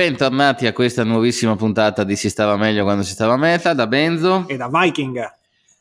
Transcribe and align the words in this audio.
Bentornati 0.00 0.66
a 0.66 0.72
questa 0.72 1.04
nuovissima 1.04 1.56
puntata 1.56 2.04
di 2.04 2.16
Si 2.16 2.30
stava 2.30 2.56
meglio 2.56 2.84
quando 2.84 3.02
si 3.02 3.12
stava 3.12 3.34
a 3.34 3.36
meta 3.36 3.74
da 3.74 3.86
Benzo 3.86 4.46
e 4.48 4.56
da 4.56 4.70
Viking. 4.72 5.30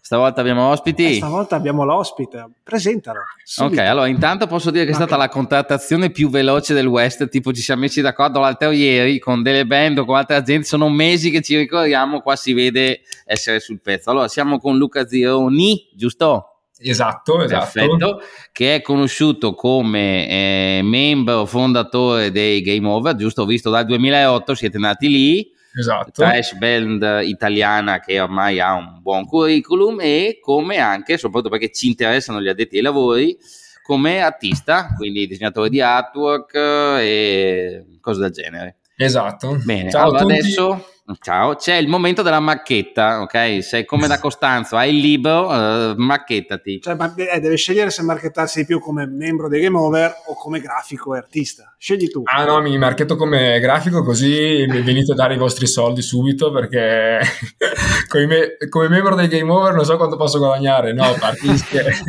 Stavolta 0.01 0.41
abbiamo 0.41 0.67
ospiti. 0.67 1.11
E 1.11 1.15
stavolta 1.15 1.55
abbiamo 1.55 1.85
l'ospite, 1.85 2.45
presentalo. 2.61 3.19
Subito. 3.45 3.79
Ok, 3.79 3.87
allora 3.87 4.07
intanto 4.07 4.45
posso 4.45 4.71
dire 4.71 4.83
che 4.83 4.91
è 4.91 4.93
stata 4.93 5.15
la 5.15 5.29
contrattazione 5.29 6.09
più 6.09 6.29
veloce 6.29 6.73
del 6.73 6.87
West, 6.87 7.29
tipo 7.29 7.53
ci 7.53 7.61
siamo 7.61 7.79
messi 7.79 8.01
d'accordo 8.01 8.41
l'altro 8.41 8.71
ieri 8.71 9.19
con 9.19 9.41
delle 9.41 9.65
band 9.65 9.99
o 9.99 10.03
con 10.03 10.17
altre 10.17 10.35
aziende, 10.35 10.65
sono 10.65 10.89
mesi 10.89 11.29
che 11.31 11.41
ci 11.41 11.55
ricordiamo, 11.55 12.19
qua 12.19 12.35
si 12.35 12.51
vede 12.51 13.03
essere 13.23 13.61
sul 13.61 13.79
pezzo. 13.79 14.09
Allora 14.09 14.27
siamo 14.27 14.59
con 14.59 14.75
Luca 14.75 15.07
Zironi, 15.07 15.91
giusto? 15.93 16.48
Esatto, 16.81 17.41
esatto. 17.43 17.71
Perfetto, 17.71 18.21
che 18.53 18.75
è 18.75 18.81
conosciuto 18.81 19.53
come 19.53 20.27
eh, 20.27 20.81
membro 20.81 21.45
fondatore 21.45 22.31
dei 22.31 22.61
Game 22.61 22.87
Over, 22.87 23.15
giusto? 23.15 23.41
Ho 23.41 23.45
visto 23.45 23.69
dal 23.69 23.85
2008, 23.85 24.55
siete 24.55 24.77
nati 24.77 25.09
lì. 25.09 25.51
Esatto. 25.77 26.11
Trash 26.11 26.53
band 26.53 27.21
italiana 27.23 27.99
che 27.99 28.19
ormai 28.19 28.59
ha 28.59 28.73
un 28.73 29.01
buon 29.01 29.25
curriculum 29.25 29.99
e 30.01 30.39
come 30.41 30.77
anche, 30.77 31.17
soprattutto 31.17 31.51
perché 31.51 31.71
ci 31.71 31.87
interessano 31.87 32.41
gli 32.41 32.47
addetti 32.47 32.77
ai 32.77 32.81
lavori, 32.81 33.37
come 33.83 34.21
artista, 34.21 34.93
quindi 34.95 35.27
disegnatore 35.27 35.69
di 35.69 35.81
artwork 35.81 36.53
e 36.55 37.85
cose 37.99 38.21
del 38.21 38.31
genere. 38.31 38.77
Esatto. 38.95 39.57
Bene, 39.63 39.89
Ciao 39.89 40.09
allora 40.09 40.21
adesso 40.21 40.85
Ciao, 41.19 41.55
c'è 41.55 41.75
il 41.75 41.87
momento 41.87 42.21
della 42.21 42.39
macchetta, 42.39 43.21
ok? 43.21 43.63
Sei 43.63 43.83
come 43.85 44.07
da 44.07 44.19
Costanzo, 44.21 44.77
hai 44.77 44.93
il 44.95 45.01
libro, 45.01 45.47
uh, 45.47 45.93
macchettati. 45.97 46.81
Cioè, 46.81 46.95
ma 46.95 47.13
eh, 47.15 47.39
deve 47.39 47.55
scegliere 47.55 47.89
se 47.89 48.03
marchettarsi 48.03 48.59
di 48.59 48.65
più 48.65 48.79
come 48.79 49.07
membro 49.07 49.47
dei 49.47 49.61
Game 49.61 49.77
Over 49.77 50.13
o 50.27 50.35
come 50.35 50.59
grafico 50.59 51.15
e 51.15 51.17
artista. 51.17 51.73
Scegli 51.77 52.09
tu. 52.09 52.21
Ah 52.25 52.45
no, 52.45 52.61
mi 52.61 52.77
marchetto 52.77 53.15
come 53.15 53.59
grafico 53.59 54.03
così 54.03 54.65
mi 54.67 54.81
venite 54.81 55.13
a 55.13 55.15
dare 55.15 55.33
i 55.33 55.37
vostri 55.37 55.65
soldi 55.65 56.01
subito 56.01 56.51
perché 56.51 57.19
come, 58.07 58.25
me- 58.25 58.57
come 58.69 58.89
membro 58.89 59.15
dei 59.15 59.27
Game 59.27 59.51
Over 59.51 59.73
non 59.73 59.85
so 59.85 59.97
quanto 59.97 60.15
posso 60.15 60.37
guadagnare. 60.37 60.93
No, 60.93 61.05
scherzi. 61.57 62.03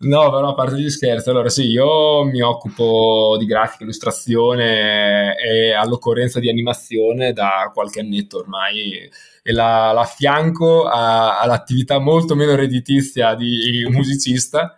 No, 0.00 0.30
però 0.30 0.50
a 0.50 0.54
parte 0.54 0.78
gli 0.78 0.88
scherzi, 0.90 1.28
allora 1.28 1.48
sì, 1.48 1.64
io 1.70 2.22
mi 2.22 2.40
occupo 2.40 3.34
di 3.36 3.46
grafica, 3.46 3.82
illustrazione 3.82 5.36
e 5.36 5.72
all'occorrenza 5.72 6.38
di 6.38 6.48
animazione 6.48 7.32
da 7.32 7.68
qualche 7.74 7.98
annetto 7.98 8.38
ormai 8.38 9.10
e 9.42 9.52
la, 9.52 9.90
la 9.90 10.02
affianco 10.02 10.84
a, 10.84 11.40
all'attività 11.40 11.98
molto 11.98 12.36
meno 12.36 12.54
redditizia 12.54 13.34
di 13.34 13.84
musicista. 13.90 14.76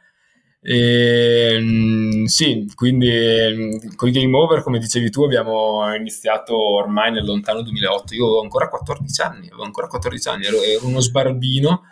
E, 0.62 1.58
mm, 1.60 2.24
sì, 2.24 2.66
quindi 2.74 3.10
mm, 3.10 3.94
con 3.96 4.08
i 4.08 4.12
Game 4.12 4.34
Over, 4.34 4.62
come 4.62 4.78
dicevi 4.78 5.10
tu, 5.10 5.22
abbiamo 5.24 5.94
iniziato 5.94 6.56
ormai 6.56 7.12
nel 7.12 7.26
lontano 7.26 7.60
2008. 7.60 8.14
Io 8.14 8.24
ho 8.24 8.40
ancora 8.40 8.68
14 8.68 9.20
anni, 9.20 9.46
avevo 9.48 9.64
ancora 9.64 9.86
14 9.86 10.28
anni, 10.28 10.44
ero, 10.46 10.62
ero 10.62 10.86
uno 10.86 11.00
sbarbino 11.00 11.82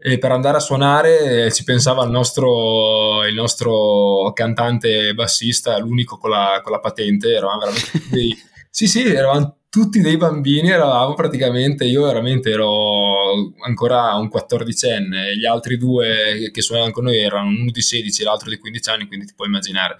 e 0.00 0.18
per 0.18 0.30
andare 0.30 0.58
a 0.58 0.60
suonare 0.60 1.46
eh, 1.46 1.52
ci 1.52 1.64
pensava 1.64 2.04
il 2.04 2.10
nostro, 2.10 3.26
il 3.26 3.34
nostro 3.34 4.30
cantante 4.32 5.12
bassista, 5.12 5.76
l'unico 5.78 6.18
con 6.18 6.30
la, 6.30 6.60
con 6.62 6.70
la 6.70 6.78
patente, 6.78 7.34
eravamo 7.34 7.58
veramente 7.58 8.02
dei, 8.08 8.36
sì 8.70 8.86
sì, 8.86 9.04
eravamo 9.04 9.56
tutti 9.68 10.00
dei 10.00 10.16
bambini, 10.16 10.70
eravamo 10.70 11.14
praticamente, 11.14 11.84
io 11.84 12.04
veramente 12.04 12.50
ero 12.50 13.52
ancora 13.66 14.14
un 14.14 14.28
quattordicenne, 14.28 15.36
gli 15.36 15.44
altri 15.44 15.76
due 15.76 16.48
che 16.52 16.62
suonavano 16.62 16.92
con 16.92 17.04
noi 17.04 17.18
erano 17.18 17.48
uno 17.48 17.70
di 17.70 17.82
16 17.82 18.22
e 18.22 18.24
l'altro 18.24 18.50
di 18.50 18.58
15 18.58 18.90
anni, 18.90 19.06
quindi 19.08 19.26
ti 19.26 19.34
puoi 19.34 19.48
immaginare. 19.48 19.98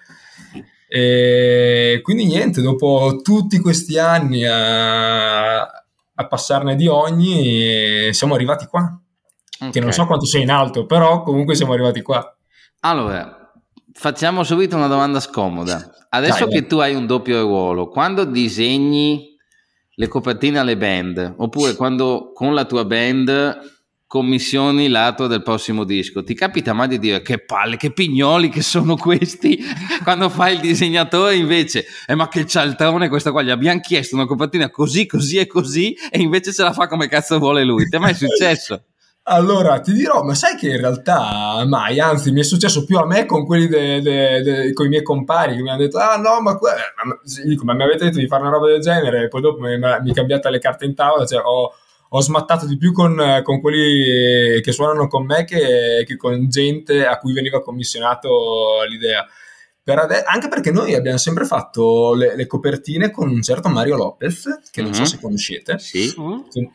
E 0.88 1.98
quindi 2.02 2.24
niente, 2.24 2.62
dopo 2.62 3.20
tutti 3.22 3.58
questi 3.58 3.98
anni 3.98 4.46
a, 4.46 5.60
a 5.62 6.26
passarne 6.28 6.76
di 6.76 6.86
ogni, 6.86 8.08
siamo 8.12 8.34
arrivati 8.34 8.64
qua 8.66 8.98
okay. 9.58 9.70
che 9.70 9.80
non 9.80 9.92
so 9.92 10.06
quanto 10.06 10.26
sei 10.26 10.42
in 10.42 10.50
alto, 10.50 10.86
però 10.86 11.22
comunque 11.22 11.54
siamo 11.54 11.72
arrivati 11.72 12.02
qua. 12.02 12.36
Allora, 12.80 13.52
facciamo 13.92 14.44
subito 14.44 14.76
una 14.76 14.86
domanda 14.86 15.20
scomoda. 15.20 16.06
Adesso 16.10 16.46
Dai, 16.46 16.54
che 16.54 16.66
tu 16.66 16.78
hai 16.78 16.94
un 16.94 17.06
doppio 17.06 17.40
ruolo, 17.42 17.88
quando 17.88 18.24
disegni 18.24 19.36
le 19.94 20.08
copertine 20.08 20.58
alle 20.58 20.76
band, 20.76 21.34
oppure 21.38 21.74
quando 21.74 22.30
con 22.32 22.54
la 22.54 22.64
tua 22.64 22.84
band 22.84 23.76
commissioni 24.08 24.88
l'atto 24.88 25.26
del 25.26 25.42
prossimo 25.42 25.84
disco. 25.84 26.24
Ti 26.24 26.32
capita 26.32 26.72
mai 26.72 26.88
di 26.88 26.98
dire 26.98 27.20
che 27.20 27.44
palle, 27.44 27.76
che 27.76 27.92
pignoli 27.92 28.48
che 28.48 28.62
sono 28.62 28.96
questi? 28.96 29.62
Quando 30.02 30.30
fai 30.30 30.54
il 30.54 30.60
disegnatore 30.60 31.36
invece, 31.36 31.84
eh, 32.06 32.14
ma 32.14 32.26
che 32.28 32.46
cialtrone 32.46 33.10
questo 33.10 33.32
qua, 33.32 33.42
gli 33.42 33.50
abbiamo 33.50 33.80
chiesto 33.80 34.16
una 34.16 34.24
copertina 34.24 34.70
così, 34.70 35.04
così 35.04 35.36
e 35.36 35.46
così 35.46 35.94
e 36.10 36.20
invece 36.20 36.52
se 36.52 36.62
la 36.62 36.72
fa 36.72 36.88
come 36.88 37.06
cazzo 37.06 37.38
vuole 37.38 37.64
lui. 37.64 37.84
Ti 37.86 37.96
è 37.96 37.98
mai 37.98 38.14
successo? 38.16 38.84
Allora, 39.30 39.80
ti 39.80 39.92
dirò, 39.92 40.22
ma 40.22 40.34
sai 40.34 40.56
che 40.56 40.70
in 40.70 40.80
realtà 40.80 41.62
mai, 41.66 42.00
anzi, 42.00 42.32
mi 42.32 42.40
è 42.40 42.42
successo 42.42 42.86
più 42.86 42.96
a 42.96 43.04
me 43.04 43.26
con 43.26 43.44
quelli 43.44 43.66
de, 43.68 44.00
de, 44.00 44.40
de, 44.40 44.72
con 44.72 44.86
i 44.86 44.88
miei 44.88 45.02
compari 45.02 45.54
che 45.54 45.60
mi 45.60 45.68
hanno 45.68 45.80
detto, 45.80 45.98
ah 45.98 46.16
no, 46.16 46.40
ma, 46.40 46.56
que-, 46.56 46.70
ma, 47.04 47.18
dico, 47.44 47.64
ma 47.64 47.74
mi 47.74 47.82
avete 47.82 48.06
detto 48.06 48.20
di 48.20 48.26
fare 48.26 48.40
una 48.40 48.52
roba 48.52 48.68
del 48.68 48.80
genere, 48.80 49.24
e 49.24 49.28
poi 49.28 49.42
dopo 49.42 49.60
mi, 49.60 49.78
mi 49.78 50.14
cambiate 50.14 50.48
le 50.48 50.58
carte 50.58 50.86
in 50.86 50.94
tavola, 50.94 51.26
cioè 51.26 51.42
ho, 51.44 51.74
ho 52.08 52.20
smattato 52.22 52.64
di 52.64 52.78
più 52.78 52.92
con, 52.92 53.42
con, 53.42 53.60
quelli 53.60 54.62
che 54.62 54.72
suonano 54.72 55.08
con 55.08 55.26
me 55.26 55.44
che, 55.44 56.04
che 56.06 56.16
con 56.16 56.48
gente 56.48 57.04
a 57.04 57.18
cui 57.18 57.34
veniva 57.34 57.60
commissionato 57.60 58.82
l'idea. 58.88 59.26
Per 59.88 59.98
ade- 59.98 60.22
anche 60.22 60.48
perché 60.48 60.70
noi 60.70 60.94
abbiamo 60.94 61.16
sempre 61.16 61.46
fatto 61.46 62.12
le, 62.12 62.36
le, 62.36 62.46
copertine 62.46 63.10
con 63.10 63.30
un 63.30 63.40
certo 63.40 63.70
Mario 63.70 63.96
Lopez, 63.96 64.60
che 64.70 64.82
non 64.82 64.90
mm-hmm. 64.90 64.92
so 64.92 65.00
mhm. 65.00 65.06
se 65.06 65.18
conoscete, 65.18 65.78
sì. 65.78 66.14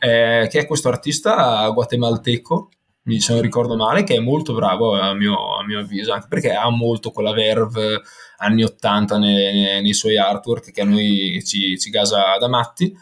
eh, 0.00 0.48
che 0.50 0.58
è 0.58 0.66
questo 0.66 0.88
artista 0.88 1.68
guatemalteco, 1.68 2.70
mi 3.04 3.20
se 3.20 3.32
non 3.34 3.40
ricordo 3.40 3.76
male, 3.76 4.02
che 4.02 4.16
è 4.16 4.18
molto 4.18 4.52
bravo 4.52 4.98
a 4.98 5.14
mio, 5.14 5.56
a 5.56 5.64
mio 5.64 5.78
avviso, 5.78 6.12
anche 6.12 6.26
perché 6.28 6.54
ha 6.54 6.68
molto 6.70 7.12
quella 7.12 7.32
verve 7.32 8.02
anni 8.38 8.64
80 8.64 9.16
nei, 9.18 9.52
nei, 9.52 9.82
nei 9.82 9.94
suoi 9.94 10.18
artwork 10.18 10.72
che 10.72 10.80
a 10.80 10.84
noi 10.84 11.40
ci, 11.44 11.78
ci 11.78 11.90
gasa 11.90 12.36
da 12.40 12.48
matti. 12.48 12.92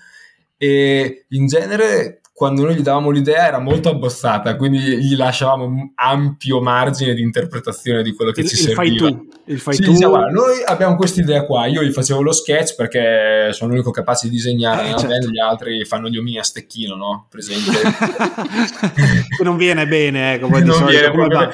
E 0.58 1.24
in 1.30 1.46
genere 1.46 2.20
quando 2.42 2.64
noi 2.64 2.74
gli 2.74 2.82
davamo 2.82 3.10
l'idea 3.10 3.46
era 3.46 3.60
molto 3.60 3.88
abbozzata, 3.88 4.56
quindi 4.56 4.80
gli 4.80 5.14
lasciavamo 5.14 5.92
ampio 5.94 6.60
margine 6.60 7.14
di 7.14 7.22
interpretazione 7.22 8.02
di 8.02 8.12
quello 8.12 8.32
che 8.32 8.40
il, 8.40 8.48
ci 8.48 8.54
il 8.54 8.60
serviva. 8.60 8.82
Fai 8.82 8.96
tu, 8.96 9.28
il 9.44 9.60
fai 9.60 9.74
sì, 9.74 9.82
tu. 9.82 9.92
Diceva, 9.92 10.08
guarda, 10.10 10.30
noi 10.32 10.64
abbiamo 10.66 10.96
questa 10.96 11.20
idea 11.20 11.44
qua, 11.44 11.66
io 11.66 11.84
gli 11.84 11.92
facevo 11.92 12.20
lo 12.20 12.32
sketch 12.32 12.74
perché 12.74 13.50
sono 13.52 13.70
l'unico 13.70 13.92
capace 13.92 14.28
di 14.28 14.34
disegnare, 14.34 14.90
eh, 14.90 14.98
certo. 14.98 15.28
gli 15.28 15.38
altri 15.38 15.84
fanno 15.84 16.08
gli 16.08 16.18
omini 16.18 16.40
a 16.40 16.42
stecchino, 16.42 16.96
no? 16.96 17.28
Presente? 17.30 17.70
non 19.44 19.56
viene 19.56 19.86
bene, 19.86 20.34
eh, 20.34 20.38
come 20.42 20.62
non 20.62 20.84
viene 20.84 21.12
proprio 21.12 21.48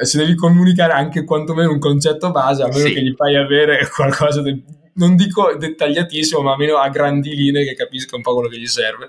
se 0.00 0.18
devi 0.18 0.36
comunicare 0.36 0.92
anche 0.92 1.24
quantomeno 1.24 1.72
un 1.72 1.80
concetto 1.80 2.30
base, 2.30 2.62
a 2.62 2.68
meno 2.68 2.86
sì. 2.86 2.92
che 2.92 3.02
gli 3.02 3.14
fai 3.16 3.34
avere 3.34 3.88
qualcosa 3.92 4.40
del, 4.40 4.62
non 4.94 5.16
dico 5.16 5.56
dettagliatissimo, 5.56 6.42
ma 6.42 6.52
almeno 6.52 6.76
a 6.76 6.88
grandi 6.90 7.34
linee 7.34 7.64
che 7.64 7.74
capisca 7.74 8.14
un 8.14 8.22
po' 8.22 8.34
quello 8.34 8.48
che 8.48 8.60
gli 8.60 8.66
serve. 8.66 9.08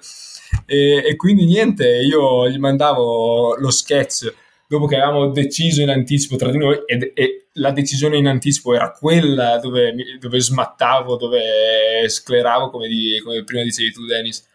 E, 0.65 1.03
e 1.05 1.15
quindi 1.15 1.45
niente, 1.45 1.87
io 1.87 2.49
gli 2.49 2.57
mandavo 2.57 3.55
lo 3.55 3.71
sketch 3.71 4.33
dopo 4.69 4.85
che 4.85 4.97
avevamo 4.97 5.31
deciso 5.31 5.81
in 5.81 5.89
anticipo 5.89 6.35
tra 6.35 6.51
di 6.51 6.57
noi 6.59 6.77
e, 6.85 7.11
e 7.15 7.47
la 7.53 7.71
decisione 7.71 8.17
in 8.17 8.27
anticipo 8.27 8.75
era 8.75 8.91
quella 8.91 9.57
dove, 9.57 9.95
dove 10.19 10.39
smattavo, 10.39 11.15
dove 11.15 12.07
scleravo, 12.07 12.69
come, 12.69 12.87
di, 12.87 13.19
come, 13.23 13.43
prima 13.43 13.63
dicevi 13.63 13.91
tu 13.91 14.05
Dennis. 14.05 14.47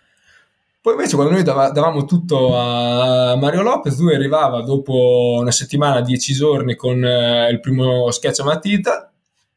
Poi 0.81 0.93
invece 0.93 1.17
quando 1.17 1.33
noi 1.33 1.43
dav- 1.43 1.73
davamo 1.73 2.05
tutto 2.05 2.57
a 2.57 3.35
Mario 3.37 3.63
Lopez, 3.63 3.99
lui 3.99 4.15
arrivava 4.15 4.63
dopo 4.63 5.39
una 5.41 5.51
settimana, 5.51 6.01
dieci 6.01 6.33
giorni 6.33 6.77
con 6.77 7.03
uh, 7.03 7.51
il 7.51 7.59
primo 7.61 8.11
sketch 8.11 8.41
a 8.41 8.45
matita 8.45 9.11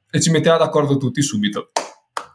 e 0.10 0.22
ci 0.22 0.32
metteva 0.32 0.58
d'accordo 0.58 0.98
tutti 0.98 1.22
subito. 1.22 1.72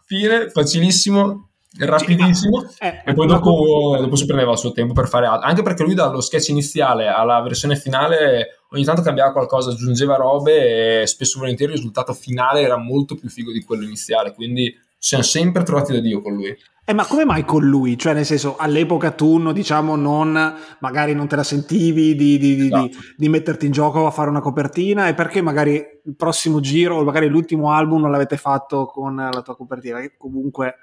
Fine, 0.04 0.50
facilissimo, 0.50 1.51
rapidissimo. 1.78 2.64
Eh, 2.78 3.02
e 3.06 3.14
poi 3.14 3.26
dopo, 3.26 3.96
dopo, 3.98 4.16
si 4.16 4.26
prendeva 4.26 4.52
il 4.52 4.58
suo 4.58 4.72
tempo 4.72 4.92
per 4.92 5.08
fare 5.08 5.26
altro. 5.26 5.48
Anche 5.48 5.62
perché 5.62 5.82
lui 5.82 5.94
dallo 5.94 6.20
sketch 6.20 6.48
iniziale 6.48 7.08
alla 7.08 7.40
versione 7.40 7.76
finale 7.76 8.60
ogni 8.70 8.84
tanto 8.84 9.02
cambiava 9.02 9.32
qualcosa 9.32 9.70
aggiungeva 9.70 10.16
robe 10.16 11.02
e 11.02 11.06
spesso 11.06 11.38
volentieri 11.38 11.72
il 11.72 11.78
risultato 11.78 12.12
finale 12.14 12.60
era 12.60 12.76
molto 12.76 13.14
più 13.14 13.28
figo 13.28 13.52
di 13.52 13.62
quello 13.62 13.84
iniziale. 13.84 14.34
Quindi 14.34 14.74
siamo 15.04 15.24
sempre 15.24 15.64
trovati 15.64 15.92
da 15.92 15.98
Dio 15.98 16.22
con 16.22 16.34
lui 16.34 16.56
eh, 16.84 16.94
ma 16.94 17.06
come 17.06 17.24
mai 17.24 17.44
con 17.44 17.64
lui? 17.64 17.96
Cioè, 17.96 18.12
nel 18.12 18.24
senso, 18.24 18.56
all'epoca 18.56 19.12
tu, 19.12 19.52
diciamo, 19.52 19.94
non, 19.94 20.56
magari 20.80 21.14
non 21.14 21.28
te 21.28 21.36
la 21.36 21.44
sentivi 21.44 22.16
di, 22.16 22.38
di, 22.38 22.56
di, 22.56 22.66
esatto. 22.66 22.96
di, 23.16 23.28
metterti 23.28 23.66
in 23.66 23.72
gioco 23.72 24.04
a 24.04 24.10
fare 24.10 24.28
una 24.28 24.40
copertina 24.40 25.06
e 25.06 25.14
perché 25.14 25.40
magari 25.42 25.74
il 25.74 26.16
prossimo 26.16 26.58
giro 26.58 26.96
o 26.96 27.04
magari 27.04 27.28
l'ultimo 27.28 27.70
album 27.70 28.00
non 28.00 28.10
l'avete 28.10 28.36
fatto 28.36 28.86
con 28.86 29.14
la 29.14 29.42
tua 29.42 29.54
copertina? 29.54 30.00
Che 30.00 30.14
comunque... 30.18 30.78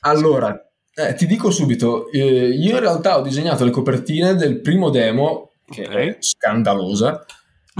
Allora, 0.00 0.58
eh, 0.94 1.14
ti 1.14 1.26
dico 1.26 1.50
subito, 1.50 2.10
eh, 2.10 2.48
io 2.48 2.72
in 2.72 2.80
realtà 2.80 3.18
ho 3.18 3.22
disegnato 3.22 3.66
le 3.66 3.70
copertine 3.70 4.34
del 4.34 4.62
primo 4.62 4.88
demo, 4.88 5.50
che 5.66 5.84
okay. 5.86 6.08
è 6.08 6.16
scandalosa, 6.18 7.26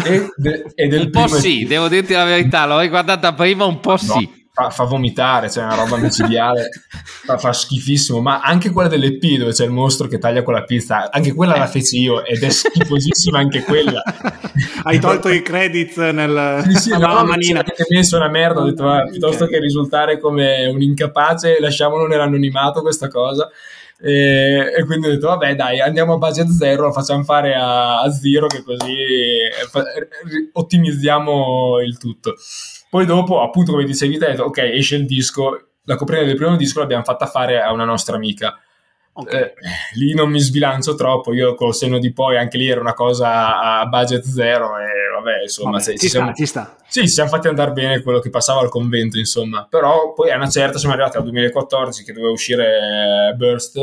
e, 0.05 0.29
de- 0.37 0.73
e 0.75 0.89
del 0.89 1.07
un 1.07 1.11
po' 1.11 1.27
sì, 1.27 1.63
dedevo 1.63 1.89
dirti 1.89 2.13
la 2.13 2.25
verità, 2.25 2.67
l'ho 2.67 2.81
riguardata 2.81 3.33
prima 3.33 3.65
un 3.65 3.81
po' 3.81 3.93
no. 3.93 3.97
sì 3.97 4.41
fa, 4.53 4.69
fa, 4.69 4.85
vomitare, 4.85 5.51
cioè 5.51 5.65
una 5.65 5.77
roba 5.77 5.97
micidiale, 5.97 6.69
fa, 7.25 7.39
fa, 7.39 7.53
schifissimo, 7.53 8.21
ma 8.21 8.41
anche 8.41 8.71
quella 8.71 8.89
dell'EP 8.89 9.39
dove 9.39 9.53
c'è 9.53 9.65
il 9.65 9.71
mostro 9.71 10.07
che 10.09 10.19
taglia 10.19 10.43
con 10.43 10.53
la 10.53 10.65
pizza, 10.65 11.11
anche 11.11 11.33
quella 11.33 11.57
la 11.57 11.67
feci 11.67 12.01
io 12.01 12.23
ed 12.25 12.43
è 12.43 12.51
schifosissima 12.51 13.39
anche 13.39 13.63
quella. 13.63 14.03
Hai 14.85 14.99
tolto 14.99 15.29
i 15.29 15.41
credit 15.41 16.11
nel, 16.11 16.65
sì, 16.69 16.75
sì, 16.75 16.91
no, 16.91 17.25
manina. 17.25 17.61
Ho 17.61 17.85
messo 17.89 18.17
una 18.17 18.29
merda, 18.29 18.61
ho 18.61 18.65
detto 18.65 18.89
ah, 18.89 19.05
piuttosto 19.05 19.45
okay. 19.45 19.57
che 19.57 19.61
risultare 19.61 20.21
come 20.21 20.67
un 20.67 20.83
incapace 20.83 21.59
lasciamolo 21.59 22.07
nell'anonimato 22.07 22.83
questa 22.83 23.09
cosa. 23.09 23.49
E, 23.99 24.73
e, 24.77 24.85
quindi 24.85 25.07
ho 25.07 25.11
detto 25.11 25.29
vabbè 25.29 25.55
dai 25.55 25.81
andiamo 25.81 26.15
a 26.15 26.19
budget 26.19 26.49
zero 26.49 26.87
lo 26.87 26.93
facciamo 26.93 27.23
fare 27.23 27.55
a, 27.55 28.01
a 28.01 28.11
zero 28.11 28.49
che 28.49 28.65
così 28.65 28.91
eh, 28.91 30.51
ottimizziamo 30.53 31.79
il 31.81 31.99
tutto 31.99 32.35
poi 32.93 33.07
dopo, 33.07 33.41
appunto, 33.41 33.73
come 33.73 33.85
dicevi 33.85 34.19
te, 34.19 34.39
ok, 34.39 34.59
esce 34.59 34.97
il 34.97 35.07
disco, 35.07 35.69
la 35.85 35.97
copertina 35.97 36.29
del 36.29 36.37
primo 36.37 36.57
disco 36.57 36.81
l'abbiamo 36.81 37.05
fatta 37.05 37.25
fare 37.25 37.59
a 37.59 37.73
una 37.73 37.87
nostra 37.87 38.17
amica. 38.17 38.61
Okay. 39.15 39.41
Eh, 39.41 39.55
lì 39.95 40.13
non 40.13 40.29
mi 40.29 40.39
sbilancio 40.39 40.95
troppo, 40.95 41.33
io 41.33 41.55
col 41.55 41.75
senno 41.75 41.99
di 41.99 42.13
poi 42.13 42.37
anche 42.37 42.59
lì 42.59 42.69
era 42.69 42.83
una 42.83 42.93
cosa 42.93 43.81
a 43.81 43.87
budget 43.87 44.25
zero 44.25 44.77
e 44.77 44.91
vabbè, 45.15 45.41
insomma, 45.41 45.71
vabbè, 45.71 45.83
se, 45.83 45.97
ci, 45.97 46.11
siamo, 46.11 46.35
ci 46.35 46.45
sta. 46.45 46.77
Sì, 46.87 47.01
ci 47.01 47.09
siamo 47.09 47.31
fatti 47.31 47.49
andare 47.49 47.73
bene 47.73 48.03
quello 48.03 48.19
che 48.19 48.29
passava 48.29 48.61
al 48.61 48.69
convento, 48.69 49.17
insomma. 49.17 49.67
Però 49.71 50.13
poi 50.13 50.31
a 50.31 50.37
una 50.37 50.51
certa 50.51 50.77
siamo 50.77 50.93
arrivati 50.93 51.17
al 51.17 51.23
2014 51.23 52.05
che 52.05 52.13
doveva 52.13 52.31
uscire 52.31 53.33
Burst 53.39 53.79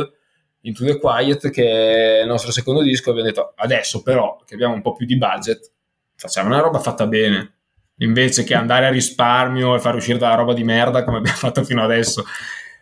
Into 0.61 0.85
the 0.85 0.99
Quiet, 0.99 1.49
che 1.49 2.19
è 2.19 2.21
il 2.21 2.27
nostro 2.27 2.51
secondo 2.51 2.83
disco, 2.83 3.09
abbiamo 3.09 3.29
detto 3.29 3.53
adesso 3.55 4.03
però 4.03 4.39
che 4.45 4.53
abbiamo 4.53 4.75
un 4.75 4.83
po' 4.83 4.93
più 4.93 5.07
di 5.07 5.17
budget, 5.17 5.71
facciamo 6.15 6.49
una 6.49 6.59
roba 6.59 6.77
fatta 6.77 7.07
bene 7.07 7.53
invece 7.99 8.43
che 8.43 8.55
andare 8.55 8.87
a 8.87 8.91
risparmio 8.91 9.75
e 9.75 9.79
far 9.79 9.95
uscire 9.95 10.17
dalla 10.17 10.35
roba 10.35 10.53
di 10.53 10.63
merda 10.63 11.03
come 11.03 11.17
abbiamo 11.17 11.37
fatto 11.39 11.63
fino 11.63 11.83
adesso. 11.83 12.23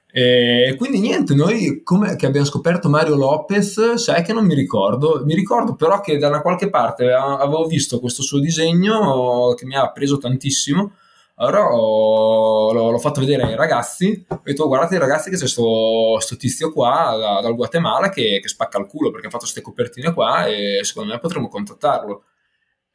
E 0.09 0.73
quindi 0.77 0.99
niente, 0.99 1.35
noi 1.35 1.81
come 1.83 2.15
che 2.15 2.25
abbiamo 2.25 2.45
scoperto 2.45 2.89
Mario 2.89 3.15
Lopez, 3.15 3.95
sai 3.95 4.23
che 4.23 4.33
non 4.33 4.45
mi 4.45 4.55
ricordo, 4.55 5.21
mi 5.25 5.35
ricordo 5.35 5.75
però 5.75 5.99
che 5.99 6.17
da 6.17 6.29
una 6.29 6.41
qualche 6.41 6.69
parte 6.69 7.11
avevo 7.11 7.65
visto 7.65 7.99
questo 7.99 8.23
suo 8.23 8.39
disegno 8.39 9.53
che 9.55 9.65
mi 9.65 9.75
ha 9.75 9.91
preso 9.91 10.17
tantissimo. 10.17 10.93
Allora 11.39 11.71
ho, 11.71 12.71
l'ho, 12.73 12.97
fatto 12.97 13.19
vedere 13.19 13.43
ai 13.43 13.55
ragazzi, 13.55 14.25
ho 14.27 14.41
detto 14.43 14.65
guardate 14.65 14.95
i 14.95 14.97
ragazzi 14.97 15.29
che 15.29 15.35
c'è 15.35 15.41
questo 15.41 16.35
tizio 16.35 16.71
qua 16.73 17.15
da, 17.15 17.41
dal 17.41 17.53
Guatemala 17.53 18.09
che, 18.09 18.39
che, 18.41 18.47
spacca 18.47 18.79
il 18.79 18.87
culo 18.87 19.11
perché 19.11 19.27
ha 19.27 19.29
fatto 19.29 19.43
queste 19.43 19.61
copertine 19.61 20.13
qua 20.13 20.47
e 20.47 20.79
secondo 20.81 21.13
me 21.13 21.19
potremmo 21.19 21.47
contattarlo. 21.47 22.23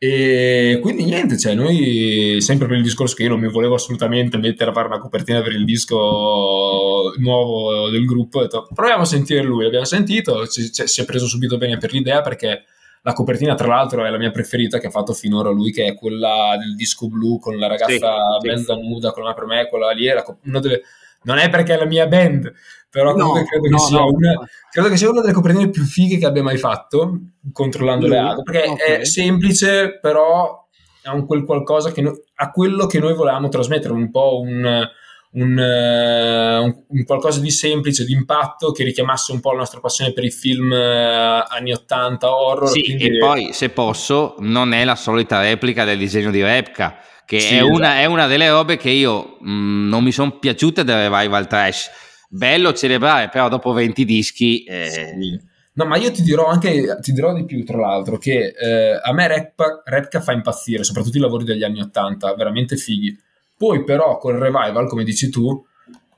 E 0.04 0.80
quindi 0.82 1.04
niente, 1.04 1.38
cioè 1.38 1.54
noi 1.54 2.38
sempre 2.40 2.66
per 2.66 2.76
il 2.76 2.82
discorso 2.82 3.14
che 3.14 3.22
io 3.22 3.28
non 3.28 3.38
mi 3.38 3.48
volevo 3.48 3.76
assolutamente 3.76 4.36
mettere 4.36 4.70
a 4.70 4.72
fare 4.72 4.88
una 4.88 4.98
copertina 4.98 5.40
per 5.42 5.52
il 5.52 5.64
disco 5.64 7.14
nuovo 7.18 7.88
del 7.88 8.04
gruppo, 8.04 8.40
ho 8.40 8.42
detto 8.42 8.68
proviamo 8.74 9.02
a 9.02 9.06
sentire 9.06 9.44
lui, 9.44 9.64
abbiamo 9.64 9.84
sentito, 9.84 10.44
ci, 10.48 10.72
ci, 10.72 10.88
si 10.88 11.00
è 11.02 11.04
preso 11.04 11.26
subito 11.26 11.56
bene 11.56 11.78
per 11.78 11.92
l'idea 11.92 12.20
perché 12.20 12.64
la 13.02 13.12
copertina 13.12 13.54
tra 13.54 13.68
l'altro 13.68 14.04
è 14.04 14.10
la 14.10 14.18
mia 14.18 14.32
preferita 14.32 14.80
che 14.80 14.88
ha 14.88 14.90
fatto 14.90 15.12
finora 15.12 15.50
lui, 15.50 15.70
che 15.70 15.84
è 15.84 15.94
quella 15.94 16.56
del 16.58 16.74
disco 16.74 17.06
blu 17.06 17.38
con 17.38 17.56
la 17.56 17.68
ragazza 17.68 18.38
sì, 18.40 18.48
mezza 18.48 18.74
sì. 18.74 18.80
nuda, 18.80 19.12
con 19.12 19.22
la 19.22 19.34
per 19.34 19.44
me, 19.46 19.68
quella 19.68 19.92
lì 19.92 20.08
era 20.08 20.24
una 20.46 20.58
delle... 20.58 20.82
Non 21.24 21.38
è 21.38 21.48
perché 21.48 21.74
è 21.74 21.78
la 21.78 21.86
mia 21.86 22.08
band, 22.08 22.52
però 22.92 23.14
comunque 23.14 23.40
no, 23.40 23.46
credo, 23.46 23.62
che 23.62 23.70
no, 23.70 23.98
no. 23.98 24.06
Una, 24.08 24.48
credo, 24.70 24.88
che 24.90 24.98
sia 24.98 25.08
una, 25.08 25.22
delle 25.22 25.32
copertine 25.32 25.70
più 25.70 25.82
fighe 25.82 26.18
che 26.18 26.26
abbia 26.26 26.42
mai 26.42 26.58
fatto, 26.58 27.20
controllando 27.50 28.06
le 28.06 28.18
altre, 28.18 28.42
perché 28.42 28.68
okay. 28.68 29.00
è 29.00 29.04
semplice, 29.06 29.98
però 29.98 30.68
ha 31.04 31.14
un 31.14 31.24
quel 31.24 31.44
qualcosa 31.44 31.90
che 31.90 32.02
no, 32.02 32.12
ha 32.34 32.50
quello 32.50 32.86
che 32.86 32.98
noi 32.98 33.14
volevamo 33.14 33.48
trasmettere, 33.48 33.94
un 33.94 34.10
po' 34.10 34.40
un, 34.40 34.86
un, 35.30 35.58
uh, 35.58 36.64
un, 36.64 36.84
un, 36.86 37.04
qualcosa 37.06 37.40
di 37.40 37.50
semplice, 37.50 38.04
di 38.04 38.12
impatto, 38.12 38.72
che 38.72 38.84
richiamasse 38.84 39.32
un 39.32 39.40
po' 39.40 39.52
la 39.52 39.60
nostra 39.60 39.80
passione 39.80 40.12
per 40.12 40.24
i 40.24 40.30
film 40.30 40.70
uh, 40.70 41.46
anni 41.48 41.72
80 41.72 42.30
horror. 42.30 42.68
Sì, 42.68 42.82
quindi... 42.82 43.06
e 43.06 43.16
poi, 43.16 43.52
se 43.54 43.70
posso, 43.70 44.34
non 44.40 44.74
è 44.74 44.84
la 44.84 44.96
solita 44.96 45.40
replica 45.40 45.84
del 45.84 45.96
disegno 45.96 46.30
di 46.30 46.42
Repka, 46.42 46.98
che 47.24 47.40
sì, 47.40 47.54
è, 47.54 47.56
esatto. 47.62 47.74
una, 47.74 48.00
è, 48.00 48.04
una, 48.04 48.26
delle 48.26 48.50
robe 48.50 48.76
che 48.76 48.90
io 48.90 49.38
mh, 49.40 49.50
mm, 49.50 49.88
non 49.88 50.04
mi 50.04 50.12
sono 50.12 50.32
piaciute 50.32 50.84
del 50.84 51.08
revival 51.08 51.46
trash 51.46 52.10
bello 52.32 52.72
celebrare, 52.72 53.28
però 53.28 53.48
dopo 53.48 53.72
20 53.72 54.04
dischi... 54.04 54.64
Eh... 54.64 54.90
Sì. 54.90 55.50
No, 55.74 55.86
ma 55.86 55.96
io 55.96 56.10
ti 56.10 56.22
dirò 56.22 56.46
anche, 56.46 56.98
ti 57.00 57.12
dirò 57.12 57.32
di 57.32 57.46
più, 57.46 57.64
tra 57.64 57.78
l'altro, 57.78 58.18
che 58.18 58.54
eh, 58.54 59.00
a 59.02 59.10
me 59.14 59.26
Repka, 59.26 59.82
Repka 59.86 60.20
fa 60.20 60.32
impazzire, 60.32 60.84
soprattutto 60.84 61.16
i 61.16 61.20
lavori 61.20 61.44
degli 61.44 61.64
anni 61.64 61.80
80, 61.80 62.34
veramente 62.34 62.76
fighi. 62.76 63.18
Poi 63.56 63.82
però 63.82 64.18
col 64.18 64.36
revival, 64.36 64.86
come 64.86 65.02
dici 65.02 65.30
tu, 65.30 65.64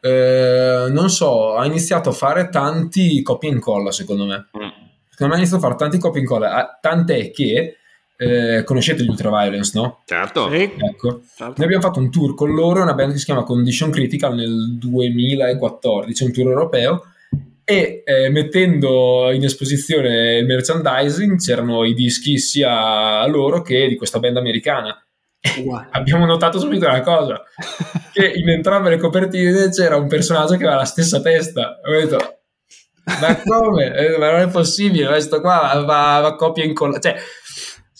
eh, 0.00 0.86
non 0.88 1.08
so, 1.08 1.54
ha 1.54 1.64
iniziato 1.66 2.08
a 2.08 2.12
fare 2.12 2.48
tanti 2.48 3.22
copia 3.22 3.48
e 3.48 3.52
incolla, 3.52 3.92
secondo 3.92 4.24
me. 4.24 4.48
Mm. 4.58 4.68
Secondo 5.08 5.32
me 5.32 5.34
ha 5.34 5.36
iniziato 5.36 5.64
a 5.64 5.68
fare 5.68 5.78
tanti 5.78 5.98
copia 5.98 6.18
e 6.18 6.22
incolla, 6.22 6.78
tant'è 6.80 7.30
che 7.30 7.76
eh, 8.16 8.62
conoscete 8.64 9.02
gli 9.02 9.08
Ultraviolence, 9.08 9.72
no? 9.74 10.02
Certo. 10.04 10.50
Sì. 10.50 10.70
Ecco. 10.76 11.22
certo. 11.36 11.54
Noi 11.56 11.64
abbiamo 11.64 11.82
fatto 11.82 11.98
un 11.98 12.10
tour 12.10 12.34
con 12.34 12.54
loro, 12.54 12.82
una 12.82 12.94
band 12.94 13.12
che 13.12 13.18
si 13.18 13.24
chiama 13.24 13.42
Condition 13.42 13.90
Critical 13.90 14.34
nel 14.34 14.76
2014, 14.78 16.24
un 16.24 16.32
tour 16.32 16.48
europeo, 16.48 17.02
e 17.64 18.02
eh, 18.04 18.28
mettendo 18.28 19.30
in 19.32 19.42
esposizione 19.42 20.36
il 20.36 20.46
merchandising 20.46 21.38
c'erano 21.38 21.84
i 21.84 21.94
dischi 21.94 22.38
sia 22.38 23.26
loro 23.26 23.62
che 23.62 23.88
di 23.88 23.96
questa 23.96 24.18
band 24.18 24.36
americana. 24.36 24.98
Wow. 25.62 25.86
abbiamo 25.92 26.24
notato 26.24 26.58
subito 26.58 26.86
una 26.86 27.00
cosa, 27.00 27.42
che 28.12 28.26
in 28.26 28.48
entrambe 28.48 28.90
le 28.90 28.98
copertine 28.98 29.70
c'era 29.70 29.96
un 29.96 30.08
personaggio 30.08 30.56
che 30.56 30.64
aveva 30.64 30.76
la 30.76 30.84
stessa 30.84 31.20
testa. 31.20 31.80
Ho 31.84 31.90
detto, 31.90 32.38
ma 33.04 33.36
come? 33.44 33.94
Eh, 33.94 34.18
ma 34.18 34.30
non 34.30 34.40
è 34.40 34.48
possibile, 34.48 35.06
questo 35.06 35.40
qua 35.40 35.82
va, 35.84 36.20
va 36.20 36.36
copia 36.36 36.62
e 36.62 36.66
incolla. 36.66 36.98
Cioè, 36.98 37.16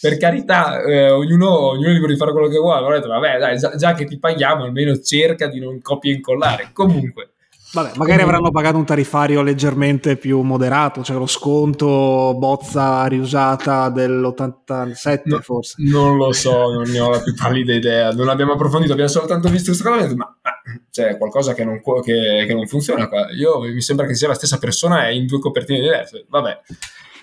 per 0.05 0.19
carità, 0.19 0.83
eh, 0.83 1.09
ognuno, 1.09 1.71
ognuno 1.71 1.89
è 1.89 1.93
libero 1.93 2.13
di 2.13 2.19
fare 2.19 2.33
quello 2.33 2.49
che 2.49 2.59
vuole. 2.59 2.85
Ho 2.85 2.91
detto, 2.91 3.09
vabbè, 3.09 3.39
dai, 3.39 3.57
già, 3.57 3.75
già, 3.75 3.95
che 3.95 4.05
ti 4.05 4.19
paghiamo, 4.19 4.65
almeno 4.65 4.95
cerca 4.99 5.47
di 5.47 5.59
non 5.59 5.81
copia 5.81 6.13
e 6.13 6.17
incollare. 6.17 6.69
Comunque. 6.75 7.31
Vabbè, 7.73 7.93
magari 7.97 8.21
avranno 8.21 8.51
pagato 8.51 8.77
un 8.77 8.85
tariffario 8.85 9.41
leggermente 9.41 10.17
più 10.17 10.43
moderato, 10.43 11.03
cioè 11.03 11.17
lo 11.17 11.27
sconto 11.27 12.37
bozza 12.37 13.07
riusata 13.07 13.89
dell'87 13.89 15.21
no, 15.25 15.41
forse. 15.41 15.77
Non 15.79 16.19
lo 16.19 16.33
so, 16.33 16.71
non 16.71 16.83
ne 16.83 17.01
ho 17.01 17.09
la 17.09 17.21
più 17.21 17.35
pallida 17.35 17.73
idea, 17.73 18.13
non 18.13 18.29
abbiamo 18.29 18.53
approfondito, 18.53 18.93
abbiamo 18.93 19.11
soltanto 19.11 19.49
visto 19.49 19.71
questa 19.71 19.89
cosa, 19.89 20.07
ma, 20.15 20.37
ma 20.43 20.51
c'è 20.91 21.17
qualcosa 21.17 21.55
che 21.55 21.65
non, 21.65 21.81
che, 22.03 22.45
che 22.47 22.53
non 22.55 22.67
funziona 22.67 23.09
qua. 23.09 23.29
Io 23.33 23.59
mi 23.61 23.81
sembra 23.81 24.07
che 24.07 24.15
sia 24.15 24.29
la 24.29 24.35
stessa 24.35 24.59
persona 24.59 25.09
e 25.09 25.17
in 25.17 25.25
due 25.25 25.41
copertine 25.41 25.81
diverse. 25.81 26.27
Vabbè. 26.29 26.61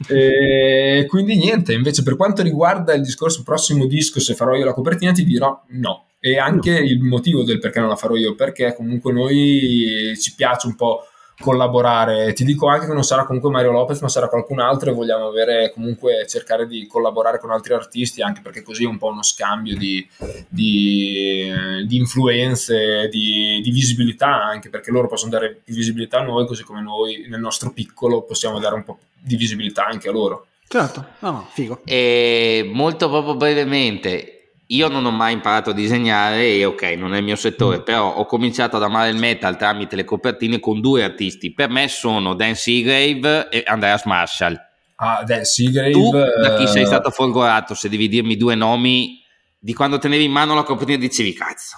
E 0.08 1.05
quindi 1.08 1.36
niente, 1.38 1.74
invece 1.74 2.03
per 2.03 2.15
quanto 2.15 2.41
riguarda 2.41 2.93
il 2.93 3.01
discorso 3.01 3.43
prossimo 3.43 3.86
disco, 3.86 4.20
se 4.20 4.36
farò 4.36 4.55
io 4.55 4.65
la 4.65 4.74
copertina, 4.74 5.12
ti 5.12 5.24
dirò 5.24 5.63
no. 5.70 6.08
E 6.20 6.38
anche 6.38 6.72
il 6.72 7.01
motivo 7.01 7.43
del 7.43 7.60
perché 7.60 7.79
non 7.79 7.89
la 7.89 7.96
farò 7.96 8.15
io, 8.15 8.36
perché 8.36 8.75
comunque 8.75 9.12
noi 9.12 10.13
ci 10.20 10.36
piace 10.36 10.67
un 10.67 10.75
po' 10.75 11.01
collaborare. 11.40 12.34
Ti 12.34 12.44
dico 12.44 12.68
anche 12.68 12.88
che 12.88 12.94
non 12.94 13.04
sarà 13.04 13.26
comunque 13.26 13.50
Mario 13.50 13.72
Lopez, 13.72 14.00
ma 14.02 14.10
sarà 14.10 14.28
qualcun 14.28 14.60
altro 14.60 14.92
e 14.92 14.94
vogliamo 14.94 15.28
avere 15.28 15.72
comunque 15.74 16.26
cercare 16.28 16.68
di 16.68 16.88
collaborare 16.88 17.40
con 17.40 17.52
altri 17.52 17.74
artisti, 17.74 18.22
anche 18.22 18.42
perché 18.42 18.62
così 18.62 18.84
è 18.84 18.88
un 18.88 18.98
po' 18.98 19.08
uno 19.08 19.24
scambio 19.24 19.76
di, 19.78 20.08
di, 20.48 21.52
di 21.86 21.96
influenze, 21.98 23.08
di, 23.10 23.60
di, 23.62 23.72
visibilità, 23.72 24.44
anche 24.44 24.70
perché 24.70 24.92
loro 24.92 25.08
possono 25.08 25.32
dare 25.32 25.60
più 25.64 25.74
visibilità 25.74 26.20
a 26.20 26.24
noi, 26.24 26.46
così 26.46 26.64
come 26.64 26.82
noi 26.82 27.26
nel 27.28 27.40
nostro 27.40 27.72
piccolo 27.72 28.24
possiamo 28.24 28.60
dare 28.60 28.76
un 28.76 28.84
po' 28.84 29.00
di 29.20 29.36
visibilità 29.36 29.86
anche 29.86 30.10
a 30.10 30.12
loro. 30.12 30.48
Certo, 30.68 31.06
no, 31.20 31.32
no, 31.32 31.48
figo. 31.52 31.82
E 31.84 32.70
molto 32.72 33.10
proprio 33.10 33.36
brevemente, 33.36 34.41
io 34.72 34.88
non 34.88 35.06
ho 35.06 35.12
mai 35.12 35.34
imparato 35.34 35.72
a 35.72 35.74
disegnare 35.74 36.46
e 36.46 36.66
ok, 36.66 36.84
non 36.98 37.13
è 37.13 37.18
il 37.18 37.24
mio 37.24 37.36
settore, 37.36 37.80
mm. 37.80 37.84
però 37.84 38.13
ho 38.16 38.25
cominciato 38.25 38.78
ad 38.78 38.84
amare 38.84 39.10
il 39.10 39.18
metal 39.18 39.58
tramite 39.58 39.96
le 39.96 40.06
copertine 40.06 40.60
con 40.60 40.80
due 40.80 41.04
artisti. 41.04 41.54
Per 41.54 41.70
me 41.70 41.88
sono 41.88 42.34
Dan 42.34 42.56
Seagrave 42.56 43.50
e 43.50 43.63
Andreas 43.66 44.06
Marshall. 44.06 44.58
Ah, 44.96 45.24
Dan 45.25 45.44
Seagrave. 45.44 45.92
Tu, 45.92 46.12
da 46.12 46.56
chi 46.56 46.68
sei 46.68 46.86
stato 46.86 47.10
folgorato, 47.10 47.74
se 47.74 47.90
devi 47.90 48.08
dirmi 48.08 48.38
due 48.38 48.56
nomi 48.56 49.22
di 49.60 49.74
quando 49.74 49.98
tenevi 49.98 50.24
in 50.24 50.32
mano 50.32 50.56
la 50.56 50.63
copertina 50.63 50.98
dicevi 50.98 51.34
cazzo. 51.34 51.78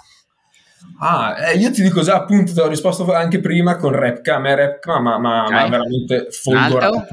Ah, 1.00 1.36
eh, 1.50 1.58
io 1.58 1.72
ti 1.72 1.82
dico 1.82 2.02
già 2.02 2.16
appunto, 2.16 2.54
ti 2.54 2.60
ho 2.60 2.68
risposto 2.68 3.12
anche 3.14 3.40
prima 3.40 3.78
con 3.78 3.92
Repka, 3.92 4.36
a 4.36 4.40
me 4.40 4.56
Repka 4.56 5.00
ma, 5.00 5.18
ma, 5.18 5.50
ma 5.50 5.68
veramente 5.68 6.28
folgorato 6.30 7.08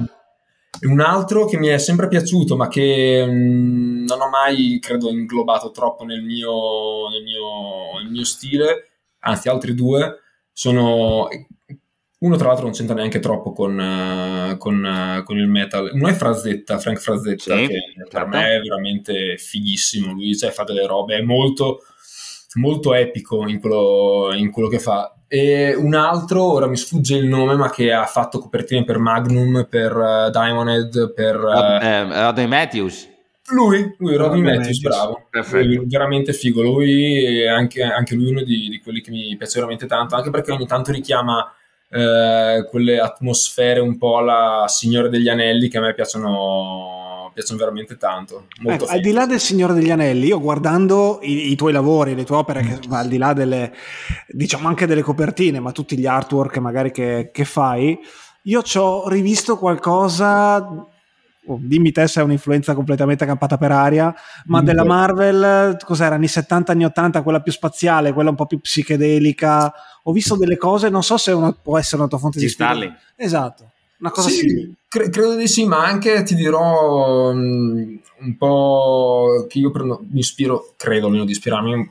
un 0.81 0.99
altro 0.99 1.45
che 1.45 1.57
mi 1.57 1.67
è 1.67 1.77
sempre 1.77 2.07
piaciuto, 2.07 2.55
ma 2.55 2.67
che 2.67 3.25
mh, 3.25 3.31
mm, 3.31 4.05
non 4.05 4.21
ho 4.21 4.29
mai, 4.29 4.79
credo, 4.81 5.09
inglobato 5.09 5.71
troppo 5.71 6.03
nel 6.03 6.23
mio, 6.23 7.09
nel 7.09 7.23
mio, 7.23 7.99
nel 8.01 8.11
mio 8.11 8.23
stile, 8.23 8.89
anzi 9.19 9.49
altri 9.49 9.73
due, 9.73 10.19
sono... 10.51 11.27
Uno 12.21 12.35
tra 12.35 12.49
l'altro 12.49 12.65
non 12.65 12.73
c'entra 12.73 12.93
neanche 12.93 13.19
troppo 13.19 13.51
con, 13.51 13.75
uh, 13.79 14.55
con, 14.57 14.83
uh, 14.83 15.23
con 15.23 15.39
il 15.39 15.47
metal. 15.47 15.89
Uno 15.91 16.07
è 16.07 16.13
Frazzetta, 16.13 16.77
Frank 16.77 16.99
Frazzetta, 16.99 17.57
sì, 17.57 17.65
che 17.65 17.79
certo. 17.95 18.09
per 18.11 18.27
me 18.27 18.57
è 18.57 18.59
veramente 18.59 19.37
fighissimo. 19.37 20.11
Lui 20.11 20.37
cioè, 20.37 20.51
fa 20.51 20.63
delle 20.63 20.85
robe, 20.85 21.17
è 21.17 21.21
molto 21.23 21.79
molto 22.55 22.93
epico 22.93 23.47
in 23.47 23.59
quello, 23.59 24.31
in 24.33 24.51
quello 24.51 24.67
che 24.67 24.79
fa. 24.79 25.15
E 25.33 25.73
un 25.75 25.95
altro, 25.95 26.43
ora 26.43 26.67
mi 26.67 26.75
sfugge 26.75 27.15
il 27.15 27.25
nome, 27.25 27.55
ma 27.55 27.69
che 27.69 27.93
ha 27.93 28.05
fatto 28.05 28.37
copertine 28.37 28.83
per 28.83 28.97
Magnum, 28.97 29.65
per 29.69 29.95
uh, 29.95 30.29
Diamond 30.29 30.67
Head, 30.67 31.13
per... 31.13 31.37
Uh, 31.37 31.81
eh, 31.81 32.23
Rodney 32.23 32.47
Matthews. 32.47 33.09
Lui, 33.51 33.95
lui 33.99 34.17
Rodney 34.17 34.41
Matthews, 34.41 34.81
Matthews, 34.81 34.81
bravo. 34.81 35.27
Perfetto. 35.29 35.83
veramente 35.85 36.33
figo. 36.33 36.61
Lui 36.61 37.39
è 37.43 37.47
anche, 37.47 37.81
anche 37.81 38.15
lui 38.15 38.29
uno 38.29 38.43
di, 38.43 38.67
di, 38.67 38.81
quelli 38.81 38.99
che 38.99 39.09
mi 39.09 39.33
piace 39.37 39.53
veramente 39.55 39.85
tanto, 39.85 40.15
anche 40.15 40.31
perché 40.31 40.51
ogni 40.51 40.67
tanto 40.67 40.91
richiama 40.91 41.49
eh, 41.89 42.67
quelle 42.69 42.99
atmosfere 42.99 43.79
un 43.79 43.97
po' 43.97 44.17
alla 44.17 44.65
Signore 44.67 45.07
degli 45.07 45.29
Anelli 45.29 45.69
che 45.69 45.77
a 45.77 45.81
me 45.81 45.93
piacciono, 45.93 47.10
piacciono 47.33 47.59
veramente 47.59 47.97
tanto. 47.97 48.47
Ecco, 48.63 48.85
al 48.85 48.99
di 48.99 49.11
là 49.11 49.25
del 49.25 49.39
Signore 49.39 49.73
degli 49.73 49.91
Anelli, 49.91 50.27
io 50.27 50.39
guardando 50.39 51.19
i, 51.21 51.51
i 51.51 51.55
tuoi 51.55 51.73
lavori, 51.73 52.15
le 52.15 52.23
tue 52.23 52.37
opere, 52.37 52.61
che, 52.61 52.79
al 52.89 53.07
di 53.07 53.17
là 53.17 53.33
delle, 53.33 53.73
diciamo 54.27 54.67
anche 54.67 54.85
delle 54.85 55.01
copertine, 55.01 55.59
ma 55.59 55.71
tutti 55.71 55.97
gli 55.97 56.05
artwork 56.05 56.57
magari 56.57 56.91
che, 56.91 57.29
che 57.33 57.45
fai, 57.45 57.97
io 58.43 58.61
ci 58.63 58.77
ho 58.77 59.07
rivisto 59.07 59.57
qualcosa 59.57 60.89
Oh, 61.47 61.57
dimmi 61.59 61.91
te 61.91 62.07
se 62.07 62.21
è 62.21 62.23
un'influenza 62.23 62.75
completamente 62.75 63.25
campata 63.25 63.57
per 63.57 63.71
aria, 63.71 64.13
ma 64.45 64.61
mm, 64.61 64.65
della 64.65 64.85
Marvel, 64.85 65.75
cos'era, 65.83 66.13
anni 66.13 66.27
70, 66.27 66.71
anni 66.71 66.85
80, 66.85 67.23
quella 67.23 67.41
più 67.41 67.51
spaziale, 67.51 68.13
quella 68.13 68.29
un 68.29 68.35
po' 68.35 68.45
più 68.45 68.59
psichedelica, 68.59 69.73
ho 70.03 70.11
visto 70.11 70.35
delle 70.35 70.57
cose, 70.57 70.89
non 70.89 71.01
so 71.01 71.17
se 71.17 71.31
una, 71.31 71.51
può 71.51 71.79
essere 71.79 71.97
una 71.97 72.07
tua 72.07 72.19
fonte 72.19 72.37
Ci 72.37 72.45
di 72.45 72.51
ispirazione. 72.51 72.99
Esatto, 73.15 73.71
una 73.97 74.11
cosa 74.11 74.29
sì, 74.29 74.35
simile. 74.35 74.71
Cre- 74.91 75.09
credo 75.09 75.37
di 75.37 75.47
sì, 75.47 75.65
ma 75.65 75.85
anche 75.85 76.21
ti 76.23 76.35
dirò 76.35 77.29
um, 77.31 77.97
un 78.19 78.37
po' 78.37 79.45
che 79.47 79.59
io 79.59 79.71
prendo, 79.71 80.01
mi 80.09 80.19
ispiro, 80.19 80.73
credo 80.75 81.05
almeno 81.05 81.23
di 81.23 81.31
ispirarmi 81.31 81.89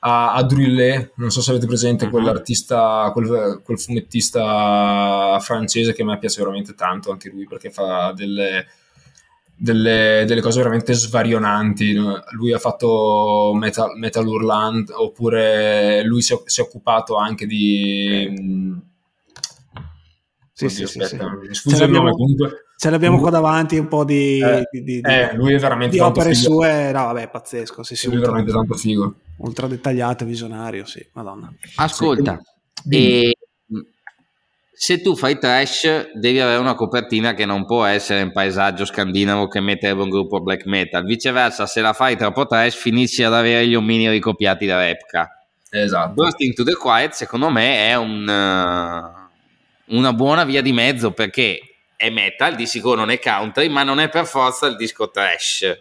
a, 0.00 0.34
a 0.34 0.42
Drullet, 0.42 1.12
non 1.14 1.30
so 1.30 1.40
se 1.40 1.50
avete 1.50 1.66
presente 1.66 2.04
uh-huh. 2.04 2.10
quell'artista, 2.10 3.08
quel, 3.14 3.62
quel 3.64 3.80
fumettista 3.80 5.38
francese 5.40 5.94
che 5.94 6.02
a 6.02 6.04
me 6.04 6.18
piace 6.18 6.42
veramente 6.42 6.74
tanto, 6.74 7.10
anche 7.10 7.30
lui 7.30 7.46
perché 7.46 7.70
fa 7.70 8.12
delle 8.14 8.66
delle, 9.56 10.24
delle, 10.26 10.42
cose 10.42 10.58
veramente 10.58 10.92
svarionanti. 10.92 11.94
Lui 12.32 12.52
ha 12.52 12.58
fatto 12.58 13.52
Metal, 13.54 13.96
Metal 13.96 14.26
Urland, 14.26 14.90
oppure 14.94 16.02
lui 16.04 16.20
si 16.20 16.34
è, 16.34 16.42
si 16.44 16.60
è 16.60 16.64
occupato 16.64 17.16
anche 17.16 17.46
di. 17.46 18.28
Mm, 18.28 18.78
sì, 20.54 20.66
Oddio, 20.66 20.86
sì, 20.86 20.98
aspetta, 20.98 21.38
sì, 21.50 21.54
sì. 21.54 21.68
Ce, 21.70 21.78
l'abbiamo, 21.78 22.10
comunque, 22.10 22.64
ce 22.76 22.90
l'abbiamo 22.90 23.18
qua 23.18 23.30
davanti 23.30 23.78
un 23.78 23.88
po' 23.88 24.04
di, 24.04 24.38
eh, 24.38 24.68
di, 24.70 24.82
di, 24.82 25.00
eh, 25.00 25.34
lui 25.34 25.54
è 25.54 25.58
veramente 25.58 25.96
di 25.96 26.02
opere 26.02 26.34
figo. 26.34 26.52
sue. 26.52 26.92
No, 26.92 27.04
vabbè, 27.04 27.30
pazzesco. 27.30 27.82
Sì, 27.82 27.96
sì, 27.96 28.08
lui 28.08 28.16
è 28.16 28.20
veramente 28.20 28.52
tanto 28.52 28.74
figo. 28.74 29.14
Ultra 29.38 29.66
dettagliato, 29.66 30.26
visionario, 30.26 30.84
sì, 30.84 31.04
madonna. 31.12 31.50
Ascolta, 31.76 32.38
e 32.88 33.36
se 34.74 35.00
tu 35.00 35.14
fai 35.14 35.38
trash 35.38 36.10
devi 36.14 36.40
avere 36.40 36.58
una 36.58 36.74
copertina 36.74 37.34
che 37.34 37.46
non 37.46 37.64
può 37.64 37.84
essere 37.84 38.22
un 38.22 38.32
paesaggio 38.32 38.84
scandinavo 38.84 39.46
che 39.46 39.60
metterebbe 39.60 40.02
un 40.02 40.08
gruppo 40.08 40.40
black 40.40 40.66
metal 40.66 41.04
viceversa 41.04 41.66
se 41.66 41.80
la 41.80 41.92
fai 41.92 42.16
troppo 42.16 42.46
trash 42.46 42.74
finisci 42.74 43.22
ad 43.22 43.32
avere 43.32 43.68
gli 43.68 43.76
omini 43.76 44.10
ricopiati 44.10 44.66
da 44.66 44.78
Repka 44.78 45.28
esatto 45.70 46.14
Bursting 46.14 46.52
to 46.54 46.64
the 46.64 46.74
Quiet 46.74 47.12
secondo 47.12 47.48
me 47.48 47.90
è 47.90 47.94
un, 47.94 48.22
uh, 48.26 49.21
una 49.92 50.12
buona 50.12 50.44
via 50.44 50.62
di 50.62 50.72
mezzo 50.72 51.12
perché 51.12 51.60
è 51.96 52.10
metal 52.10 52.54
di 52.54 52.66
sicuro 52.66 52.96
non 52.96 53.10
è 53.10 53.18
country 53.18 53.68
ma 53.68 53.82
non 53.82 54.00
è 54.00 54.08
per 54.08 54.26
forza 54.26 54.66
il 54.66 54.76
disco 54.76 55.10
trash 55.10 55.78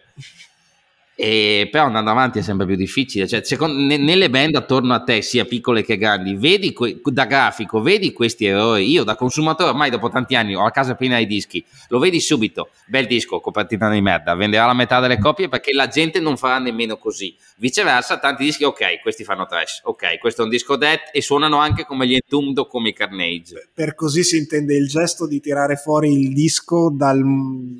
e 1.23 1.69
però 1.69 1.85
andando 1.85 2.09
avanti 2.09 2.39
è 2.39 2.41
sempre 2.41 2.65
più 2.65 2.75
difficile. 2.75 3.27
Cioè, 3.27 3.43
secondo, 3.43 3.95
nelle 3.95 4.27
band 4.31 4.55
attorno 4.55 4.95
a 4.95 5.03
te, 5.03 5.21
sia 5.21 5.45
piccole 5.45 5.83
che 5.83 5.95
grandi, 5.95 6.33
vedi 6.33 6.73
que, 6.73 6.99
da 7.03 7.25
grafico, 7.25 7.79
vedi 7.79 8.11
questi 8.11 8.45
errori. 8.45 8.89
Io 8.89 9.03
da 9.03 9.13
consumatore 9.13 9.69
ormai 9.69 9.91
dopo 9.91 10.09
tanti 10.09 10.33
anni 10.33 10.55
ho 10.55 10.65
a 10.65 10.71
casa 10.71 10.95
piena 10.95 11.19
di 11.19 11.27
dischi, 11.27 11.63
lo 11.89 11.99
vedi 11.99 12.19
subito, 12.19 12.69
bel 12.87 13.05
disco, 13.05 13.39
copertina 13.39 13.91
di 13.91 14.01
merda, 14.01 14.33
venderà 14.33 14.65
la 14.65 14.73
metà 14.73 14.99
delle 14.99 15.19
copie 15.19 15.47
perché 15.47 15.73
la 15.73 15.87
gente 15.87 16.19
non 16.19 16.37
farà 16.37 16.57
nemmeno 16.57 16.97
così. 16.97 17.35
Viceversa, 17.57 18.17
tanti 18.17 18.43
dischi, 18.43 18.63
ok, 18.63 18.99
questi 19.03 19.23
fanno 19.23 19.45
trash, 19.45 19.81
ok, 19.83 20.17
questo 20.17 20.41
è 20.41 20.45
un 20.45 20.49
disco 20.49 20.75
death 20.75 21.11
e 21.11 21.21
suonano 21.21 21.57
anche 21.57 21.85
come 21.85 22.07
gli 22.07 22.15
Entombed 22.15 22.57
o 22.57 22.65
come 22.65 22.89
i 22.89 22.93
Carnage. 22.93 23.69
Per 23.71 23.93
così 23.93 24.23
si 24.23 24.37
intende 24.37 24.75
il 24.75 24.87
gesto 24.87 25.27
di 25.27 25.39
tirare 25.39 25.75
fuori 25.75 26.11
il 26.11 26.33
disco 26.33 26.89
dal, 26.91 27.21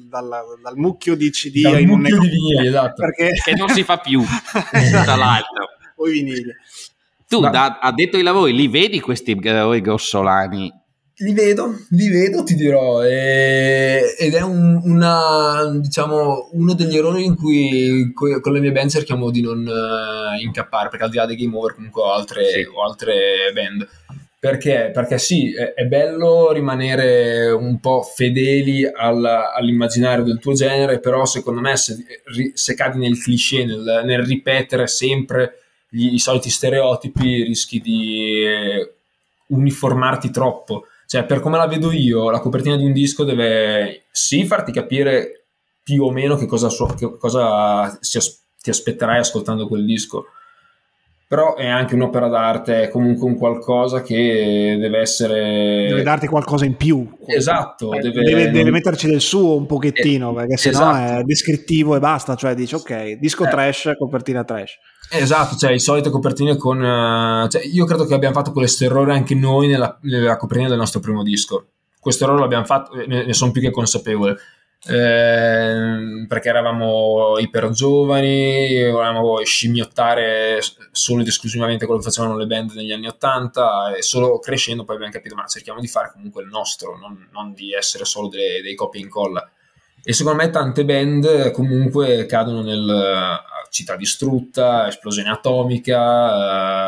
dal, 0.07 0.29
dal 0.61 0.77
mucchio 0.77 1.15
di 1.15 1.31
CD 1.31 1.61
dal 1.61 1.83
mucchio 1.85 2.19
di 2.19 2.29
vinili, 2.29 2.67
esatto. 2.67 3.01
Perché 3.01 3.30
che 3.43 3.53
non 3.55 3.69
si 3.69 3.83
fa 3.83 3.97
più, 3.97 4.21
esatto. 4.21 5.03
tra 5.03 5.15
l'altro. 5.15 5.67
Poi 5.95 6.11
vinile. 6.11 6.57
Tu, 7.27 7.39
da, 7.39 7.79
addetto 7.79 8.17
ai 8.17 8.23
lavori, 8.23 8.53
li 8.53 8.67
vedi 8.67 8.99
questi 8.99 9.39
eroi 9.41 9.81
grossolani? 9.81 10.71
Li 11.15 11.33
vedo, 11.33 11.75
li 11.91 12.09
vedo, 12.09 12.43
ti 12.43 12.55
dirò, 12.55 13.03
e, 13.03 14.15
ed 14.17 14.33
è 14.33 14.41
un, 14.41 14.81
una, 14.83 15.65
diciamo, 15.79 16.49
uno 16.53 16.73
degli 16.73 16.97
errori 16.97 17.23
in 17.23 17.35
cui 17.35 18.11
con 18.13 18.51
le 18.51 18.59
mie 18.59 18.71
band 18.71 18.89
cerchiamo 18.89 19.29
di 19.29 19.41
non 19.41 19.59
uh, 19.59 20.41
incappare, 20.41 20.89
perché 20.89 21.05
al 21.05 21.11
di 21.11 21.17
là 21.17 21.25
dei 21.25 21.35
game 21.35 21.55
over 21.55 21.75
comunque 21.75 22.01
ho 22.01 22.11
altre, 22.11 22.43
sì. 22.51 22.61
ho 22.63 22.83
altre 22.83 23.51
band 23.53 23.87
perché? 24.41 24.89
Perché 24.91 25.19
sì, 25.19 25.53
è, 25.53 25.75
è, 25.75 25.85
bello 25.85 26.51
rimanere 26.51 27.51
un 27.51 27.79
po' 27.79 28.01
fedeli 28.01 28.83
al, 28.83 29.23
all'immaginario 29.23 30.23
del 30.23 30.39
tuo 30.39 30.53
genere, 30.53 30.99
però 30.99 31.25
secondo 31.25 31.61
me 31.61 31.77
se, 31.77 32.03
se 32.55 32.73
cadi 32.73 32.97
nel 32.97 33.19
cliché, 33.19 33.63
nel, 33.63 34.01
nel 34.03 34.23
ripetere 34.23 34.87
sempre 34.87 35.59
gli, 35.87 36.15
i 36.15 36.17
soliti 36.17 36.49
stereotipi, 36.49 37.43
rischi 37.43 37.81
di 37.81 38.43
eh, 38.43 38.93
uniformarti 39.49 40.31
troppo. 40.31 40.87
Cioè, 41.05 41.23
per 41.25 41.39
come 41.39 41.57
la 41.57 41.67
vedo 41.67 41.91
io, 41.91 42.31
la 42.31 42.39
copertina 42.39 42.77
di 42.77 42.85
un 42.85 42.93
disco 42.93 43.23
deve 43.23 44.05
sì 44.09 44.43
farti 44.43 44.71
capire 44.71 45.43
più 45.83 46.01
o 46.01 46.09
meno 46.09 46.35
che 46.35 46.47
cosa, 46.47 46.67
che 46.97 47.15
cosa 47.19 47.95
ti 47.99 48.69
aspetterai 48.71 49.19
ascoltando 49.19 49.67
quel 49.67 49.85
disco 49.85 50.25
però 51.31 51.55
è 51.55 51.65
anche 51.65 51.95
un'opera 51.95 52.27
d'arte, 52.27 52.81
è 52.81 52.89
comunque 52.89 53.25
un 53.25 53.37
qualcosa 53.37 54.01
che 54.01 54.75
deve 54.77 54.99
essere... 54.99 55.87
Deve 55.87 56.03
darti 56.03 56.27
qualcosa 56.27 56.65
in 56.65 56.75
più. 56.75 57.09
Esatto. 57.25 57.93
Eh, 57.93 58.01
deve... 58.01 58.21
Deve, 58.21 58.51
deve, 58.51 58.69
metterci 58.69 59.07
del 59.07 59.21
suo 59.21 59.55
un 59.55 59.65
pochettino, 59.65 60.31
eh, 60.31 60.33
perché 60.33 60.57
sennò 60.57 60.91
esatto. 60.91 61.19
è 61.19 61.23
descrittivo 61.23 61.95
e 61.95 61.99
basta, 61.99 62.35
cioè 62.35 62.53
dici 62.53 62.75
ok, 62.75 63.11
disco 63.13 63.45
eh. 63.45 63.49
trash, 63.49 63.93
copertina 63.97 64.43
trash. 64.43 64.77
Esatto, 65.09 65.55
cioè 65.55 65.71
le 65.71 65.79
solite 65.79 66.09
copertine 66.09 66.57
con... 66.57 66.81
Uh, 66.81 67.47
cioè, 67.47 67.61
io 67.63 67.85
credo 67.85 68.05
che 68.05 68.13
abbiamo 68.13 68.35
fatto 68.35 68.51
questo 68.51 68.83
errore 68.83 69.13
anche 69.13 69.33
noi 69.33 69.69
nella, 69.69 69.97
nella 70.01 70.35
copertina 70.35 70.67
del 70.67 70.79
nostro 70.79 70.99
primo 70.99 71.23
disco. 71.23 71.67
Questo 71.97 72.25
errore 72.25 72.41
l'abbiamo 72.41 72.65
fatto, 72.65 72.93
ne, 73.07 73.23
ne 73.23 73.33
sono 73.33 73.51
più 73.51 73.61
che 73.61 73.71
consapevole 73.71 74.35
eh, 74.87 76.25
perché 76.27 76.49
eravamo 76.49 77.37
iper 77.37 77.69
giovani, 77.69 78.89
volevamo 78.89 79.43
scimmiottare 79.43 80.59
solo 80.91 81.21
ed 81.21 81.27
esclusivamente 81.27 81.85
quello 81.85 82.01
che 82.01 82.07
facevano 82.07 82.35
le 82.35 82.47
band 82.47 82.71
negli 82.71 82.91
anni 82.91 83.07
80 83.07 83.95
e 83.95 84.01
solo 84.01 84.39
crescendo 84.39 84.83
poi 84.83 84.95
abbiamo 84.95 85.13
capito 85.13 85.35
ma 85.35 85.45
cerchiamo 85.45 85.79
di 85.79 85.87
fare 85.87 86.11
comunque 86.11 86.41
il 86.41 86.49
nostro, 86.49 86.97
non, 86.97 87.27
non 87.31 87.53
di 87.53 87.73
essere 87.73 88.05
solo 88.05 88.27
dei, 88.27 88.61
dei 88.61 88.73
copie 88.73 89.01
e 89.01 89.03
incolla. 89.03 89.49
E 90.03 90.13
secondo 90.13 90.41
me 90.41 90.49
tante 90.49 90.83
band 90.83 91.51
comunque 91.51 92.25
cadono 92.25 92.63
nel 92.63 92.83
uh, 92.83 93.69
città 93.69 93.95
distrutta, 93.95 94.87
esplosione 94.87 95.29
atomica, 95.29 96.80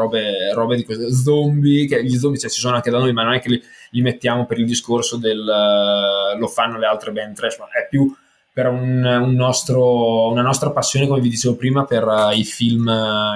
robe, 0.00 0.52
robe, 0.52 0.76
di 0.76 0.84
queste 0.84 1.12
zombie, 1.12 1.86
che 1.86 2.04
gli 2.04 2.16
zombie 2.16 2.38
cioè, 2.38 2.50
ci 2.50 2.60
sono 2.60 2.74
anche 2.74 2.90
da 2.90 2.98
noi, 2.98 3.12
ma 3.12 3.22
non 3.22 3.34
è 3.34 3.40
che 3.40 3.48
li, 3.48 3.62
li 3.90 4.02
mettiamo 4.02 4.46
per 4.46 4.58
il 4.58 4.66
discorso 4.66 5.16
del 5.16 5.38
uh, 5.38 6.38
lo 6.38 6.48
fanno 6.48 6.78
le 6.78 6.86
altre 6.86 7.12
band 7.12 7.34
trash, 7.34 7.58
ma 7.58 7.66
è 7.66 7.86
più 7.88 8.14
per 8.52 8.66
un, 8.66 9.04
un 9.04 9.34
nostro, 9.34 10.30
una 10.30 10.42
nostra 10.42 10.70
passione, 10.70 11.06
come 11.06 11.20
vi 11.20 11.28
dicevo 11.28 11.56
prima, 11.56 11.84
per 11.84 12.32
i 12.34 12.44
film, 12.44 12.90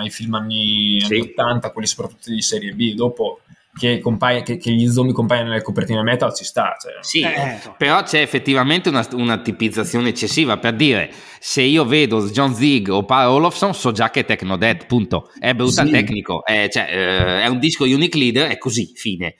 i 0.04 0.10
film 0.10 0.34
anni, 0.34 0.98
sì. 1.00 1.14
anni 1.14 1.20
80, 1.30 1.70
quelli 1.70 1.86
soprattutto 1.86 2.30
di 2.30 2.42
serie 2.42 2.72
B. 2.72 2.94
Dopo 2.94 3.40
che, 3.76 3.98
compaia, 3.98 4.42
che, 4.42 4.56
che, 4.56 4.70
gli 4.70 4.88
zombie 4.88 5.12
compaiono 5.12 5.48
nelle 5.48 5.62
copertine 5.62 6.02
metal 6.02 6.32
ci 6.34 6.44
sta. 6.44 6.76
Cioè. 6.80 6.92
Sì, 7.00 7.20
eh. 7.20 7.60
però 7.76 8.02
c'è 8.02 8.20
effettivamente 8.20 8.88
una, 8.88 9.06
una, 9.12 9.38
tipizzazione 9.38 10.10
eccessiva 10.10 10.58
per 10.58 10.74
dire 10.74 11.10
se 11.40 11.62
io 11.62 11.84
vedo 11.84 12.28
John 12.28 12.54
Zig 12.54 12.88
o 12.88 13.04
Paul 13.04 13.34
Olofsson 13.34 13.74
so 13.74 13.90
già 13.92 14.10
che 14.10 14.20
è 14.20 14.24
Techno 14.24 14.56
Dead, 14.56 14.86
punto. 14.86 15.30
È 15.38 15.52
brutal 15.54 15.86
sì. 15.86 15.92
tecnico, 15.92 16.44
è, 16.44 16.68
cioè, 16.70 16.86
eh, 16.88 17.42
è, 17.42 17.46
un 17.48 17.58
disco 17.58 17.84
unique 17.84 18.18
leader, 18.18 18.48
è 18.48 18.58
così, 18.58 18.92
fine. 18.94 19.34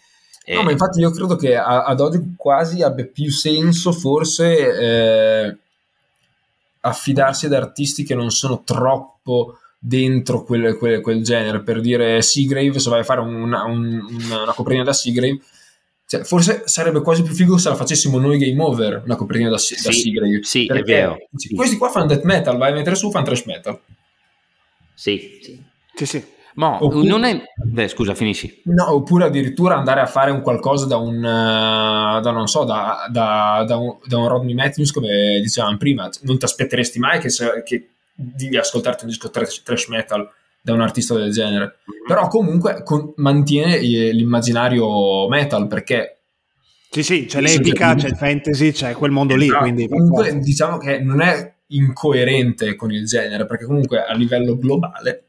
No, 0.47 0.62
ma 0.62 0.73
infatti 0.73 1.00
io 1.00 1.11
credo 1.11 1.37
che 1.37 1.57
ad 1.57 2.00
oggi 2.00 2.35
quasi 2.37 2.83
abbia 2.83 3.07
più 3.07 3.31
senso 3.31 3.93
forse 3.93 4.79
eh, 4.79 5.57
affidarsi 6.81 7.47
ad 7.47 7.55
artisti 7.55 8.05
che 8.05 8.14
non 8.14 8.31
sono 8.31 8.62
troppo 8.62 9.59
dentro 9.87 10.45
quel, 10.45 10.76
quel, 10.79 11.00
quel, 11.03 11.23
genere 11.23 11.62
per 11.62 11.81
dire 11.81 12.23
Seagrave 12.23 12.79
se 12.79 12.88
vai 12.88 13.00
a 13.00 13.05
fare 13.05 13.21
una, 13.21 13.64
un, 13.64 14.00
una, 14.31 14.53
copertina 14.55 14.83
da 14.83 14.95
Seagrave 14.95 15.38
cioè, 16.07 16.23
forse 16.23 16.62
sarebbe 16.64 17.03
quasi 17.03 17.23
più 17.23 17.35
figo 17.35 17.59
se 17.59 17.69
la 17.69 17.75
facessimo 17.75 18.19
noi 18.19 18.38
Game 18.38 18.62
Over 18.62 19.03
una 19.05 19.17
copertina 19.17 19.50
da, 19.50 19.59
sì, 19.59 19.75
da 19.75 19.93
Seagrave 19.93 20.43
sì 20.43 20.67
è 20.67 20.81
vero 20.83 21.19
questi 21.55 21.76
qua 21.76 21.91
fanno 21.91 22.07
death 22.07 22.23
metal 22.23 22.57
vai 22.57 22.71
a 22.71 22.75
mettere 22.75 22.97
su 22.97 23.11
fan 23.11 23.25
trash 23.25 23.45
metal 23.45 23.79
sì, 24.95 25.38
sì. 25.43 25.62
Sì, 25.95 26.07
sì. 26.07 26.25
Ma 26.55 26.83
oppure, 26.83 27.09
non 27.09 27.25
è... 27.25 27.43
Beh, 27.64 27.88
scusa, 27.88 28.14
finisci. 28.14 28.62
No, 28.64 28.95
oppure 28.95 29.25
addirittura 29.25 29.76
andare 29.76 30.00
a 30.00 30.07
fare 30.07 30.31
un 30.31 30.41
qualcosa 30.41 30.87
da 30.87 30.97
un, 30.97 31.17
uh, 31.17 32.21
da 32.21 32.31
non 32.31 32.47
so, 32.47 32.64
da, 32.64 33.09
da, 33.11 33.64
da, 33.67 33.76
un, 33.76 33.97
da 34.07 34.19
un 34.19 34.29
Rodney 34.29 34.55
Matthews, 34.55 34.93
come 34.93 35.41
dicevamo 35.41 35.76
prima. 35.76 36.09
Non 36.23 36.38
ti 36.38 36.45
aspetteresti 36.45 37.00
mai 37.00 37.19
che, 37.19 37.29
se, 37.29 37.62
che 37.64 37.93
di 38.14 38.56
ascoltarti 38.56 39.04
un 39.04 39.11
disco 39.11 39.30
trash, 39.30 39.62
trash, 39.62 39.88
metal 39.88 40.28
da 40.61 40.73
un 40.73 40.80
artista 40.80 41.14
del 41.14 41.33
genere. 41.33 41.78
Mm-hmm. 41.90 42.06
Però 42.06 42.28
comunque 42.28 42.83
con, 42.83 43.12
mantiene 43.16 43.78
l'immaginario 43.78 45.28
metal, 45.28 45.66
perché... 45.66 46.18
Sì, 46.90 47.02
sì, 47.02 47.25
c'è 47.26 47.40
l'epica, 47.40 47.94
c'è 47.94 48.09
il 48.09 48.16
fantasy, 48.16 48.71
c'è 48.71 48.94
quel 48.94 49.11
mondo 49.11 49.35
lì, 49.35 49.47
esatto. 49.47 49.62
quindi... 49.62 49.88
Comunque 49.88 50.38
diciamo 50.38 50.78
che 50.78 51.00
non 51.00 51.21
è 51.21 51.54
incoerente 51.68 52.76
con 52.76 52.92
il 52.92 53.04
genere, 53.04 53.47
perché 53.47 53.64
comunque 53.64 54.04
a 54.04 54.14
livello 54.14 54.56
globale 54.56 55.25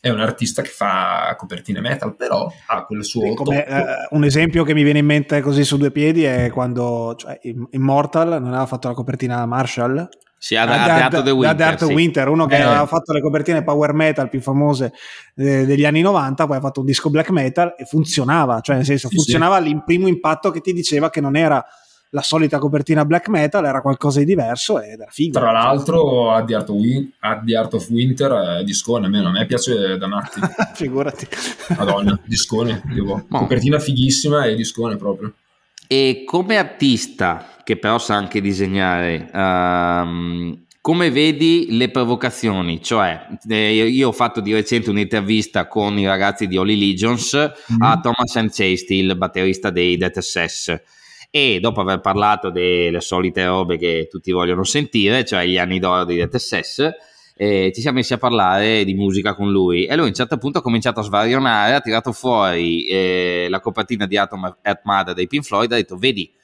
è 0.00 0.08
un 0.08 0.20
artista 0.20 0.62
che 0.62 0.70
fa 0.70 1.34
copertine 1.36 1.80
metal, 1.80 2.16
però 2.16 2.50
ha 2.68 2.84
quel 2.84 3.04
suo... 3.04 3.34
Come, 3.34 3.66
eh, 3.66 3.84
un 4.10 4.24
esempio 4.24 4.64
che 4.64 4.72
mi 4.72 4.82
viene 4.82 5.00
in 5.00 5.06
mente 5.06 5.40
così 5.42 5.62
su 5.62 5.76
due 5.76 5.90
piedi 5.90 6.24
è 6.24 6.50
quando 6.50 7.14
cioè, 7.18 7.38
Immortal 7.42 8.28
non 8.28 8.48
aveva 8.48 8.66
fatto 8.66 8.88
la 8.88 8.94
copertina 8.94 9.44
Marshall. 9.44 10.08
Sì, 10.42 10.56
ha 10.56 10.64
dato 10.64 11.22
The 11.22 11.32
Winter. 11.32 11.66
Art 11.66 11.84
sì. 11.84 11.92
Winter, 11.92 12.28
uno 12.28 12.46
che 12.46 12.56
eh. 12.56 12.62
aveva 12.62 12.86
fatto 12.86 13.12
le 13.12 13.20
copertine 13.20 13.62
power 13.62 13.92
metal 13.92 14.30
più 14.30 14.40
famose 14.40 14.90
eh, 15.36 15.66
degli 15.66 15.84
anni 15.84 16.00
90, 16.00 16.46
poi 16.46 16.56
ha 16.56 16.60
fatto 16.60 16.80
un 16.80 16.86
disco 16.86 17.10
black 17.10 17.28
metal 17.28 17.74
e 17.76 17.84
funzionava, 17.84 18.60
cioè 18.60 18.76
nel 18.76 18.86
senso 18.86 19.08
sì, 19.08 19.16
funzionava 19.16 19.62
sì. 19.62 19.68
il 19.68 19.84
primo 19.84 20.08
impatto 20.08 20.50
che 20.50 20.62
ti 20.62 20.72
diceva 20.72 21.10
che 21.10 21.20
non 21.20 21.36
era 21.36 21.62
la 22.12 22.22
solita 22.22 22.58
copertina 22.58 23.04
black 23.04 23.28
metal, 23.28 23.66
era 23.66 23.82
qualcosa 23.82 24.20
di 24.20 24.24
diverso 24.24 24.80
ed 24.80 25.00
era 25.00 25.10
figo. 25.10 25.38
Tra 25.38 25.52
l'altro, 25.52 26.32
a 26.32 26.42
The 26.42 26.54
Art 26.54 26.70
of, 26.70 26.76
Win- 26.76 27.12
The 27.44 27.56
Art 27.56 27.74
of 27.74 27.88
Winter 27.90 28.32
è 28.60 28.64
discone, 28.64 29.04
almeno 29.04 29.28
a 29.28 29.32
me 29.32 29.44
piace 29.44 29.98
da 29.98 30.06
matti. 30.06 30.40
Figurati. 30.72 31.28
Madonna, 31.76 32.18
discone, 32.24 32.82
dico. 32.86 33.26
copertina 33.28 33.78
fighissima 33.78 34.46
e 34.46 34.54
discone 34.54 34.96
proprio. 34.96 35.34
E 35.86 36.22
come 36.24 36.56
artista, 36.56 37.58
che 37.70 37.76
però 37.76 37.98
sa 37.98 38.16
anche 38.16 38.40
disegnare, 38.40 39.30
um, 39.32 40.64
come 40.80 41.08
vedi 41.12 41.68
le 41.70 41.88
provocazioni? 41.88 42.82
Cioè, 42.82 43.28
eh, 43.48 43.86
io 43.86 44.08
ho 44.08 44.12
fatto 44.12 44.40
di 44.40 44.52
recente 44.52 44.90
un'intervista 44.90 45.68
con 45.68 45.96
i 45.96 46.04
ragazzi 46.04 46.48
di 46.48 46.56
Holy 46.56 46.76
Legions 46.76 47.32
mm. 47.72 47.80
a 47.80 48.00
Thomas 48.00 48.32
Chasty, 48.32 48.98
il 48.98 49.16
batterista 49.16 49.70
dei 49.70 49.96
Death 49.96 50.18
SS 50.18 50.82
e 51.30 51.60
dopo 51.60 51.80
aver 51.80 52.00
parlato 52.00 52.50
delle 52.50 53.00
solite 53.00 53.46
robe 53.46 53.78
che 53.78 54.08
tutti 54.10 54.32
vogliono 54.32 54.64
sentire, 54.64 55.24
cioè 55.24 55.46
gli 55.46 55.56
anni 55.56 55.78
d'oro 55.78 56.04
di 56.04 56.16
Death 56.16 56.38
SS, 56.38 56.90
eh, 57.36 57.70
ci 57.72 57.80
siamo 57.80 57.98
messi 57.98 58.14
a 58.14 58.18
parlare 58.18 58.82
di 58.82 58.94
musica 58.94 59.36
con 59.36 59.52
lui 59.52 59.84
e 59.84 59.94
lui 59.94 60.06
a 60.06 60.08
un 60.08 60.14
certo 60.14 60.38
punto 60.38 60.58
ha 60.58 60.62
cominciato 60.62 60.98
a 60.98 61.04
svarionare, 61.04 61.74
ha 61.74 61.80
tirato 61.80 62.10
fuori 62.10 62.88
eh, 62.88 63.46
la 63.48 63.60
copertina 63.60 64.06
di 64.06 64.16
Atom 64.16 64.56
at 64.60 64.80
Mother 64.82 65.14
dei 65.14 65.28
Pink 65.28 65.44
Floyd 65.44 65.70
e 65.70 65.74
ha 65.74 65.78
detto 65.78 65.96
vedi, 65.96 66.38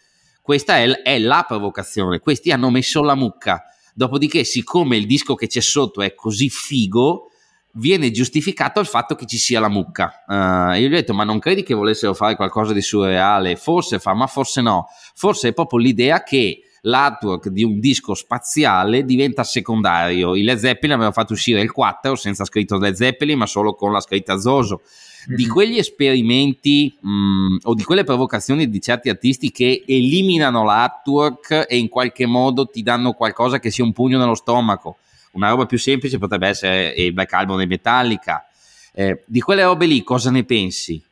questa 0.47 0.77
è, 0.77 1.03
è 1.03 1.19
la 1.19 1.45
provocazione, 1.45 2.21
questi 2.21 2.53
hanno 2.53 2.71
messo 2.71 3.03
la 3.03 3.17
mucca, 3.17 3.65
dopodiché 3.93 4.45
siccome 4.45 4.97
il 4.97 5.05
disco 5.05 5.35
che 5.35 5.49
c'è 5.49 5.61
sotto 5.61 6.03
è 6.03 6.15
così 6.15 6.49
figo, 6.49 7.33
viene 7.73 8.13
giustificato 8.13 8.79
il 8.79 8.87
fatto 8.87 9.17
che 9.17 9.27
ci 9.27 9.39
sia 9.39 9.59
la 9.59 9.69
mucca. 9.69 10.23
Uh, 10.25 10.79
io 10.79 10.87
gli 10.87 10.93
ho 10.93 10.97
detto, 10.97 11.15
ma 11.15 11.25
non 11.25 11.41
credi 11.41 11.65
che 11.65 11.75
volessero 11.75 12.15
fare 12.15 12.37
qualcosa 12.37 12.73
di 12.73 12.81
surreale? 12.81 13.57
Forse 13.57 13.99
fa, 13.99 14.15
ma 14.15 14.29
forse 14.29 14.61
no. 14.61 14.87
Forse 15.17 15.49
è 15.49 15.53
proprio 15.53 15.81
l'idea 15.81 16.23
che 16.23 16.61
l'artwork 16.83 17.49
di 17.49 17.65
un 17.65 17.81
disco 17.81 18.15
spaziale 18.15 19.05
diventa 19.05 19.43
secondario. 19.43 20.37
I 20.37 20.45
Led 20.45 20.59
Zeppelin 20.59 20.93
avevano 20.93 21.13
fatto 21.13 21.33
uscire 21.33 21.61
il 21.61 21.73
4 21.73 22.15
senza 22.15 22.45
scritto 22.45 22.79
Led 22.79 22.95
Zeppelin, 22.95 23.37
ma 23.37 23.47
solo 23.47 23.75
con 23.75 23.91
la 23.91 24.01
scritta 24.01 24.39
Zoso. 24.39 24.83
Di 25.27 25.43
mm-hmm. 25.43 25.53
quegli 25.53 25.79
esperimenti 25.79 26.97
mh, 27.01 27.11
mm, 27.11 27.57
o 27.65 27.75
di 27.75 27.83
quelle 27.83 28.05
provocazioni 28.05 28.71
di 28.71 28.81
certi 28.81 29.09
artisti 29.09 29.51
che 29.51 29.83
eliminano 29.87 30.65
l'artwork 30.65 31.67
e 31.69 31.77
in 31.79 31.89
qualche 31.89 32.27
modo 32.27 32.67
ti 32.67 32.83
danno 32.83 33.13
qualcosa 33.13 33.59
che 33.59 33.71
sia 33.71 33.85
un 33.85 33.93
pugno 33.93 34.19
nello 34.19 34.37
stomaco 34.37 34.99
una 35.37 35.51
roba 35.51 35.67
più 35.67 35.79
semplice 35.79 36.19
potrebbe 36.19 36.49
essere 36.49 36.95
il 36.97 37.13
Black 37.13 37.33
Album 37.35 37.59
di 37.59 37.67
Metallica. 37.67 38.47
Eh, 38.93 39.23
di 39.27 39.41
quelle 39.41 39.63
robe 39.63 39.87
lì 39.87 40.03
cosa 40.03 40.31
ne 40.31 40.45
pensi? 40.45 41.03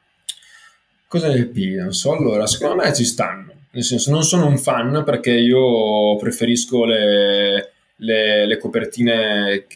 Cosa 1.06 1.28
ne 1.28 1.44
penso? 1.44 2.12
Allora, 2.12 2.46
secondo 2.46 2.82
me 2.82 2.92
ci 2.92 3.04
stanno. 3.04 3.52
Nel 3.70 3.84
senso, 3.84 4.10
non 4.10 4.22
sono 4.22 4.46
un 4.46 4.56
fan 4.56 5.02
perché 5.04 5.32
io 5.32 6.16
preferisco 6.16 6.84
le, 6.84 7.72
le, 7.96 8.46
le 8.46 8.58
copertine 8.58 9.66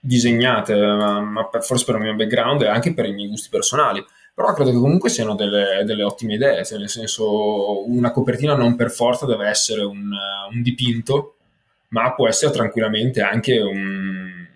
disegnate, 0.00 0.74
ma, 0.74 1.20
ma 1.20 1.48
forse 1.60 1.84
per 1.84 1.96
il 1.96 2.00
mio 2.00 2.14
background 2.14 2.62
e 2.62 2.68
anche 2.68 2.94
per 2.94 3.06
i 3.06 3.12
miei 3.12 3.28
gusti 3.28 3.48
personali. 3.50 4.04
Però 4.34 4.52
credo 4.54 4.70
che 4.70 4.78
comunque 4.78 5.10
siano 5.10 5.34
delle, 5.34 5.82
delle 5.84 6.02
ottime 6.02 6.34
idee, 6.34 6.64
cioè 6.64 6.78
nel 6.78 6.88
senso 6.88 7.86
una 7.90 8.10
copertina 8.10 8.54
non 8.54 8.74
per 8.74 8.90
forza 8.90 9.26
deve 9.26 9.46
essere 9.48 9.82
un, 9.82 10.10
un 10.50 10.62
dipinto, 10.62 11.36
ma 11.88 12.14
può 12.14 12.26
essere 12.26 12.52
tranquillamente 12.52 13.20
anche 13.20 13.58
un, 13.58 14.46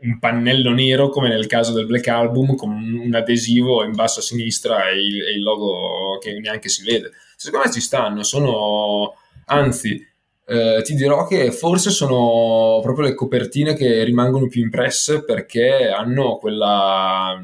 un, 0.00 0.18
pannello 0.20 0.72
nero 0.72 1.08
come 1.08 1.28
nel 1.28 1.46
caso 1.46 1.72
del 1.72 1.86
Black 1.86 2.06
Album 2.08 2.54
con 2.54 2.70
un 2.70 3.14
adesivo 3.14 3.82
in 3.82 3.92
basso 3.92 4.20
a 4.20 4.22
sinistra 4.22 4.88
e 4.90 5.00
il, 5.00 5.22
e 5.22 5.32
il 5.32 5.42
logo 5.42 6.18
che 6.20 6.38
neanche 6.38 6.68
si 6.68 6.84
vede. 6.84 7.10
Secondo 7.34 7.66
me 7.66 7.72
ci 7.72 7.80
stanno, 7.80 8.22
sono 8.22 9.16
anzi 9.46 10.06
eh, 10.46 10.82
ti 10.82 10.94
dirò 10.94 11.26
che 11.26 11.50
forse 11.52 11.90
sono 11.90 12.80
proprio 12.82 13.06
le 13.06 13.14
copertine 13.14 13.74
che 13.74 14.04
rimangono 14.04 14.46
più 14.46 14.62
impresse 14.62 15.24
perché 15.24 15.88
hanno 15.88 16.36
quella 16.36 17.40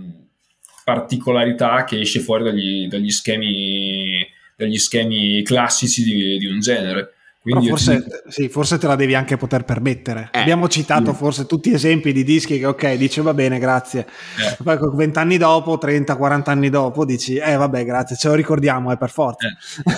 particolarità 0.85 1.85
che 1.85 2.01
esce 2.01 2.21
fuori 2.21 2.45
dagli, 2.45 2.89
dagli, 2.89 3.11
schemi, 3.11 4.27
dagli 4.57 4.77
schemi 4.77 5.43
classici 5.43 6.03
di, 6.03 6.39
di 6.39 6.47
un 6.47 6.61
genere. 6.61 7.15
Forse, 7.43 8.05
ti... 8.05 8.11
sì, 8.29 8.49
forse, 8.51 8.77
te 8.77 8.87
la 8.87 8.97
devi 8.97 9.15
anche 9.15 9.39
poter 9.39 9.65
permettere. 9.65 10.29
Eh, 10.31 10.41
Abbiamo 10.41 10.69
citato 10.69 11.13
sì. 11.13 11.17
forse 11.17 11.47
tutti 11.47 11.73
esempi 11.73 12.13
di 12.13 12.23
dischi 12.23 12.59
che, 12.59 12.67
ok, 12.67 12.97
dice 12.97 13.23
va 13.23 13.33
bene, 13.33 13.59
grazie. 13.59 14.01
Eh. 14.01 14.63
Poi 14.63 14.77
vent'anni 14.95 15.39
dopo, 15.39 15.79
30, 15.79 16.17
40 16.17 16.51
anni 16.51 16.69
dopo, 16.69 17.07
dici, 17.07 17.37
eh 17.37 17.57
vabbè, 17.57 17.87
grazie, 17.87 18.17
ce 18.17 18.29
lo 18.29 18.35
ricordiamo, 18.35 18.93
è 18.93 18.99
per 18.99 19.09
forza. 19.09 19.49
Eh. 19.49 19.57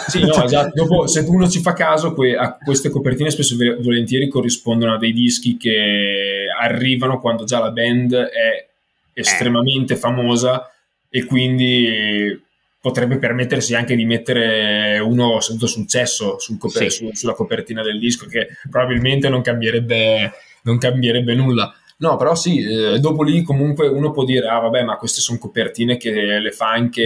Sì, 0.08 0.24
no, 0.24 0.38
esatto. 0.44 0.70
Dopo, 0.72 1.08
se 1.08 1.24
uno 1.26 1.48
ci 1.48 1.60
fa 1.60 1.72
caso, 1.72 2.14
que- 2.14 2.36
a 2.36 2.56
queste 2.64 2.90
copertine 2.90 3.30
spesso 3.30 3.60
e 3.60 3.76
volentieri 3.82 4.28
corrispondono 4.28 4.94
a 4.94 4.98
dei 4.98 5.12
dischi 5.12 5.56
che 5.56 6.44
arrivano 6.60 7.18
quando 7.18 7.42
già 7.42 7.58
la 7.58 7.72
band 7.72 8.14
è 8.14 8.68
estremamente 9.14 9.96
famosa 9.96 10.70
e 11.10 11.24
quindi 11.24 12.40
potrebbe 12.82 13.16
permettersi 13.18 13.76
anche 13.76 13.94
di 13.94 14.04
mettere 14.04 14.98
uno 14.98 15.38
senza 15.38 15.68
successo 15.68 16.40
sul 16.40 16.58
coper- 16.58 16.90
sì. 16.90 17.06
su, 17.06 17.10
sulla 17.12 17.32
copertina 17.32 17.80
del 17.80 18.00
disco, 18.00 18.26
che 18.26 18.48
probabilmente 18.68 19.28
non 19.28 19.40
cambierebbe, 19.40 20.32
non 20.62 20.78
cambierebbe 20.78 21.32
nulla. 21.36 21.72
No, 21.98 22.16
però 22.16 22.34
sì, 22.34 22.58
eh, 22.58 22.98
dopo 22.98 23.22
lì 23.22 23.42
comunque 23.42 23.86
uno 23.86 24.10
può 24.10 24.24
dire, 24.24 24.48
ah 24.48 24.58
vabbè, 24.58 24.82
ma 24.82 24.96
queste 24.96 25.20
sono 25.20 25.38
copertine 25.38 25.96
che 25.96 26.10
le 26.10 26.50
fa 26.50 26.70
anche 26.70 27.02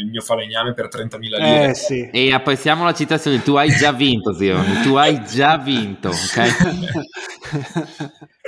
il 0.00 0.06
mio 0.06 0.22
falegname 0.22 0.72
per 0.72 0.88
30.000 0.88 1.18
lire. 1.18 1.68
Eh, 1.68 1.74
sì. 1.74 2.08
E 2.10 2.32
apprezziamo 2.32 2.84
la 2.84 2.94
citazione, 2.94 3.42
tu 3.42 3.56
hai 3.56 3.68
già 3.68 3.92
vinto, 3.92 4.32
zio, 4.32 4.58
tu 4.82 4.94
hai 4.94 5.22
già 5.26 5.58
vinto, 5.58 6.08
ok? 6.16 6.52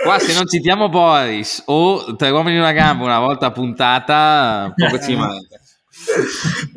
Qua 0.03 0.19
se 0.19 0.33
non 0.33 0.47
citiamo 0.47 0.89
Boris 0.89 1.63
o 1.67 2.17
Tre 2.17 2.31
uomini 2.31 2.55
in 2.55 2.63
una 2.63 2.73
gamba 2.73 3.05
una 3.05 3.19
volta 3.19 3.51
puntata, 3.51 4.73
poco 4.75 4.99
ci 4.99 5.15
manca 5.15 5.61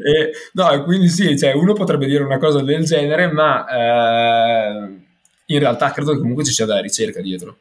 e, 0.04 0.32
no, 0.54 0.84
quindi 0.84 1.10
sì, 1.10 1.38
cioè, 1.38 1.54
uno 1.54 1.74
potrebbe 1.74 2.08
dire 2.08 2.24
una 2.24 2.38
cosa 2.38 2.62
del 2.62 2.84
genere, 2.86 3.32
ma 3.32 3.66
eh, 3.68 5.08
in 5.46 5.60
realtà 5.60 5.92
credo 5.92 6.14
che 6.14 6.20
comunque 6.20 6.44
ci 6.44 6.52
sia 6.52 6.66
della 6.66 6.82
ricerca 6.82 7.22
dietro. 7.22 7.58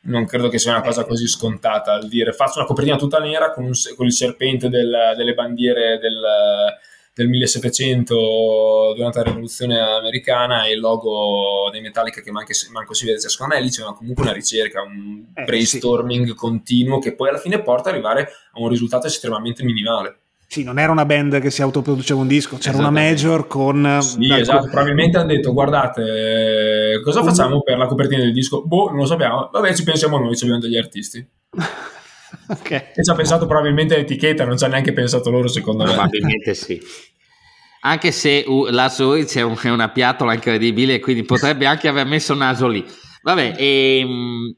Non 0.00 0.26
credo 0.26 0.48
che 0.48 0.58
sia 0.58 0.70
una 0.70 0.82
cosa 0.82 1.04
così 1.04 1.26
scontata 1.26 1.92
al 1.92 2.08
dire 2.08 2.32
faccio 2.32 2.58
una 2.58 2.68
copertina 2.68 2.96
tutta 2.96 3.18
nera 3.18 3.52
con, 3.52 3.64
un, 3.64 3.72
con 3.96 4.06
il 4.06 4.12
serpente 4.12 4.68
del, 4.68 5.14
delle 5.16 5.34
bandiere 5.34 5.98
del, 5.98 6.20
del 7.14 7.28
1700 7.28 8.94
durante 8.94 9.18
la 9.18 9.24
rivoluzione 9.24 9.78
americana 9.80 10.64
e 10.64 10.72
il 10.74 10.80
logo 10.80 11.68
dei 11.72 11.80
Metallica 11.80 12.20
che 12.20 12.30
manco, 12.30 12.52
manco 12.70 12.94
si 12.94 13.06
vede. 13.06 13.18
Cioè, 13.18 13.30
secondo 13.30 13.54
me 13.54 13.60
lì 13.60 13.70
c'è 13.70 13.82
comunque 13.82 14.22
una 14.22 14.32
ricerca, 14.32 14.82
un 14.82 15.26
eh, 15.34 15.42
brainstorming 15.42 16.28
sì. 16.28 16.34
continuo 16.34 17.00
che 17.00 17.16
poi 17.16 17.30
alla 17.30 17.38
fine 17.38 17.60
porta 17.60 17.88
ad 17.88 17.96
arrivare 17.96 18.30
a 18.52 18.60
un 18.60 18.68
risultato 18.68 19.08
estremamente 19.08 19.64
minimale. 19.64 20.20
Sì, 20.50 20.62
non 20.62 20.78
era 20.78 20.90
una 20.90 21.04
band 21.04 21.40
che 21.40 21.50
si 21.50 21.60
autoproduceva 21.60 22.20
un 22.20 22.26
disco, 22.26 22.56
c'era 22.56 22.78
una 22.78 22.90
major 22.90 23.46
con... 23.46 23.98
Sì, 24.00 24.32
esatto, 24.32 24.60
co- 24.60 24.70
probabilmente 24.70 25.18
hanno 25.18 25.26
detto, 25.26 25.52
guardate, 25.52 27.02
cosa 27.04 27.22
facciamo 27.22 27.60
per 27.60 27.76
la 27.76 27.86
copertina 27.86 28.22
del 28.22 28.32
disco? 28.32 28.64
Boh, 28.64 28.88
non 28.88 29.00
lo 29.00 29.04
sappiamo, 29.04 29.50
vabbè 29.52 29.74
ci 29.74 29.84
pensiamo 29.84 30.18
noi, 30.18 30.34
ci 30.34 30.44
abbiamo 30.44 30.62
degli 30.62 30.78
artisti. 30.78 31.18
ok. 32.48 32.70
E 32.70 33.04
ci 33.04 33.10
ha 33.10 33.14
pensato 33.14 33.46
probabilmente 33.46 33.94
l'etichetta, 33.94 34.46
non 34.46 34.56
ci 34.56 34.64
ha 34.64 34.68
neanche 34.68 34.94
pensato 34.94 35.28
loro 35.28 35.48
secondo 35.48 35.84
me. 35.84 35.92
Probabilmente 35.92 36.54
sì. 36.54 36.80
Anche 37.82 38.10
se 38.10 38.42
uh, 38.46 38.68
la 38.70 38.88
Zoic 38.88 39.36
è, 39.36 39.42
un, 39.42 39.54
è 39.60 39.68
una 39.68 39.90
piatola 39.90 40.32
incredibile, 40.32 40.98
quindi 40.98 41.24
potrebbe 41.24 41.66
anche 41.66 41.88
aver 41.88 42.06
messo 42.06 42.32
naso 42.32 42.68
lì. 42.68 42.82
Vabbè, 43.20 43.54
ehm, 43.54 44.56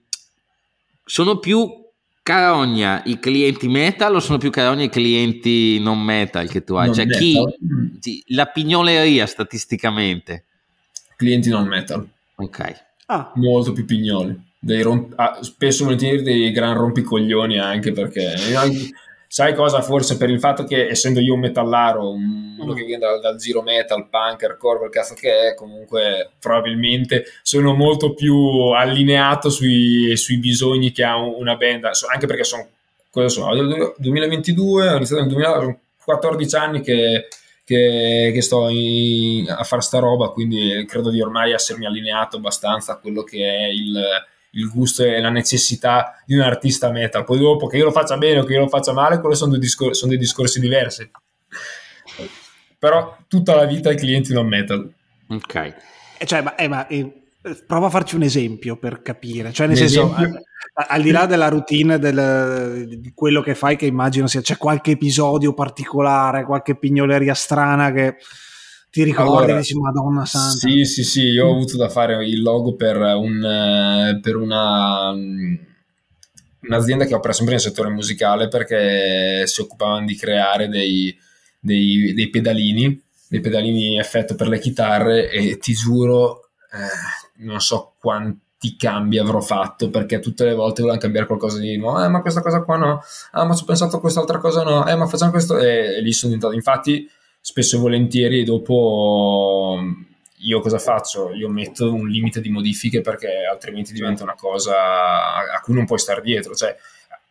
sono 1.05 1.40
più 1.40 1.68
carogna 2.31 3.03
i 3.07 3.19
clienti 3.19 3.66
metal 3.66 4.14
o 4.14 4.21
sono 4.21 4.38
più 4.38 4.51
carogna 4.51 4.85
i 4.85 4.88
clienti 4.88 5.81
non 5.81 6.01
metal 6.01 6.49
che 6.49 6.62
tu 6.62 6.75
hai? 6.75 6.87
Non 6.87 6.95
cioè 6.95 7.07
metal. 7.07 7.21
chi 7.21 8.23
la 8.29 8.47
pignoleria 8.47 9.27
statisticamente? 9.27 10.45
Clienti 11.16 11.49
non 11.49 11.66
metal. 11.66 12.09
Ok. 12.37 12.83
Ah. 13.07 13.33
Molto 13.35 13.73
più 13.73 13.85
pignoli. 13.85 14.38
Romp- 14.61 15.12
ah, 15.16 15.38
spesso 15.40 15.83
volentieri 15.85 16.23
dei 16.23 16.53
gran 16.53 16.75
rompicoglioni 16.75 17.59
anche 17.59 17.90
perché 17.90 18.33
sai 19.33 19.55
cosa? 19.55 19.81
Forse 19.81 20.16
per 20.16 20.29
il 20.29 20.40
fatto 20.40 20.64
che 20.64 20.88
essendo 20.88 21.21
io 21.21 21.35
un 21.35 21.40
metallaro 21.40 22.11
uno 22.11 22.73
che 22.75 22.83
viene 22.83 22.99
dal, 22.99 23.21
dal 23.21 23.40
zero 23.40 23.62
metal 23.62 24.09
punk 24.09 24.43
hardcore 24.43 24.79
quel 24.79 24.90
cazzo 24.90 25.14
che 25.14 25.51
è 25.51 25.55
comunque 25.55 26.31
probabilmente 26.40 27.27
sono 27.43 27.73
molto 27.73 28.12
più 28.12 28.35
allineato 28.75 29.49
sui, 29.49 30.16
sui 30.16 30.38
bisogni 30.38 30.90
che 30.90 31.05
ha 31.05 31.16
una 31.16 31.55
band. 31.55 31.88
Anche 32.12 32.27
perché 32.27 32.43
sono 32.43 32.66
cosa 33.09 33.29
sono 33.29 33.95
2022 33.99 34.88
ho 34.88 34.97
iniziato 34.97 35.23
nel 35.23 35.31
2014 35.31 36.57
anni 36.57 36.81
che 36.81 37.29
che, 37.62 38.33
che 38.35 38.43
sto 38.43 38.66
in, 38.69 39.49
a 39.49 39.62
fare 39.62 39.81
sta 39.81 40.01
roba, 40.01 40.31
quindi 40.31 40.85
credo 40.88 41.09
di 41.09 41.21
ormai 41.21 41.53
essermi 41.53 41.87
allineato 41.87 42.38
abbastanza 42.38 42.95
a 42.95 42.97
quello 42.97 43.23
che 43.23 43.45
è 43.45 43.66
il, 43.69 44.03
il 44.53 44.69
gusto 44.69 45.05
e 45.05 45.21
la 45.21 45.31
necessità 45.31 46.23
di 46.25 46.35
un 46.35 46.41
artista 46.41 46.91
metal. 46.91 47.25
Poi 47.25 47.39
dopo 47.39 47.67
che 47.67 47.77
io 47.77 47.85
lo 47.85 47.93
faccia 47.93 48.17
bene 48.17 48.41
o 48.41 48.45
che 48.45 48.55
io 48.55 48.61
lo 48.61 48.69
faccia 48.69 48.93
male, 48.93 49.21
quello 49.21 49.35
sono 49.35 49.53
dei 49.53 49.61
discorsi, 49.61 49.99
sono 49.99 50.11
dei 50.11 50.21
discorsi 50.21 50.61
diversi. 50.61 51.11
Però 52.79 53.17
tutta 53.29 53.55
la 53.55 53.67
vita 53.67 53.91
i 53.91 53.97
clienti 53.97 54.33
non 54.33 54.47
metal. 54.47 54.93
Ok. 55.29 55.75
Eh, 56.19 56.27
cioè, 56.27 56.43
ma, 56.43 56.55
eh, 56.55 56.69
ma 56.69 56.87
eh, 56.87 57.23
prova 57.67 57.87
a 57.87 57.91
farci 57.91 58.17
un 58.17 58.23
esempio 58.23 58.77
per 58.77 59.03
capire. 59.03 59.53
Cioè, 59.53 59.67
nel 59.67 59.77
un 59.77 59.89
senso, 59.89 60.15
esempio? 60.15 60.43
al 60.75 61.03
di 61.03 61.11
là 61.11 61.27
della 61.27 61.49
routine 61.49 61.99
del, 61.99 62.87
di 62.99 63.13
quello 63.15 63.43
che 63.43 63.55
fai, 63.55 63.77
che 63.77 63.87
immagino 63.87 64.27
sia 64.27 64.41
c'è 64.41 64.57
qualche 64.57 64.93
episodio 64.93 65.55
particolare, 65.55 66.45
qualche 66.45 66.77
pignoleria 66.77 67.35
strana 67.35 67.93
che 67.93 68.17
ti 68.90 69.05
ricordi? 69.05 69.31
Allora, 69.31 69.57
dici 69.59 69.79
Madonna 69.79 70.24
Santa. 70.24 70.68
Sì, 70.68 70.85
sì, 70.85 71.05
sì, 71.05 71.22
io 71.22 71.46
ho 71.46 71.53
avuto 71.53 71.76
da 71.76 71.88
fare 71.88 72.26
il 72.26 72.42
logo 72.42 72.74
per, 72.74 72.96
un, 72.96 74.18
per 74.20 74.37
una 74.37 75.12
un'azienda 76.62 77.05
che 77.05 77.14
opera 77.14 77.33
sempre 77.33 77.55
nel 77.55 77.62
settore 77.62 77.88
musicale 77.88 78.48
perché 78.48 79.46
si 79.46 79.61
occupavano 79.61 80.07
di 80.07 80.14
creare 80.14 80.68
dei, 80.68 81.16
dei, 81.59 82.12
dei 82.14 82.29
pedalini, 82.29 83.03
dei 83.29 83.40
pedalini 83.40 83.98
effetto 83.98 84.35
per 84.35 84.48
le 84.48 84.59
chitarre 84.59 85.31
e 85.31 85.59
ti 85.59 85.72
giuro, 85.72 86.48
eh, 86.72 87.44
non 87.44 87.61
so 87.61 87.94
quanti 87.98 88.48
ti 88.61 88.76
cambi 88.76 89.16
avrò 89.16 89.40
fatto 89.40 89.88
perché 89.88 90.18
tutte 90.18 90.44
le 90.44 90.53
volte 90.53 90.83
volevano 90.83 91.00
cambiare 91.00 91.26
qualcosa 91.26 91.59
di 91.59 91.79
nuovo. 91.79 92.05
Eh 92.05 92.09
ma 92.09 92.20
questa 92.20 92.42
cosa 92.42 92.61
qua 92.61 92.76
no. 92.76 93.03
Ah 93.31 93.46
ma 93.46 93.55
ci 93.55 93.62
ho 93.62 93.66
pensato 93.66 93.96
a 93.96 94.00
quest'altra 94.00 94.37
cosa 94.37 94.62
no. 94.62 94.87
Eh 94.87 94.94
ma 94.96 95.07
facciamo 95.07 95.31
questo. 95.31 95.57
E, 95.57 95.96
e 95.96 96.00
lì 96.03 96.12
sono 96.12 96.35
diventato. 96.35 96.55
Infatti 96.55 97.09
spesso 97.40 97.76
e 97.76 97.81
volentieri 97.81 98.44
dopo 98.44 99.79
io 100.42 100.61
cosa 100.61 100.79
faccio? 100.79 101.33
Io 101.33 101.48
metto 101.48 101.92
un 101.92 102.09
limite 102.09 102.40
di 102.40 102.50
modifiche 102.50 103.00
perché 103.00 103.29
altrimenti 103.50 103.92
diventa 103.92 104.22
una 104.22 104.35
cosa 104.35 104.74
a 105.37 105.61
cui 105.62 105.74
non 105.74 105.87
puoi 105.87 105.98
stare 105.98 106.20
dietro 106.20 106.55
cioè 106.55 106.76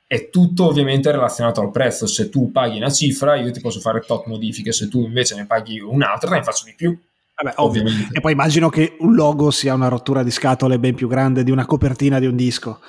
è 0.05 0.29
tutto 0.29 0.65
ovviamente 0.65 1.11
relazionato 1.11 1.61
al 1.61 1.69
prezzo 1.69 2.07
se 2.07 2.29
tu 2.29 2.51
paghi 2.51 2.77
una 2.77 2.89
cifra 2.89 3.35
io 3.35 3.51
ti 3.51 3.61
posso 3.61 3.79
fare 3.79 3.99
tot 3.99 4.25
modifiche 4.25 4.71
se 4.71 4.87
tu 4.87 5.01
invece 5.01 5.35
ne 5.35 5.45
paghi 5.45 5.79
un'altra 5.79 6.31
ne 6.31 6.41
faccio 6.43 6.65
di 6.65 6.73
più 6.75 6.97
Vabbè, 7.41 7.55
Ovviamente. 7.59 8.17
E 8.17 8.19
poi 8.19 8.33
immagino 8.33 8.69
che 8.69 8.97
un 8.99 9.15
logo 9.15 9.49
sia 9.49 9.73
una 9.73 9.87
rottura 9.87 10.23
di 10.23 10.31
scatole 10.31 10.77
ben 10.77 10.93
più 10.93 11.07
grande 11.07 11.43
di 11.43 11.51
una 11.51 11.65
copertina 11.65 12.19
di 12.19 12.25
un 12.25 12.35
disco. 12.35 12.81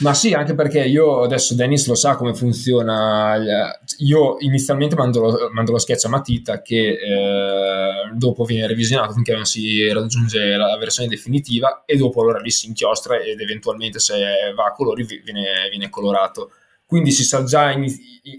Ma 0.00 0.12
sì, 0.12 0.34
anche 0.34 0.54
perché 0.54 0.80
io 0.84 1.22
adesso 1.22 1.54
Dennis 1.54 1.86
lo 1.86 1.94
sa 1.94 2.16
come 2.16 2.34
funziona. 2.34 3.80
Io 3.98 4.36
inizialmente 4.40 4.94
mando 4.94 5.20
lo, 5.20 5.50
mando 5.52 5.72
lo 5.72 5.78
sketch 5.78 6.04
a 6.04 6.08
matita 6.08 6.60
che 6.60 6.98
eh, 6.98 8.10
dopo 8.14 8.44
viene 8.44 8.66
revisionato 8.66 9.14
finché 9.14 9.32
non 9.32 9.46
si 9.46 9.90
raggiunge 9.90 10.56
la 10.56 10.76
versione 10.76 11.08
definitiva 11.08 11.84
e 11.86 11.96
dopo 11.96 12.20
allora 12.20 12.40
lì 12.40 12.50
si 12.50 12.66
inchiostra 12.66 13.18
ed 13.18 13.40
eventualmente 13.40 13.98
se 13.98 14.52
va 14.54 14.66
a 14.66 14.72
colori 14.72 15.04
viene, 15.04 15.68
viene 15.70 15.88
colorato. 15.88 16.50
Quindi 16.84 17.10
si 17.10 17.24
sa 17.24 17.42
già 17.42 17.70
in, 17.70 17.84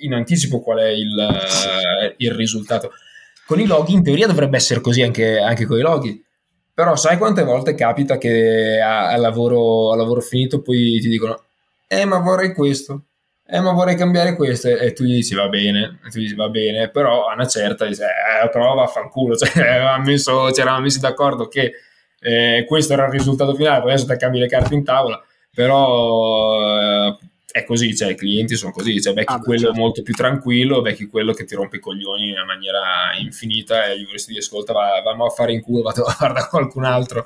in 0.02 0.14
anticipo 0.14 0.62
qual 0.62 0.78
è 0.78 0.90
il, 0.90 1.28
il 2.18 2.32
risultato. 2.34 2.92
Con 3.48 3.60
i 3.60 3.66
loghi 3.66 3.94
in 3.94 4.04
teoria 4.04 4.28
dovrebbe 4.28 4.58
essere 4.58 4.80
così 4.80 5.02
anche, 5.02 5.40
anche 5.40 5.66
con 5.66 5.78
i 5.78 5.82
loghi. 5.82 6.24
Però 6.72 6.96
sai 6.96 7.18
quante 7.18 7.44
volte 7.44 7.74
capita 7.74 8.20
che 8.20 8.80
al 8.80 9.20
lavoro, 9.20 9.96
lavoro 9.96 10.22
finito 10.22 10.62
poi 10.62 11.00
ti 11.00 11.10
dicono 11.10 11.47
eh 11.88 12.06
ma 12.06 12.20
vorrei 12.20 12.54
questo, 12.54 13.06
eh 13.46 13.60
ma 13.60 13.72
vorrei 13.72 13.96
cambiare 13.96 14.36
questo. 14.36 14.68
E 14.68 14.94
tu 14.94 15.04
gli 15.04 15.14
dici 15.16 15.36
va 15.36 15.48
bene, 15.48 16.00
e 16.06 16.10
tu 16.10 16.20
dici 16.20 16.36
va 16.36 16.50
bene, 16.50 16.90
però 16.90 17.28
a 17.28 17.34
una 17.34 17.48
certa 17.48 17.86
dici 17.86 18.02
eh 18.02 18.50
prova 18.50 18.84
a 18.84 18.88
fanculo, 18.88 19.36
cioè, 19.38 19.98
messo, 20.04 20.52
ci 20.52 20.62
eravamo 20.62 20.84
messi 20.84 21.00
d'accordo 21.00 21.48
che 21.48 21.74
eh, 22.20 22.66
questo 22.68 22.94
era 22.94 23.06
il 23.06 23.12
risultato 23.12 23.56
finale, 23.56 23.82
poi 23.82 23.92
adesso 23.92 24.08
ti 24.08 24.18
cambi 24.18 24.40
le 24.40 24.48
carte 24.48 24.74
in 24.74 24.84
tavola, 24.84 25.22
però 25.54 27.08
eh, 27.10 27.18
è 27.52 27.64
così, 27.64 27.96
cioè 27.96 28.12
i 28.12 28.16
clienti 28.16 28.56
sono 28.56 28.72
così, 28.72 29.02
cioè 29.02 29.14
becchi 29.14 29.34
ah, 29.34 29.40
quello 29.40 29.68
certo. 29.68 29.80
molto 29.80 30.02
più 30.04 30.14
tranquillo, 30.14 30.82
becchi 30.82 31.08
quello 31.08 31.34
che 31.34 31.46
ti 31.46 31.56
rompe 31.56 31.78
i 31.78 31.80
coglioni 31.80 32.30
in 32.30 32.34
una 32.34 32.46
maniera 32.46 33.16
infinita 33.20 33.86
e 33.86 34.00
gli 34.00 34.06
vorresti 34.06 34.30
dire 34.32 34.44
ascolta 34.44 34.74
va, 34.74 35.02
va 35.04 35.26
a 35.26 35.30
fare 35.30 35.54
in 35.54 35.62
culo, 35.62 35.84
vado 35.84 36.04
a 36.04 36.12
fare 36.12 36.34
da 36.34 36.48
qualcun 36.48 36.84
altro. 36.84 37.26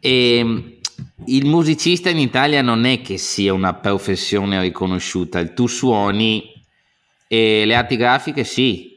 E 0.00 0.38
ehm, 0.38 0.77
il 1.26 1.46
musicista 1.46 2.08
in 2.10 2.18
Italia 2.18 2.62
non 2.62 2.84
è 2.84 3.00
che 3.00 3.18
sia 3.18 3.52
una 3.52 3.74
professione 3.74 4.60
riconosciuta, 4.60 5.46
tu 5.48 5.66
suoni 5.66 6.52
e 7.26 7.64
le 7.66 7.74
arti 7.74 7.96
grafiche 7.96 8.44
sì. 8.44 8.96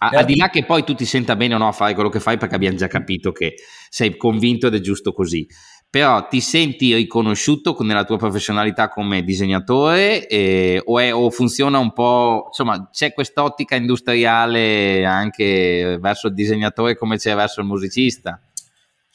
A, 0.00 0.10
al 0.10 0.24
di 0.24 0.36
là 0.36 0.48
che 0.48 0.64
poi 0.64 0.84
tu 0.84 0.94
ti 0.94 1.04
senta 1.04 1.34
bene 1.34 1.56
o 1.56 1.58
no 1.58 1.66
a 1.66 1.72
fare 1.72 1.94
quello 1.94 2.08
che 2.08 2.20
fai 2.20 2.38
perché 2.38 2.54
abbiamo 2.54 2.76
già 2.76 2.86
capito 2.86 3.32
che 3.32 3.56
sei 3.88 4.16
convinto 4.16 4.68
ed 4.68 4.74
è 4.74 4.80
giusto 4.80 5.12
così 5.12 5.44
però 5.90 6.28
ti 6.28 6.40
senti 6.40 6.94
riconosciuto 6.94 7.74
nella 7.80 8.04
tua 8.04 8.18
professionalità 8.18 8.88
come 8.88 9.22
disegnatore 9.22 10.26
eh, 10.26 10.82
o, 10.84 10.98
è, 10.98 11.14
o, 11.14 11.30
funziona 11.30 11.78
un 11.78 11.92
po', 11.94 12.44
insomma 12.48 12.90
c'è 12.92 13.14
quest'ottica 13.14 13.74
industriale 13.74 15.06
anche 15.06 15.96
verso 15.98 16.26
il 16.26 16.34
disegnatore 16.34 16.94
come 16.94 17.16
c'è 17.16 17.34
verso 17.34 17.60
il 17.60 17.66
musicista? 17.66 18.38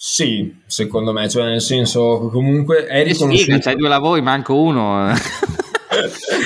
Sì, 0.06 0.54
secondo 0.66 1.14
me, 1.14 1.30
cioè 1.30 1.46
nel 1.46 1.62
senso 1.62 2.28
comunque 2.30 2.86
è 2.88 3.04
riconosciuto. 3.06 3.54
Sì, 3.54 3.62
c'hai 3.62 3.78
due 3.78 3.88
lavori, 3.88 4.22
manco 4.22 4.54
uno. 4.60 5.08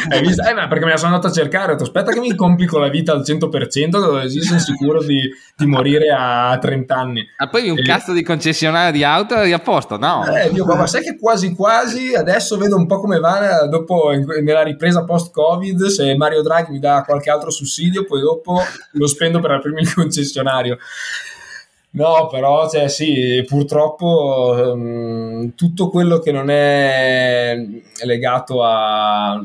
Hai 0.09 0.21
visto? 0.21 0.43
Eh, 0.43 0.53
perché 0.53 0.85
me 0.85 0.91
la 0.91 0.97
sono 0.97 1.15
andato 1.15 1.31
a 1.31 1.35
cercare, 1.35 1.71
ho 1.71 1.71
detto, 1.71 1.85
aspetta 1.85 2.11
che 2.11 2.19
mi 2.19 2.35
complico 2.35 2.77
la 2.77 2.89
vita 2.89 3.13
al 3.13 3.23
100%, 3.25 3.89
così 3.89 4.41
sono 4.43 4.59
sicuro 4.59 5.01
di, 5.01 5.27
di 5.55 5.65
morire 5.65 6.15
a 6.15 6.55
30 6.61 6.95
anni. 6.95 7.27
Ma 7.35 7.49
poi 7.49 7.71
un 7.71 7.79
e... 7.79 7.81
cazzo 7.81 8.13
di 8.13 8.21
concessionario 8.21 8.91
di 8.91 9.03
auto 9.03 9.33
è 9.33 9.51
a 9.51 9.59
posto, 9.59 9.97
no? 9.97 10.23
Eh, 10.27 10.51
dico, 10.51 10.75
ma 10.75 10.85
sai 10.85 11.01
che 11.01 11.17
quasi 11.17 11.55
quasi 11.55 12.13
adesso 12.13 12.57
vedo 12.57 12.75
un 12.75 12.85
po' 12.85 12.99
come 12.99 13.17
va 13.17 13.65
dopo 13.65 14.11
nella 14.39 14.61
ripresa 14.61 15.03
post-Covid, 15.03 15.85
se 15.85 16.15
Mario 16.15 16.43
Draghi 16.43 16.73
mi 16.73 16.79
dà 16.79 17.01
qualche 17.03 17.31
altro 17.31 17.49
sussidio, 17.49 18.05
poi 18.05 18.21
dopo 18.21 18.61
lo 18.91 19.07
spendo 19.07 19.39
per 19.39 19.49
aprirmi 19.49 19.81
il 19.81 19.91
concessionario. 19.91 20.77
No, 21.91 22.27
però 22.27 22.69
cioè, 22.69 22.89
sì, 22.89 23.43
purtroppo 23.47 24.73
um, 24.73 25.55
tutto 25.55 25.89
quello 25.89 26.19
che 26.19 26.31
non 26.31 26.49
è 26.49 27.57
legato 28.03 28.63
a, 28.63 29.31
a, 29.31 29.43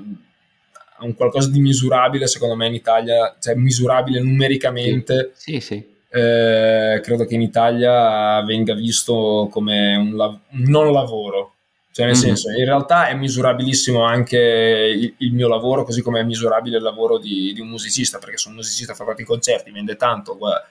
un 1.00 1.14
qualcosa 1.14 1.48
di 1.48 1.60
misurabile, 1.60 2.26
secondo 2.26 2.56
me 2.56 2.66
in 2.66 2.74
Italia, 2.74 3.36
cioè 3.40 3.54
misurabile 3.54 4.20
numericamente, 4.20 5.32
sì, 5.34 5.60
sì. 5.60 5.90
Eh, 6.14 7.00
credo 7.02 7.24
che 7.24 7.34
in 7.34 7.40
Italia 7.40 8.42
venga 8.42 8.74
visto 8.74 9.48
come 9.50 9.96
un, 9.96 10.12
un 10.12 10.62
non 10.66 10.92
lavoro. 10.92 11.54
Cioè, 11.92 12.06
nel 12.06 12.14
mm-hmm. 12.14 12.24
senso, 12.24 12.50
in 12.50 12.64
realtà 12.64 13.08
è 13.08 13.14
misurabilissimo 13.14 14.02
anche 14.02 14.38
il, 14.38 15.14
il, 15.18 15.32
mio 15.34 15.46
lavoro, 15.46 15.84
così 15.84 16.00
come 16.00 16.20
è 16.20 16.24
misurabile 16.24 16.78
il 16.78 16.82
lavoro 16.82 17.18
di, 17.18 17.52
di 17.52 17.60
un 17.60 17.68
musicista, 17.68 18.18
perché 18.18 18.38
se 18.38 18.48
un 18.48 18.54
musicista 18.54 18.94
fa 18.94 19.04
qualche 19.04 19.24
concerti, 19.24 19.70
vende 19.70 19.96
tanto, 19.96 20.38
guarda, 20.38 20.66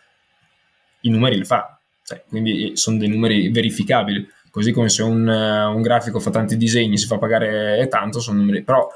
i 1.01 1.09
numeri 1.09 1.37
li 1.37 1.45
fa, 1.45 1.79
cioè, 2.03 2.23
quindi 2.27 2.71
sono 2.75 2.97
dei 2.97 3.07
numeri 3.07 3.49
verificabili, 3.49 4.27
così 4.49 4.71
come 4.71 4.89
se 4.89 5.03
un, 5.03 5.27
un 5.27 5.81
grafico 5.81 6.19
fa 6.19 6.29
tanti 6.29 6.57
disegni, 6.57 6.97
si 6.97 7.07
fa 7.07 7.17
pagare 7.17 7.87
tanto, 7.89 8.19
sono 8.19 8.39
numeri, 8.39 8.63
però 8.63 8.87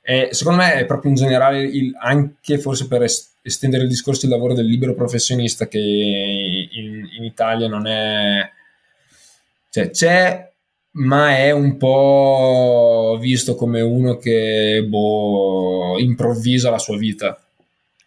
è, 0.00 0.28
secondo 0.30 0.62
me 0.62 0.74
è 0.74 0.86
proprio 0.86 1.10
in 1.10 1.16
generale, 1.16 1.62
il, 1.62 1.94
anche 2.00 2.58
forse 2.58 2.86
per 2.86 3.02
est- 3.02 3.32
estendere 3.42 3.82
il 3.82 3.90
discorso 3.90 4.22
del 4.26 4.30
lavoro 4.30 4.54
del 4.54 4.64
libero 4.64 4.94
professionista 4.94 5.68
che 5.68 5.78
in, 5.78 7.08
in 7.16 7.24
Italia 7.24 7.68
non 7.68 7.86
è... 7.86 8.50
Cioè, 9.70 9.90
c'è, 9.90 10.50
ma 10.92 11.36
è 11.36 11.50
un 11.50 11.76
po' 11.76 13.18
visto 13.20 13.54
come 13.54 13.82
uno 13.82 14.16
che 14.16 14.82
boh, 14.88 15.98
improvvisa 15.98 16.70
la 16.70 16.78
sua 16.78 16.96
vita. 16.96 17.38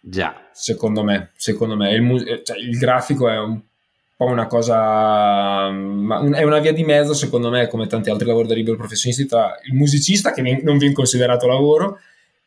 Già. 0.03 0.49
Secondo 0.51 1.03
me, 1.03 1.31
secondo 1.35 1.75
me. 1.75 1.93
Il, 1.93 2.01
mu- 2.01 2.23
cioè, 2.43 2.57
il 2.57 2.77
grafico 2.77 3.29
è 3.29 3.37
un 3.37 3.61
po' 4.15 4.25
una 4.25 4.47
cosa, 4.47 5.67
è 5.67 6.43
una 6.43 6.59
via 6.59 6.73
di 6.73 6.83
mezzo 6.83 7.13
secondo 7.13 7.49
me, 7.49 7.67
come 7.67 7.87
tanti 7.87 8.09
altri 8.09 8.27
lavori 8.27 8.47
da 8.47 8.55
libero 8.55 8.77
professionisti, 8.77 9.27
tra 9.27 9.59
il 9.63 9.73
musicista 9.73 10.31
che 10.31 10.41
non 10.41 10.77
viene 10.77 10.93
considerato 10.93 11.47
lavoro 11.47 11.99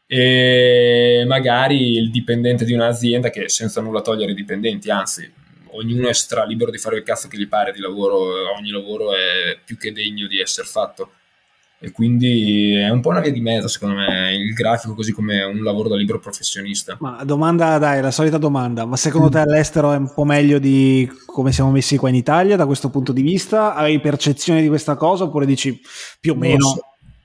e 0.06 1.24
magari 1.26 1.92
il 1.92 2.10
dipendente 2.10 2.64
di 2.64 2.74
un'azienda 2.74 3.30
che 3.30 3.48
senza 3.48 3.80
nulla 3.80 4.02
togliere 4.02 4.32
i 4.32 4.34
dipendenti, 4.36 4.90
anzi 4.90 5.30
ognuno 5.70 6.08
è 6.08 6.12
stra 6.12 6.44
libero 6.44 6.70
di 6.70 6.78
fare 6.78 6.98
il 6.98 7.02
cazzo 7.02 7.26
che 7.28 7.36
gli 7.38 7.48
pare 7.48 7.72
di 7.72 7.80
lavoro, 7.80 8.52
ogni 8.56 8.70
lavoro 8.70 9.14
è 9.14 9.58
più 9.64 9.76
che 9.76 9.92
degno 9.92 10.26
di 10.26 10.40
essere 10.40 10.66
fatto 10.66 11.12
e 11.84 11.92
quindi 11.92 12.74
è 12.76 12.88
un 12.88 13.02
po' 13.02 13.10
una 13.10 13.20
via 13.20 13.30
di 13.30 13.40
mezzo 13.40 13.68
secondo 13.68 13.94
me 13.94 14.34
il 14.34 14.54
grafico 14.54 14.94
così 14.94 15.12
come 15.12 15.42
un 15.42 15.62
lavoro 15.62 15.90
da 15.90 15.96
libero 15.96 16.18
professionista. 16.18 16.96
Ma 16.98 17.22
domanda 17.24 17.76
dai 17.76 18.00
la 18.00 18.10
solita 18.10 18.38
domanda. 18.38 18.86
Ma 18.86 18.96
secondo 18.96 19.28
te 19.28 19.38
all'estero 19.38 19.92
è 19.92 19.96
un 19.96 20.10
po' 20.14 20.24
meglio 20.24 20.58
di 20.58 21.06
come 21.26 21.52
siamo 21.52 21.70
messi 21.70 21.98
qua 21.98 22.08
in 22.08 22.14
Italia 22.14 22.56
da 22.56 22.64
questo 22.64 22.88
punto 22.88 23.12
di 23.12 23.20
vista? 23.20 23.74
Hai 23.74 24.00
percezione 24.00 24.62
di 24.62 24.68
questa 24.68 24.96
cosa 24.96 25.24
oppure 25.24 25.44
dici 25.44 25.78
più 26.18 26.32
o 26.32 26.36
meno? 26.36 26.64
non, 26.64 26.74
so. 26.74 26.80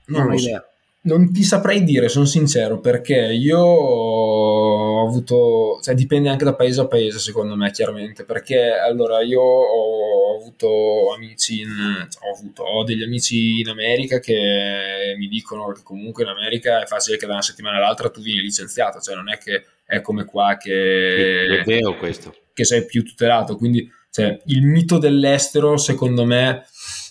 non, 0.06 0.22
non 0.24 0.30
ho 0.30 0.34
idea. 0.34 0.64
Non 1.02 1.32
ti 1.32 1.42
saprei 1.42 1.82
dire, 1.82 2.10
sono 2.10 2.26
sincero, 2.26 2.78
perché 2.78 3.14
io 3.14 3.58
ho 3.58 5.06
avuto, 5.08 5.80
cioè 5.82 5.94
dipende 5.94 6.28
anche 6.28 6.44
da 6.44 6.54
paese 6.54 6.82
a 6.82 6.86
paese 6.86 7.18
secondo 7.18 7.56
me 7.56 7.70
chiaramente, 7.70 8.24
perché 8.24 8.72
allora 8.72 9.22
io 9.22 9.40
ho 9.40 10.19
avuto 10.40 11.12
amici, 11.14 11.60
in, 11.60 12.08
ho, 12.20 12.36
avuto, 12.36 12.62
ho 12.62 12.84
degli 12.84 13.02
amici 13.02 13.60
in 13.60 13.68
America 13.68 14.18
che 14.18 15.14
mi 15.16 15.28
dicono 15.28 15.70
che 15.72 15.82
comunque 15.82 16.22
in 16.22 16.30
America 16.30 16.82
è 16.82 16.86
facile 16.86 17.16
che 17.16 17.26
da 17.26 17.32
una 17.32 17.42
settimana 17.42 17.76
all'altra 17.76 18.10
tu 18.10 18.20
vieni 18.20 18.40
licenziato, 18.40 19.00
cioè 19.00 19.14
non 19.14 19.30
è 19.30 19.38
che 19.38 19.64
è 19.84 20.00
come 20.00 20.24
qua 20.24 20.56
che, 20.56 21.60
è 21.60 21.64
vero 21.64 21.96
questo. 21.96 22.34
che 22.52 22.64
sei 22.64 22.84
più 22.84 23.04
tutelato, 23.04 23.56
quindi 23.56 23.88
cioè, 24.10 24.40
il 24.46 24.64
mito 24.64 24.98
dell'estero 24.98 25.76
secondo 25.76 26.24
me 26.24 26.64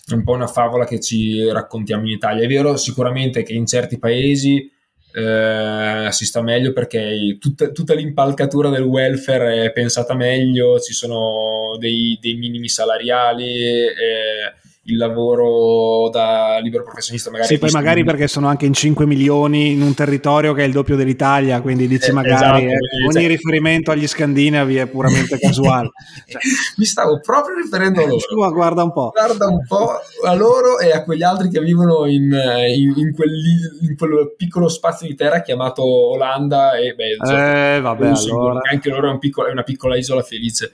è 0.06 0.12
un 0.12 0.22
po' 0.22 0.32
una 0.32 0.46
favola 0.46 0.84
che 0.84 1.00
ci 1.00 1.48
raccontiamo 1.50 2.04
in 2.04 2.12
Italia. 2.12 2.44
È 2.44 2.48
vero 2.48 2.76
sicuramente 2.76 3.42
che 3.42 3.52
in 3.52 3.66
certi 3.66 3.98
paesi 3.98 4.70
eh, 5.12 6.08
si 6.10 6.24
sta 6.24 6.42
meglio 6.42 6.72
perché 6.72 7.36
tutta, 7.40 7.70
tutta, 7.70 7.94
l'impalcatura 7.94 8.68
del 8.68 8.82
welfare 8.82 9.64
è 9.64 9.72
pensata 9.72 10.14
meglio, 10.14 10.78
ci 10.78 10.92
sono 10.92 11.76
dei, 11.78 12.18
dei 12.20 12.34
minimi 12.34 12.68
salariali. 12.68 13.48
Eh, 13.48 14.54
il 14.84 14.96
lavoro 14.96 16.08
da 16.08 16.58
libero 16.62 16.84
professionista 16.84 17.30
magari 17.30 17.48
sì 17.48 17.58
poi 17.58 17.70
magari 17.70 18.02
perché 18.02 18.26
sono 18.26 18.46
anche 18.46 18.64
in 18.64 18.72
5 18.72 19.04
milioni 19.04 19.72
in 19.72 19.82
un 19.82 19.92
territorio 19.92 20.54
che 20.54 20.62
è 20.62 20.66
il 20.66 20.72
doppio 20.72 20.96
dell'Italia 20.96 21.60
quindi 21.60 21.86
dici 21.86 22.08
eh, 22.08 22.12
magari 22.12 22.64
esatto, 22.64 22.82
eh, 22.82 23.04
ogni 23.04 23.12
cioè... 23.12 23.26
riferimento 23.26 23.90
agli 23.90 24.06
scandinavi 24.06 24.76
è 24.76 24.86
puramente 24.86 25.38
casuale 25.38 25.90
cioè, 26.26 26.40
mi 26.78 26.86
stavo 26.86 27.20
proprio 27.20 27.56
riferendo 27.56 28.02
a 28.02 28.06
loro 28.06 28.20
Ma 28.38 28.48
guarda 28.48 28.82
un 28.82 28.92
po' 28.92 29.10
guarda 29.10 29.48
un 29.48 29.62
po' 29.66 29.90
a 30.24 30.34
loro 30.34 30.78
e 30.78 30.92
a 30.92 31.04
quegli 31.04 31.22
altri 31.22 31.50
che 31.50 31.60
vivono 31.60 32.06
in, 32.06 32.32
in, 32.32 32.94
in, 32.96 33.14
quel, 33.14 33.30
in 33.82 33.96
quel, 33.98 34.32
piccolo 34.34 34.68
spazio 34.68 35.06
di 35.06 35.14
terra 35.14 35.42
chiamato 35.42 35.82
Olanda 35.82 36.78
e 36.78 36.94
Belgio 36.94 37.36
eh, 37.36 37.80
vabbè, 37.82 38.06
allora. 38.06 38.60
anche 38.70 38.88
loro 38.88 39.08
è, 39.08 39.10
un 39.10 39.18
piccolo, 39.18 39.48
è, 39.48 39.52
una 39.52 39.62
piccola 39.62 39.98
isola 39.98 40.22
felice 40.22 40.72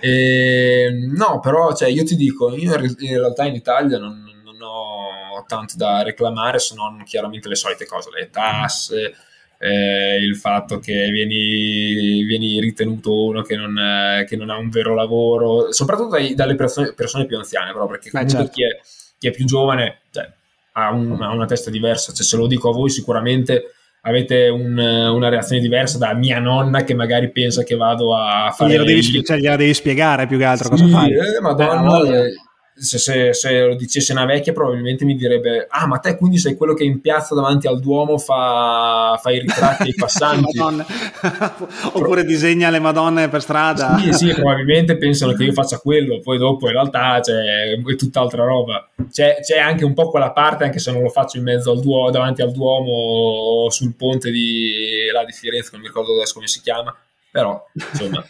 eh. 0.00 0.08
e, 0.08 0.90
no 1.14 1.40
però 1.40 1.74
cioè, 1.74 1.90
io 1.90 2.04
ti 2.04 2.16
dico 2.16 2.54
io 2.56 2.72
in 2.74 3.18
realtà 3.18 3.33
realtà 3.34 3.44
in 3.46 3.54
Italia 3.54 3.98
non, 3.98 4.24
non 4.42 4.56
ho 4.62 5.44
tanto 5.46 5.74
da 5.76 6.02
reclamare 6.02 6.58
se 6.58 6.74
non 6.74 7.02
chiaramente 7.04 7.48
le 7.48 7.56
solite 7.56 7.86
cose, 7.86 8.10
le 8.10 8.30
tasse, 8.30 9.14
eh, 9.58 10.16
il 10.16 10.36
fatto 10.36 10.78
che 10.78 11.10
vieni, 11.10 12.22
vieni 12.24 12.60
ritenuto 12.60 13.24
uno 13.24 13.42
che 13.42 13.56
non, 13.56 13.76
eh, 13.78 14.24
che 14.28 14.36
non, 14.36 14.50
ha 14.50 14.56
un 14.56 14.70
vero 14.70 14.94
lavoro, 14.94 15.72
soprattutto 15.72 16.10
dai, 16.10 16.34
dalle 16.34 16.54
persone, 16.54 16.92
persone, 16.92 17.26
più 17.26 17.36
anziane, 17.36 17.72
però 17.72 17.86
perché 17.86 18.10
comunque 18.10 18.36
certo. 18.36 18.52
chi, 18.52 18.62
è, 18.62 18.68
chi, 19.18 19.28
è, 19.28 19.30
più 19.30 19.44
giovane 19.44 20.02
cioè, 20.10 20.30
ha, 20.72 20.90
un, 20.90 21.20
ha, 21.20 21.30
una 21.32 21.46
testa 21.46 21.70
diversa, 21.70 22.12
cioè, 22.12 22.24
se 22.24 22.36
lo 22.36 22.46
dico 22.46 22.70
a 22.70 22.72
voi 22.72 22.90
sicuramente 22.90 23.74
avete 24.06 24.48
un, 24.48 24.76
una 24.76 25.28
reazione 25.30 25.62
diversa 25.62 25.96
da 25.96 26.12
mia 26.12 26.38
nonna 26.38 26.84
che 26.84 26.92
magari 26.92 27.30
pensa 27.30 27.62
che 27.62 27.74
vado 27.74 28.14
a 28.14 28.50
fare... 28.54 28.72
Glielo 28.72 28.84
devi, 28.84 29.02
spie- 29.02 29.22
cioè, 29.22 29.38
gliela 29.38 29.56
devi 29.56 29.72
spiegare 29.72 30.26
più 30.26 30.36
che 30.36 30.44
altro 30.44 30.76
sì, 30.76 30.82
cosa 30.82 30.98
fai. 30.98 31.10
Eh, 31.12 31.40
madonna, 31.40 32.00
Beh, 32.00 32.34
se, 32.76 32.98
se, 32.98 33.32
se, 33.32 33.60
lo 33.60 33.76
dicesse 33.76 34.10
una 34.10 34.24
vecchia 34.24 34.52
probabilmente 34.52 35.04
mi 35.04 35.14
direbbe 35.14 35.66
ah 35.68 35.86
ma 35.86 35.98
te 35.98 36.16
quindi 36.16 36.38
sei 36.38 36.56
quello 36.56 36.74
che 36.74 36.82
in 36.82 37.00
piazza 37.00 37.34
davanti 37.34 37.68
al 37.68 37.78
Duomo 37.78 38.18
fa, 38.18 39.16
fa 39.22 39.30
i 39.30 39.38
ritratti 39.38 39.84
ai 39.84 39.94
passanti? 39.98 40.58
Oppure 40.58 42.22
Pro- 42.22 42.22
disegna 42.24 42.70
le 42.70 42.80
madonne 42.80 43.28
per 43.28 43.42
strada. 43.42 43.96
Sì 43.98 44.12
sì 44.12 44.32
probabilmente 44.34 44.96
pensano 44.96 45.34
che 45.34 45.44
io 45.44 45.52
faccia 45.52 45.78
quello 45.78 46.18
poi 46.18 46.36
dopo 46.36 46.66
in 46.66 46.72
realtà 46.72 47.20
cioè, 47.20 47.74
è 47.74 47.96
tutt'altra 47.96 48.44
roba. 48.44 48.88
C'è, 49.10 49.38
c'è, 49.40 49.58
anche 49.58 49.84
un 49.84 49.94
po' 49.94 50.10
quella 50.10 50.32
parte 50.32 50.64
anche 50.64 50.80
se 50.80 50.90
non 50.90 51.02
lo 51.02 51.10
faccio 51.10 51.38
in 51.38 51.44
mezzo 51.44 51.70
al 51.70 51.80
Duomo 51.80 52.10
davanti 52.10 52.42
al 52.42 52.50
Duomo 52.50 52.90
o 52.90 53.70
sul 53.70 53.94
ponte 53.94 54.32
di, 54.32 55.08
là 55.12 55.24
di 55.24 55.32
Firenze 55.32 55.70
non 55.72 55.80
mi 55.80 55.86
ricordo 55.86 56.12
adesso 56.14 56.34
come 56.34 56.48
si 56.48 56.60
chiama 56.60 56.94
però 57.34 57.66
insomma 57.72 58.24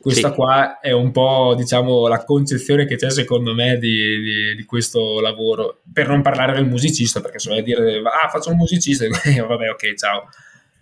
questa 0.00 0.30
sì. 0.30 0.34
qua 0.34 0.80
è 0.80 0.90
un 0.90 1.12
po' 1.12 1.54
diciamo 1.56 2.08
la 2.08 2.24
concezione 2.24 2.86
che 2.86 2.96
c'è 2.96 3.08
secondo 3.08 3.54
me 3.54 3.78
di, 3.78 4.18
di, 4.20 4.56
di 4.56 4.64
questo 4.64 5.20
lavoro 5.20 5.82
per 5.92 6.08
non 6.08 6.22
parlare 6.22 6.54
del 6.54 6.66
musicista 6.66 7.20
perché 7.20 7.38
se 7.38 7.50
vuoi 7.50 7.62
dire 7.62 7.98
ah 7.98 8.28
faccio 8.28 8.50
un 8.50 8.56
musicista 8.56 9.06
vabbè 9.06 9.70
ok 9.70 9.94
ciao 9.94 10.28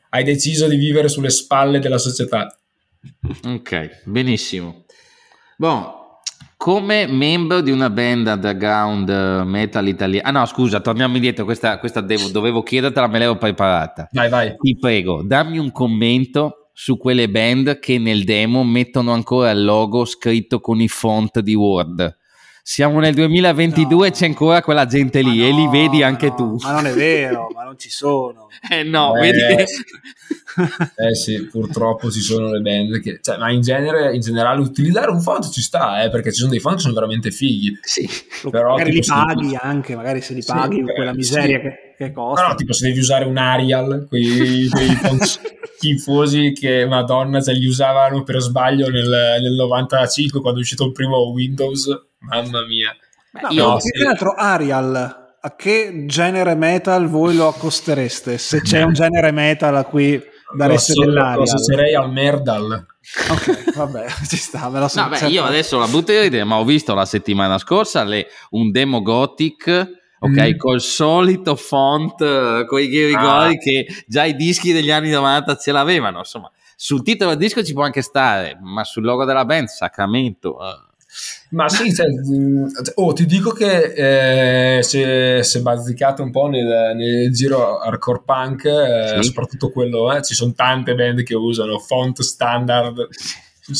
hai 0.08 0.24
deciso 0.24 0.66
di 0.68 0.76
vivere 0.76 1.08
sulle 1.08 1.28
spalle 1.28 1.80
della 1.80 1.98
società 1.98 2.56
ok 3.44 4.04
benissimo 4.04 4.86
Bon, 5.60 5.92
come 6.56 7.06
membro 7.06 7.60
di 7.60 7.70
una 7.70 7.90
band 7.90 8.26
underground 8.26 9.10
metal 9.44 9.86
italiana. 9.86 10.26
Ah 10.26 10.30
no, 10.30 10.46
scusa, 10.46 10.80
torniamo 10.80 11.16
indietro. 11.16 11.44
Questa, 11.44 11.78
questa 11.78 12.00
devo, 12.00 12.28
dovevo 12.28 12.62
chiedertela, 12.62 13.06
me 13.08 13.18
l'avevo 13.18 13.36
preparata. 13.36 14.08
Vai, 14.10 14.30
vai. 14.30 14.56
Ti 14.56 14.78
prego, 14.80 15.22
dammi 15.22 15.58
un 15.58 15.70
commento 15.70 16.59
su 16.82 16.96
quelle 16.96 17.28
band 17.28 17.78
che 17.78 17.98
nel 17.98 18.24
demo 18.24 18.64
mettono 18.64 19.12
ancora 19.12 19.50
il 19.50 19.64
logo 19.64 20.06
scritto 20.06 20.60
con 20.60 20.80
i 20.80 20.88
font 20.88 21.40
di 21.40 21.54
Word. 21.54 22.16
Siamo 22.62 23.00
nel 23.00 23.12
2022 23.12 23.94
no. 23.94 24.04
e 24.04 24.10
c'è 24.16 24.24
ancora 24.24 24.62
quella 24.62 24.86
gente 24.86 25.20
lì 25.20 25.40
no, 25.40 25.44
e 25.44 25.52
li 25.52 25.68
vedi 25.68 26.02
anche 26.02 26.28
no, 26.28 26.34
tu. 26.34 26.56
Ma 26.62 26.72
non 26.72 26.86
è 26.86 26.92
vero, 26.94 27.48
ma 27.54 27.64
non 27.64 27.78
ci 27.78 27.90
sono. 27.90 28.48
Eh 28.70 28.82
no, 28.82 29.14
eh, 29.16 29.20
vedi 29.20 29.62
eh 31.06 31.14
sì, 31.14 31.46
purtroppo 31.48 32.10
ci 32.10 32.20
sono 32.20 32.50
le 32.50 32.60
band 32.60 33.00
che... 33.00 33.18
Cioè, 33.20 33.36
ma 33.36 33.50
in, 33.50 33.60
genere, 33.60 34.14
in 34.14 34.20
generale 34.22 34.60
utilizzare 34.60 35.10
un 35.10 35.20
font 35.20 35.50
ci 35.50 35.60
sta, 35.60 36.02
eh, 36.02 36.08
perché 36.08 36.32
ci 36.32 36.38
sono 36.38 36.50
dei 36.50 36.60
font 36.60 36.76
che 36.76 36.82
sono 36.82 36.94
veramente 36.94 37.30
fighi. 37.30 37.78
Sì, 37.82 38.08
però 38.50 38.70
magari 38.70 38.92
li 38.92 39.02
paghi 39.04 39.54
anche, 39.54 39.94
magari 39.94 40.22
se 40.22 40.32
li 40.32 40.42
paghi 40.42 40.76
sì, 40.76 40.94
quella 40.94 41.12
miseria 41.12 41.58
sì. 41.58 41.62
che, 41.62 41.89
che 42.00 42.12
costa. 42.12 42.42
Però 42.42 42.54
tipo 42.54 42.72
se 42.72 42.86
devi 42.86 42.98
usare 42.98 43.26
un 43.26 43.36
Arial, 43.36 44.06
quei, 44.08 44.68
quei 44.70 44.88
schifosi 45.76 46.52
che 46.52 46.86
madonna 46.86 47.40
se 47.40 47.52
li 47.52 47.66
usavano 47.66 48.22
per 48.22 48.40
sbaglio 48.40 48.88
nel, 48.88 49.38
nel 49.42 49.52
95 49.52 50.40
quando 50.40 50.60
è 50.60 50.62
uscito 50.62 50.86
il 50.86 50.92
primo 50.92 51.30
Windows, 51.30 51.88
mamma 52.20 52.64
mia. 52.66 52.96
No, 53.42 53.48
io, 53.50 53.66
no, 53.68 53.76
più 53.76 54.02
che 54.02 54.08
altro 54.08 54.34
Arial 54.34 55.18
a 55.42 55.56
che 55.56 56.04
genere 56.06 56.54
metal 56.54 57.06
voi 57.08 57.34
lo 57.36 57.48
accostereste? 57.48 58.38
Se 58.38 58.62
c'è 58.62 58.82
un 58.82 58.92
genere 58.92 59.30
metal 59.30 59.76
a 59.76 59.84
cui 59.84 60.20
dareste 60.54 60.94
lo 60.94 61.04
dell'aria. 61.04 61.36
Lo 61.36 61.42
associerei 61.42 61.94
al 61.94 62.10
Merdal. 62.10 62.86
Ok, 63.30 63.74
vabbè, 63.74 64.06
ci 64.28 64.36
sta. 64.36 64.68
Me 64.68 64.88
so, 64.88 65.02
no, 65.02 65.08
beh, 65.08 65.16
certo. 65.16 65.32
io 65.32 65.44
adesso 65.44 65.78
la 65.78 65.86
idea, 66.24 66.44
ma 66.44 66.58
ho 66.58 66.64
visto 66.64 66.94
la 66.94 67.04
settimana 67.04 67.58
scorsa 67.58 68.04
le, 68.04 68.26
un 68.50 68.70
demo 68.70 69.02
gothic 69.02 69.98
ok, 70.20 70.54
mm. 70.54 70.56
col 70.56 70.80
solito 70.80 71.56
font, 71.56 72.20
eh, 72.20 72.64
con 72.66 72.80
i 72.80 72.86
rigori 72.86 73.54
ah. 73.54 73.58
che 73.58 73.86
già 74.06 74.24
i 74.24 74.36
dischi 74.36 74.72
degli 74.72 74.90
anni 74.90 75.10
90 75.10 75.56
ce 75.56 75.72
l'avevano, 75.72 76.18
insomma, 76.18 76.50
sul 76.76 77.02
titolo 77.02 77.30
del 77.30 77.38
disco 77.38 77.64
ci 77.64 77.72
può 77.72 77.82
anche 77.82 78.02
stare, 78.02 78.58
ma 78.62 78.84
sul 78.84 79.02
logo 79.02 79.24
della 79.24 79.44
band, 79.44 79.68
sacramento. 79.68 80.56
Uh. 80.56 80.88
Ma 81.50 81.68
sì, 81.68 81.92
cioè, 81.92 82.06
mm, 82.06 82.66
oh, 82.94 83.12
ti 83.12 83.26
dico 83.26 83.50
che 83.50 84.78
eh, 84.78 84.82
si, 84.82 85.00
è, 85.00 85.42
bazzicato 85.60 86.22
un 86.22 86.30
po' 86.30 86.46
nel, 86.46 86.94
nel 86.94 87.32
giro 87.32 87.78
hardcore 87.78 88.22
punk, 88.24 88.64
eh, 88.66 89.14
sì. 89.16 89.24
soprattutto 89.24 89.70
quello, 89.70 90.14
eh, 90.14 90.22
ci 90.22 90.34
sono 90.34 90.52
tante 90.52 90.94
band 90.94 91.22
che 91.22 91.34
usano 91.34 91.78
font 91.78 92.20
standard, 92.20 93.08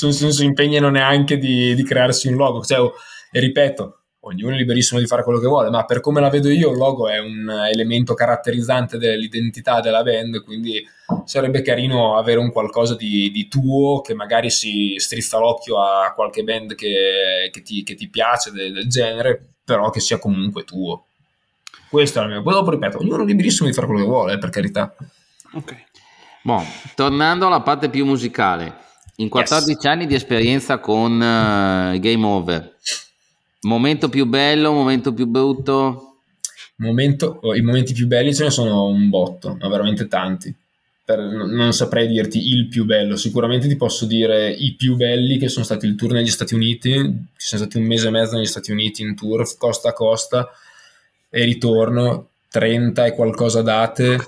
non 0.03 0.13
si 0.13 0.45
impegnano 0.45 0.91
neanche 0.91 1.39
di, 1.39 1.75
di 1.75 1.85
crearsi 1.85 2.29
un 2.29 2.35
logo, 2.35 2.63
cioè, 2.63 2.81
oh, 2.81 2.95
e 3.31 3.39
ripeto, 3.39 4.00
ognuno 4.21 4.55
è 4.55 4.59
liberissimo 4.59 5.01
di 5.01 5.07
fare 5.07 5.23
quello 5.23 5.39
che 5.39 5.47
vuole, 5.47 5.71
ma 5.71 5.85
per 5.85 6.01
come 6.01 6.21
la 6.21 6.29
vedo 6.29 6.51
io 6.51 6.71
il 6.71 6.77
logo 6.77 7.09
è 7.09 7.19
un 7.19 7.49
elemento 7.73 8.15
caratterizzante 8.15 8.99
dell'identità 8.99 9.81
della 9.81 10.03
band, 10.03 10.43
quindi 10.45 10.85
sarebbe 11.25 11.63
carino 11.63 12.17
avere 12.17 12.39
un 12.39 12.53
qualcosa 12.53 12.95
di, 12.95 13.31
di 13.31 13.49
tuo 13.49 14.01
che 14.01 14.15
magari 14.15 14.51
si 14.51 14.95
strizza 14.99 15.39
l'occhio 15.39 15.81
a 15.81 16.13
qualche 16.13 16.43
band 16.43 16.75
che, 16.75 17.49
che, 17.51 17.63
ti, 17.63 17.83
che 17.83 17.95
ti, 17.95 18.09
piace 18.09 18.51
del, 18.51 18.73
del, 18.73 18.89
genere, 18.89 19.55
però 19.65 19.89
che 19.91 20.01
sia 20.01 20.19
comunque 20.19 20.65
tuo. 20.65 21.07
Questo 21.89 22.21
è 22.21 22.25
il 22.25 22.29
mio. 22.29 22.43
Poi 22.43 22.53
dopo 22.53 22.71
ripeto, 22.71 22.99
ognuno 22.99 23.23
è 23.23 23.27
liberissimo 23.27 23.69
di 23.69 23.75
fare 23.75 23.87
quello 23.87 24.03
che 24.03 24.09
vuole, 24.09 24.39
per 24.39 24.51
carità. 24.51 24.95
Ok. 25.55 25.85
Bon, 26.43 26.65
tornando 26.95 27.47
alla 27.47 27.61
parte 27.63 27.89
più 27.89 28.05
musicale, 28.05 28.77
in 29.17 29.29
14 29.29 29.71
yes. 29.71 29.85
anni 29.85 30.07
di 30.07 30.15
esperienza 30.15 30.79
con 30.79 31.13
uh, 31.15 31.99
Game 31.99 32.25
Over, 32.25 32.77
momento 33.63 34.09
più 34.09 34.27
bello, 34.27 34.73
momento 34.73 35.13
più 35.13 35.27
brutto? 35.27 36.07
Momento, 36.77 37.41
oh, 37.43 37.55
I 37.55 37.63
momenti 37.63 37.93
più 37.93 38.07
belli 38.07 38.35
ce 38.35 38.45
ne 38.45 38.51
sono 38.51 38.87
un 38.87 39.09
botto, 39.11 39.57
ma 39.61 39.69
veramente 39.69 40.07
tanti. 40.09 40.55
Per, 41.05 41.19
non 41.19 41.73
saprei 41.73 42.07
dirti 42.07 42.39
il 42.51 42.69
più 42.69 42.85
bello, 42.85 43.17
sicuramente 43.17 43.67
ti 43.67 43.77
posso 43.77 44.07
dire 44.07 44.51
i 44.51 44.75
più 44.75 44.97
belli 44.97 45.39
che 45.39 45.49
sono 45.49 45.65
stati 45.65 45.87
il 45.87 45.97
tour 45.97 46.13
negli 46.13 46.29
Stati 46.29 46.55
Uniti, 46.55 46.93
ci 47.37 47.47
sono 47.47 47.63
stati 47.63 47.79
un 47.79 47.85
mese 47.85 48.09
e 48.09 48.11
mezzo 48.11 48.37
negli 48.37 48.47
Stati 48.47 48.71
Uniti 48.71 49.03
in 49.03 49.17
tour 49.17 49.45
costa 49.59 49.89
a 49.89 49.93
costa 49.93 50.49
e 51.29 51.45
ritorno 51.45 52.29
30 52.51 53.07
e 53.07 53.15
qualcosa 53.15 53.63
date 53.63 54.19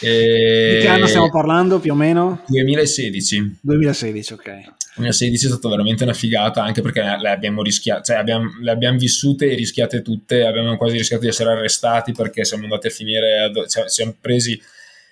e... 0.00 0.76
Di 0.76 0.82
che 0.82 0.88
anno 0.88 1.06
stiamo 1.06 1.30
parlando 1.30 1.78
più 1.78 1.92
o 1.92 1.94
meno? 1.94 2.42
2016. 2.46 3.58
2016, 3.60 4.32
ok. 4.32 4.62
2016 4.94 5.46
è 5.46 5.48
stata 5.48 5.68
veramente 5.68 6.04
una 6.04 6.12
figata 6.12 6.62
anche 6.62 6.82
perché 6.82 7.00
le 7.00 7.30
abbiamo 7.30 7.62
rischiate, 7.62 8.02
cioè 8.04 8.16
abbiamo, 8.16 8.50
le 8.60 8.70
abbiamo 8.70 8.98
vissute 8.98 9.50
e 9.50 9.54
rischiate 9.54 10.02
tutte, 10.02 10.44
abbiamo 10.44 10.76
quasi 10.76 10.98
rischiato 10.98 11.22
di 11.22 11.28
essere 11.28 11.52
arrestati 11.52 12.12
perché 12.12 12.44
siamo 12.44 12.64
andati 12.64 12.88
a 12.88 12.90
finire, 12.90 13.40
ad, 13.40 13.66
cioè, 13.68 13.88
siamo 13.88 14.14
presi, 14.20 14.60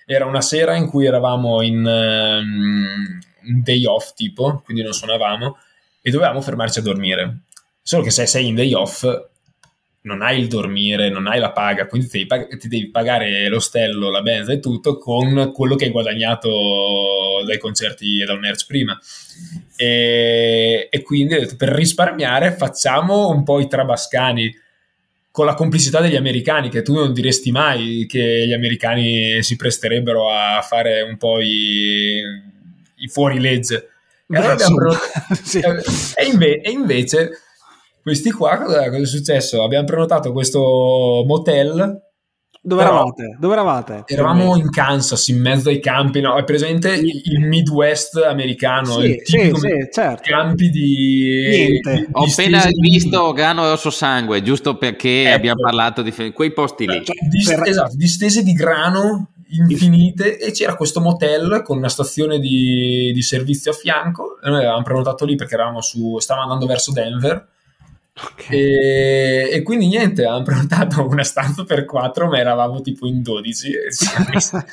era 0.05 0.25
una 0.25 0.41
sera 0.41 0.75
in 0.75 0.87
cui 0.87 1.05
eravamo 1.05 1.63
in 1.63 1.83
um, 1.83 3.19
day 3.63 3.83
off 3.85 4.13
tipo, 4.13 4.61
quindi 4.63 4.83
non 4.83 4.93
suonavamo 4.93 5.57
e 6.01 6.11
dovevamo 6.11 6.41
fermarci 6.41 6.79
a 6.79 6.83
dormire. 6.83 7.37
Solo 7.81 8.03
che 8.03 8.11
se 8.11 8.27
sei 8.27 8.47
in 8.47 8.55
day 8.55 8.73
off 8.73 9.03
non 10.03 10.21
hai 10.21 10.39
il 10.39 10.47
dormire, 10.47 11.09
non 11.09 11.27
hai 11.27 11.39
la 11.39 11.51
paga, 11.51 11.85
quindi 11.85 12.07
ti 12.07 12.17
devi, 12.17 12.27
pag- 12.27 12.57
ti 12.57 12.67
devi 12.67 12.89
pagare 12.89 13.47
l'ostello, 13.49 14.09
la 14.09 14.21
benza 14.21 14.51
e 14.51 14.59
tutto 14.59 14.97
con 14.97 15.51
quello 15.53 15.75
che 15.75 15.85
hai 15.85 15.91
guadagnato 15.91 17.43
dai 17.45 17.59
concerti 17.59 18.21
e 18.21 18.25
dal 18.25 18.39
merch 18.39 18.65
prima. 18.65 18.99
E, 19.75 20.87
e 20.89 21.01
quindi 21.03 21.35
ho 21.35 21.39
detto, 21.39 21.55
per 21.55 21.69
risparmiare 21.69 22.55
facciamo 22.55 23.29
un 23.29 23.43
po' 23.43 23.59
i 23.59 23.67
trabascani 23.67 24.55
con 25.29 25.45
la 25.45 25.53
complicità 25.53 26.01
degli 26.01 26.15
americani, 26.15 26.69
che 26.69 26.81
tu 26.81 26.93
non 26.93 27.13
diresti 27.13 27.51
mai 27.51 28.05
che 28.07 28.45
gli 28.47 28.53
americani 28.53 29.41
si 29.43 29.55
presterebbero 29.55 30.29
a 30.29 30.61
fare 30.61 31.03
un 31.03 31.17
po' 31.17 31.39
i, 31.39 32.21
i 32.95 33.07
fuorilegge. 33.07 33.89
E, 34.27 34.35
allora 34.35 34.53
abbiamo... 34.53 34.77
sì. 35.41 35.59
e, 35.59 36.25
inve- 36.25 36.61
e 36.61 36.71
invece 36.71 37.29
questi 38.01 38.31
qua, 38.31 38.57
cosa, 38.57 38.89
cosa 38.89 39.01
è 39.01 39.05
successo? 39.05 39.63
Abbiamo 39.63 39.85
prenotato 39.85 40.31
questo 40.31 41.23
motel 41.27 42.09
dove 42.63 42.83
eravate? 42.83 43.37
Dove 43.39 43.53
eravate? 43.53 44.03
Eravamo 44.05 44.55
in 44.55 44.69
Kansas, 44.69 45.27
in 45.29 45.41
mezzo 45.41 45.69
ai 45.69 45.79
campi, 45.79 46.21
no? 46.21 46.35
È 46.35 46.43
presente 46.43 46.93
il, 46.93 47.19
il 47.23 47.39
Midwest 47.39 48.17
americano, 48.17 48.99
sì, 48.99 49.19
sì, 49.23 49.51
sì, 49.55 49.87
certo. 49.91 50.21
campi 50.23 50.69
di... 50.69 51.47
Niente. 51.49 51.93
Di, 51.95 52.07
Ho 52.11 52.25
appena 52.25 52.63
visto 52.79 53.33
Grano 53.33 53.65
e 53.65 53.71
Osso 53.71 53.89
Sangue, 53.89 54.43
giusto 54.43 54.77
perché 54.77 55.23
ecco. 55.23 55.35
abbiamo 55.35 55.61
parlato 55.63 56.03
di 56.03 56.13
quei 56.31 56.53
posti 56.53 56.85
lì. 56.85 57.03
Cioè, 57.03 57.15
di, 57.27 57.43
per... 57.43 57.67
Esatto, 57.67 57.95
distese 57.95 58.43
di 58.43 58.53
grano 58.53 59.31
infinite 59.67 60.37
e 60.37 60.51
c'era 60.51 60.75
questo 60.75 61.01
motel 61.01 61.63
con 61.63 61.77
una 61.77 61.89
stazione 61.89 62.37
di, 62.37 63.11
di 63.11 63.21
servizio 63.23 63.71
a 63.71 63.73
fianco 63.73 64.39
e 64.39 64.49
noi 64.49 64.59
avevamo 64.59 64.83
prenotato 64.83 65.25
lì 65.25 65.35
perché 65.35 65.55
eravamo 65.55 65.81
su, 65.81 66.19
stavamo 66.19 66.43
andando 66.43 66.67
verso 66.67 66.91
Denver 66.91 67.49
Okay. 68.13 68.59
E, 68.59 69.49
e, 69.51 69.63
quindi 69.63 69.87
niente, 69.87 70.25
hanno 70.25 70.43
prenotato 70.43 71.07
una 71.07 71.23
stanza 71.23 71.63
per 71.63 71.85
quattro, 71.85 72.27
ma 72.27 72.39
eravamo 72.39 72.81
tipo 72.81 73.07
in 73.07 73.21
12 73.21 73.71
e 73.71 73.91
siamo, 73.91 74.25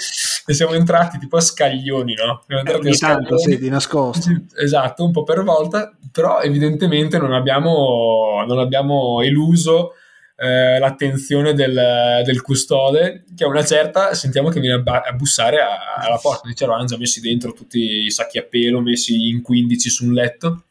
e 0.46 0.54
siamo 0.54 0.72
entrati 0.74 1.18
tipo 1.18 1.36
a 1.36 1.40
scaglioni, 1.40 2.14
no? 2.14 2.42
Siamo 2.46 2.60
entrati 2.60 2.88
eh, 2.88 2.90
a 2.90 2.94
scaglioni, 2.94 3.26
tanto, 3.26 3.38
sì, 3.38 3.58
di 3.58 3.68
nascosto. 3.68 4.30
Esatto, 4.60 5.04
un 5.04 5.12
po' 5.12 5.22
per 5.22 5.44
volta, 5.44 5.96
però 6.10 6.40
evidentemente 6.40 7.18
non 7.18 7.32
abbiamo, 7.32 8.44
non 8.44 8.58
abbiamo 8.58 9.22
eluso 9.22 9.92
eh, 10.34 10.80
l'attenzione 10.80 11.54
del, 11.54 12.22
del, 12.24 12.42
custode, 12.42 13.24
che 13.36 13.44
a 13.44 13.48
una 13.48 13.64
certa 13.64 14.14
sentiamo 14.14 14.48
che 14.48 14.58
viene 14.58 14.76
a, 14.76 14.80
ba- 14.80 15.02
a 15.06 15.12
bussare 15.12 15.60
a, 15.60 15.94
alla 16.04 16.18
porta. 16.20 16.48
Dice, 16.48 16.64
hanno 16.64 16.86
già 16.86 16.96
messi 16.96 17.20
dentro 17.20 17.52
tutti 17.52 18.04
i 18.04 18.10
sacchi 18.10 18.38
a 18.38 18.42
pelo, 18.42 18.80
messi 18.80 19.28
in 19.28 19.42
15 19.42 19.90
su 19.90 20.06
un 20.06 20.12
letto 20.12 20.62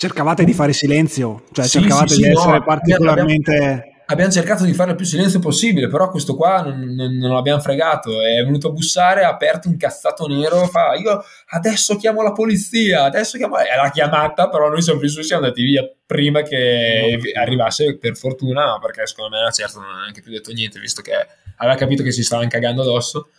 Cercavate 0.00 0.44
di 0.44 0.54
fare 0.54 0.72
silenzio, 0.72 1.42
cioè 1.50 1.64
sì, 1.64 1.80
cercavate 1.80 2.14
sì, 2.14 2.22
di 2.22 2.28
essere 2.28 2.58
no, 2.58 2.62
particolarmente... 2.62 3.52
Abbiamo, 3.56 4.02
abbiamo, 4.06 4.30
cercato 4.30 4.64
di 4.64 4.72
fare 4.72 4.90
il 4.90 4.96
più 4.96 5.04
silenzio 5.04 5.40
possibile, 5.40 5.88
però 5.88 6.08
questo 6.08 6.36
qua 6.36 6.62
non, 6.62 6.94
non, 6.94 7.16
non 7.16 7.32
l'abbiamo 7.32 7.60
fregato, 7.60 8.22
è 8.22 8.44
venuto 8.44 8.68
a 8.68 8.70
bussare, 8.70 9.24
ha 9.24 9.30
aperto 9.30 9.66
incazzato 9.66 10.28
nero, 10.28 10.66
fa 10.66 10.94
io 10.94 11.20
adesso 11.48 11.96
chiamo 11.96 12.22
la 12.22 12.30
polizia, 12.30 13.02
adesso 13.02 13.38
chiamo... 13.38 13.58
E 13.58 13.74
l'ha 13.74 13.90
chiamata, 13.90 14.48
però 14.48 14.68
noi 14.68 14.82
siamo 14.82 15.04
su, 15.04 15.20
siamo 15.22 15.42
andati 15.42 15.64
via 15.64 15.82
prima 16.06 16.42
che 16.42 17.18
arrivasse, 17.34 17.98
per 17.98 18.16
fortuna, 18.16 18.78
perché 18.80 19.04
secondo 19.04 19.36
me 19.36 19.50
certo 19.50 19.80
non 19.80 19.90
ha 19.90 20.00
neanche 20.02 20.22
più 20.22 20.30
detto 20.30 20.52
niente, 20.52 20.78
visto 20.78 21.02
che 21.02 21.10
aveva 21.56 21.76
capito 21.76 22.04
che 22.04 22.12
si 22.12 22.22
stavano 22.22 22.46
cagando 22.46 22.82
addosso. 22.82 23.30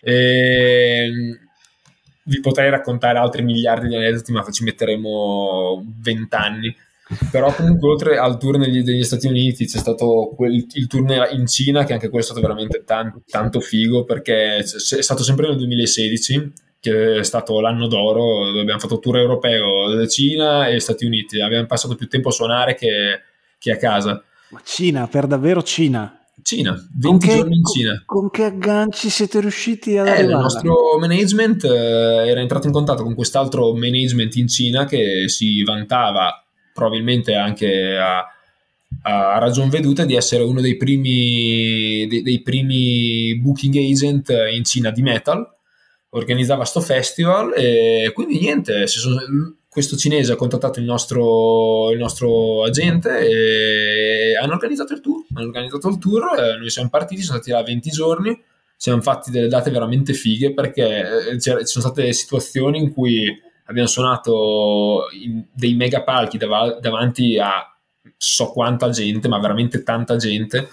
E 0.00 1.04
ehm, 1.04 1.49
vi 2.30 2.40
potrei 2.40 2.70
raccontare 2.70 3.18
altri 3.18 3.42
miliardi 3.42 3.88
di 3.88 3.96
aneddoti, 3.96 4.30
ma 4.30 4.48
ci 4.50 4.62
metteremo 4.62 5.84
vent'anni. 6.00 6.74
Però 7.32 7.52
comunque 7.52 7.88
oltre 7.88 8.18
al 8.18 8.38
tour 8.38 8.56
negli, 8.56 8.84
negli 8.84 9.02
Stati 9.02 9.26
Uniti 9.26 9.66
c'è 9.66 9.78
stato 9.78 10.32
quel, 10.36 10.64
il 10.74 10.86
tour 10.86 11.28
in 11.32 11.48
Cina, 11.48 11.82
che 11.82 11.92
anche 11.92 12.08
quello 12.08 12.22
è 12.22 12.26
stato 12.26 12.40
veramente 12.40 12.84
tan, 12.84 13.22
tanto 13.26 13.58
figo, 13.58 14.04
perché 14.04 14.58
è 14.58 14.62
stato 14.62 15.24
sempre 15.24 15.48
nel 15.48 15.56
2016, 15.56 16.52
che 16.78 17.18
è 17.18 17.24
stato 17.24 17.58
l'anno 17.58 17.88
d'oro, 17.88 18.46
dove 18.46 18.60
abbiamo 18.60 18.78
fatto 18.78 19.00
tour 19.00 19.18
europeo, 19.18 20.06
Cina 20.06 20.68
e 20.68 20.78
Stati 20.78 21.04
Uniti. 21.04 21.40
Abbiamo 21.40 21.66
passato 21.66 21.96
più 21.96 22.06
tempo 22.06 22.28
a 22.28 22.32
suonare 22.32 22.76
che, 22.76 23.22
che 23.58 23.72
a 23.72 23.76
casa. 23.76 24.22
Ma 24.50 24.60
Cina, 24.62 25.08
per 25.08 25.26
davvero 25.26 25.64
Cina? 25.64 26.19
Cina, 26.42 26.74
20 26.98 27.26
che, 27.26 27.34
giorni 27.34 27.56
in 27.56 27.64
Cina. 27.64 28.02
Con, 28.04 28.20
con, 28.20 28.30
che 28.30 28.44
agganci 28.44 29.08
siete 29.08 29.40
riusciti 29.40 29.96
a 29.96 30.06
eh, 30.06 30.22
Il 30.22 30.28
nostro 30.28 30.98
management 30.98 31.64
eh, 31.64 32.28
era 32.28 32.40
entrato 32.40 32.66
in 32.66 32.72
contatto 32.72 33.02
con 33.02 33.14
quest'altro 33.14 33.74
management 33.74 34.34
in 34.36 34.48
Cina 34.48 34.84
che 34.84 35.28
si 35.28 35.62
vantava 35.62 36.44
probabilmente 36.72 37.34
anche 37.34 37.96
a, 37.96 38.24
a 39.02 39.38
ragion 39.38 39.68
veduta 39.68 40.04
di 40.04 40.14
essere 40.14 40.42
uno 40.42 40.60
dei 40.60 40.76
primi, 40.76 42.06
dei, 42.08 42.22
dei 42.22 42.42
primi 42.42 43.38
booking 43.40 43.76
agent 43.76 44.32
in 44.52 44.64
Cina 44.64 44.90
di 44.90 45.02
metal 45.02 45.58
organizzava 46.10 46.64
sto 46.64 46.80
festival 46.80 47.52
e 47.54 48.10
quindi 48.14 48.38
niente, 48.38 48.86
sono, 48.86 49.20
questo 49.70 49.96
cinese 49.96 50.32
ha 50.32 50.36
contattato 50.36 50.80
il 50.80 50.84
nostro, 50.84 51.92
il 51.92 51.98
nostro, 51.98 52.64
agente 52.64 53.20
e 53.20 54.36
hanno 54.36 54.54
organizzato 54.54 54.94
il 54.94 55.00
tour. 55.00 55.24
Hanno 55.32 55.46
organizzato 55.46 55.88
il 55.88 55.98
tour, 55.98 56.24
eh, 56.36 56.56
noi 56.58 56.70
siamo 56.70 56.88
partiti, 56.88 57.22
siamo 57.22 57.40
stati 57.40 57.52
là 57.52 57.62
20 57.62 57.90
giorni, 57.90 58.42
siamo 58.76 59.00
fatti 59.00 59.30
delle 59.30 59.46
date 59.46 59.70
veramente 59.70 60.12
fighe 60.12 60.52
perché 60.52 61.28
eh, 61.30 61.40
ci 61.40 61.50
sono 61.62 61.84
state 61.84 62.12
situazioni 62.12 62.78
in 62.78 62.92
cui 62.92 63.26
abbiamo 63.66 63.86
suonato 63.86 65.04
dei 65.52 65.74
mega 65.74 66.02
palchi 66.02 66.36
dav- 66.36 66.80
davanti 66.80 67.38
a 67.38 67.64
so 68.16 68.50
quanta 68.50 68.90
gente, 68.90 69.28
ma 69.28 69.38
veramente 69.38 69.84
tanta 69.84 70.16
gente 70.16 70.68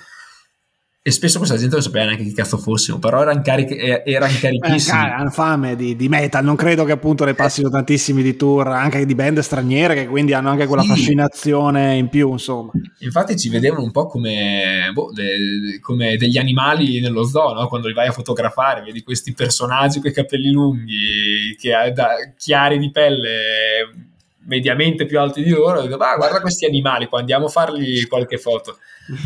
e 1.08 1.12
spesso 1.12 1.38
questa 1.38 1.56
gente 1.56 1.76
non 1.76 1.82
sapeva 1.82 2.04
neanche 2.04 2.24
chi 2.24 2.34
cazzo 2.34 2.58
fossimo, 2.58 3.00
però 3.00 3.22
erano, 3.22 3.42
carichi, 3.42 3.78
erano 3.78 4.34
carichissimi. 4.42 4.98
Eh, 4.98 5.10
hanno 5.10 5.30
fame 5.30 5.78
di, 5.78 5.96
di, 5.96 6.10
metal, 6.10 6.44
non 6.44 6.58
credo 6.58 6.84
che 6.84 6.92
appunto 6.92 7.24
ne 7.24 7.34
passino 7.34 7.70
tantissimi 7.70 8.22
di 8.22 8.36
tour, 8.36 8.68
anche 8.68 9.06
di 9.06 9.16
band 9.16 9.40
straniere, 9.40 9.96
che 9.96 10.08
quindi 10.08 10.34
hanno 10.34 10.50
anche 10.50 10.66
quella 10.66 10.82
sì. 10.82 10.90
fascinazione 10.90 11.96
in 11.96 12.10
più, 12.10 12.34
insomma. 12.34 12.72
Infatti 13.00 13.38
ci 13.38 13.48
vedevano 13.48 13.84
un 13.84 13.92
po' 13.92 14.08
come, 14.08 14.92
boh, 14.92 15.14
de, 15.14 15.80
come 15.80 16.18
degli 16.18 16.38
animali 16.38 17.00
nello 17.00 17.24
zoo, 17.24 17.54
no? 17.54 17.70
quando 17.70 17.88
li 17.88 17.94
vai 17.94 18.08
a 18.08 18.12
fotografare, 18.12 18.82
vedi 18.82 19.02
questi 19.02 19.32
personaggi 19.32 20.02
con 20.02 20.10
i 20.10 20.14
capelli 20.14 20.52
lunghi, 20.52 21.56
che 21.58 21.72
da, 21.94 22.16
chiari 22.36 22.78
di 22.80 22.92
pelle 22.92 24.08
mediamente 24.48 25.06
più 25.06 25.20
alti 25.20 25.44
di 25.44 25.50
loro, 25.52 25.82
dico, 25.82 25.96
ah, 25.96 26.16
guarda 26.16 26.42
questi 26.42 26.66
animali 26.66 27.08
qua, 27.08 27.20
andiamo 27.20 27.46
a 27.46 27.50
fargli 27.50 28.06
qualche 28.08 28.38
foto. 28.38 28.80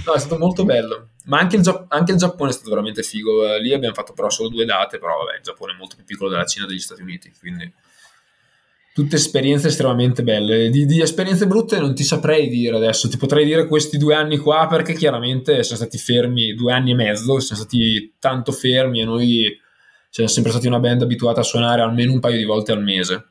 No, 0.06 0.14
è 0.14 0.20
stato 0.20 0.38
molto 0.38 0.66
bello. 0.66 1.10
Ma 1.26 1.40
anche 1.40 1.58
il, 1.58 1.86
anche 1.90 2.12
il, 2.12 2.18
Giappone 2.18 2.50
è 2.50 2.54
stato 2.54 2.70
veramente 2.70 3.04
figo. 3.04 3.56
Lì 3.58 3.74
abbiamo 3.74 3.94
fatto 3.94 4.14
però 4.14 4.30
solo 4.30 4.50
due 4.50 4.66
date, 4.66 5.00
però 5.00 5.18
vabbè, 5.20 5.38
il 5.38 5.44
Giappone 5.44 5.74
è 5.74 5.76
molto 5.76 5.96
più 5.96 6.06
piccolo 6.06 6.30
della 6.30 6.46
Cina 6.46 6.66
e 6.66 6.68
degli 6.68 6.80
Stati 6.80 7.02
Uniti, 7.02 7.32
quindi 7.40 7.72
tutte 8.94 9.16
esperienze 9.16 9.68
estremamente 9.68 10.24
belle. 10.24 10.70
Di, 10.70 10.86
di, 10.86 11.02
esperienze 11.02 11.46
brutte 11.48 11.80
non 11.80 11.94
ti 11.94 12.04
saprei 12.04 12.50
dire 12.50 12.76
adesso, 12.76 13.08
ti 13.08 13.18
potrei 13.18 13.46
dire 13.46 13.68
questi 13.68 13.98
due 13.98 14.16
anni 14.16 14.38
qua 14.38 14.68
perché 14.68 14.94
chiaramente 14.94 15.64
siamo 15.64 15.82
stati 15.82 15.98
fermi 15.98 16.54
due 16.56 16.74
anni 16.74 16.92
e 16.92 16.96
mezzo, 16.96 17.40
siamo 17.40 17.62
stati 17.62 18.16
tanto 18.20 18.52
fermi 18.52 19.02
e 19.02 19.06
noi 19.06 19.60
siamo 20.10 20.30
sempre 20.30 20.52
stati 20.52 20.68
una 20.68 20.80
band 20.80 21.04
abituata 21.04 21.42
a 21.42 21.44
suonare 21.44 21.82
almeno 21.82 22.12
un 22.12 22.20
paio 22.20 22.38
di 22.38 22.44
volte 22.44 22.72
al 22.74 22.82
mese 22.82 23.31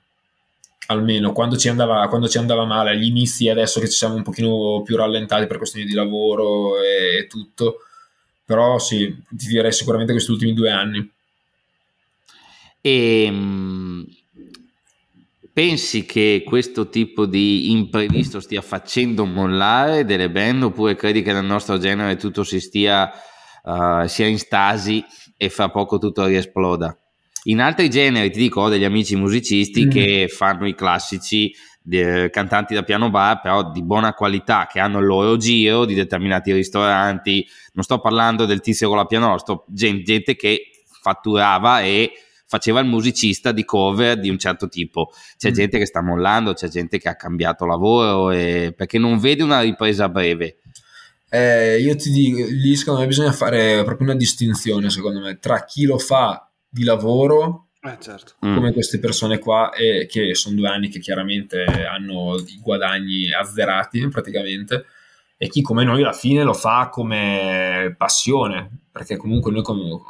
almeno 0.91 1.33
quando 1.33 1.57
ci, 1.57 1.69
andava, 1.69 2.07
quando 2.09 2.29
ci 2.29 2.39
andava 2.39 2.65
male, 2.65 2.91
agli 2.91 3.07
inizi 3.07 3.49
adesso 3.49 3.81
che 3.81 3.89
ci 3.89 3.97
siamo 3.97 4.17
un 4.17 4.23
pochino 4.23 4.83
più 4.83 4.97
rallentati 4.97 5.47
per 5.47 5.57
questioni 5.57 5.87
di 5.87 5.95
lavoro 5.95 6.81
e 6.83 7.27
tutto, 7.29 7.79
però 8.45 8.79
sì, 8.79 9.07
ti 9.31 9.47
direi 9.47 9.73
sicuramente 9.73 10.13
questi 10.13 10.33
ultimi 10.33 10.53
due 10.53 10.71
anni. 10.71 11.11
E, 12.81 13.23
ehm, 13.25 14.07
pensi 15.53 16.05
che 16.05 16.43
questo 16.45 16.89
tipo 16.89 17.25
di 17.25 17.71
imprevisto 17.71 18.41
stia 18.41 18.61
facendo 18.61 19.25
mollare 19.25 20.05
delle 20.05 20.31
band 20.31 20.65
oppure 20.65 20.97
credi 20.97 21.23
che 21.23 21.33
nel 21.33 21.45
nostro 21.45 21.79
genere 21.79 22.17
tutto 22.17 22.43
si 22.43 22.59
stia 22.59 23.11
uh, 23.63 24.07
sia 24.07 24.27
in 24.27 24.39
stasi 24.39 25.05
e 25.37 25.49
fra 25.51 25.71
poco 25.71 25.99
tutto 25.99 26.25
riesploda? 26.25 26.97
In 27.45 27.61
altri 27.61 27.89
generi 27.89 28.31
ti 28.31 28.39
dico 28.39 28.63
ho 28.63 28.69
degli 28.69 28.85
amici 28.85 29.17
musicisti 29.17 29.87
mm. 29.87 29.91
che 29.91 30.29
fanno 30.29 30.67
i 30.67 30.75
classici 30.75 31.55
de, 31.83 32.29
cantanti 32.31 32.75
da 32.75 32.83
piano 32.83 33.11
bar 33.11 33.41
però 33.41 33.71
di 33.71 33.83
buona 33.83 34.13
qualità 34.13 34.67
che 34.71 34.81
hanno 34.81 34.99
il 34.99 35.07
loro 35.07 35.37
giro 35.39 35.87
di 35.87 35.95
determinati 35.95 36.53
ristoranti 36.53 37.47
non 37.73 37.85
sto 37.85 38.01
parlando 38.01 38.45
del 38.45 38.61
tizio 38.61 38.89
con 38.89 38.99
la 38.99 39.07
pianola 39.07 39.39
sto 39.39 39.65
gente, 39.69 40.03
gente 40.03 40.37
che 40.37 40.71
fatturava 41.01 41.81
e 41.81 42.13
faceva 42.51 42.81
il 42.81 42.87
musicista 42.87 43.53
di 43.53 43.65
cover 43.65 44.19
di 44.19 44.29
un 44.29 44.37
certo 44.37 44.69
tipo. 44.69 45.13
C'è 45.39 45.51
mm. 45.51 45.55
gente 45.55 45.79
che 45.79 45.87
sta 45.87 46.03
mollando, 46.03 46.53
c'è 46.53 46.67
gente 46.67 46.99
che 46.99 47.09
ha 47.09 47.15
cambiato 47.15 47.65
lavoro 47.65 48.33
e... 48.33 48.75
perché 48.77 48.99
non 48.99 49.21
vede 49.21 49.45
una 49.45 49.61
ripresa 49.61 50.09
breve. 50.09 50.57
Eh, 51.29 51.79
io 51.81 51.95
ti 51.95 52.11
dico, 52.11 52.45
lì 52.49 52.75
secondo 52.75 53.03
me 53.03 53.07
bisogna 53.07 53.31
fare 53.31 53.85
proprio 53.85 54.09
una 54.09 54.17
distinzione, 54.17 54.91
secondo 54.91 55.21
me, 55.21 55.39
tra 55.39 55.65
chi 55.65 55.85
lo 55.85 55.97
fa 55.97 56.50
di 56.71 56.85
lavoro, 56.85 57.67
eh, 57.83 57.99
certo. 58.01 58.35
come 58.39 58.71
mm. 58.71 58.73
queste 58.73 58.99
persone 58.99 59.39
qua, 59.39 59.73
e 59.73 60.07
che 60.09 60.35
sono 60.35 60.55
due 60.55 60.69
anni 60.69 60.89
che 60.89 61.01
chiaramente 61.01 61.65
hanno 61.65 62.37
i 62.37 62.61
guadagni 62.61 63.33
azzerati 63.33 64.09
praticamente, 64.09 64.85
e 65.37 65.49
chi 65.49 65.63
come 65.63 65.85
noi 65.85 66.03
alla 66.03 66.13
fine 66.13 66.45
lo 66.45 66.55
fa 66.55 66.89
come 66.91 67.95
passione, 67.99 68.83
perché 68.93 69.17
comunque 69.17 69.51
noi 69.51 69.63
come, 69.63 70.01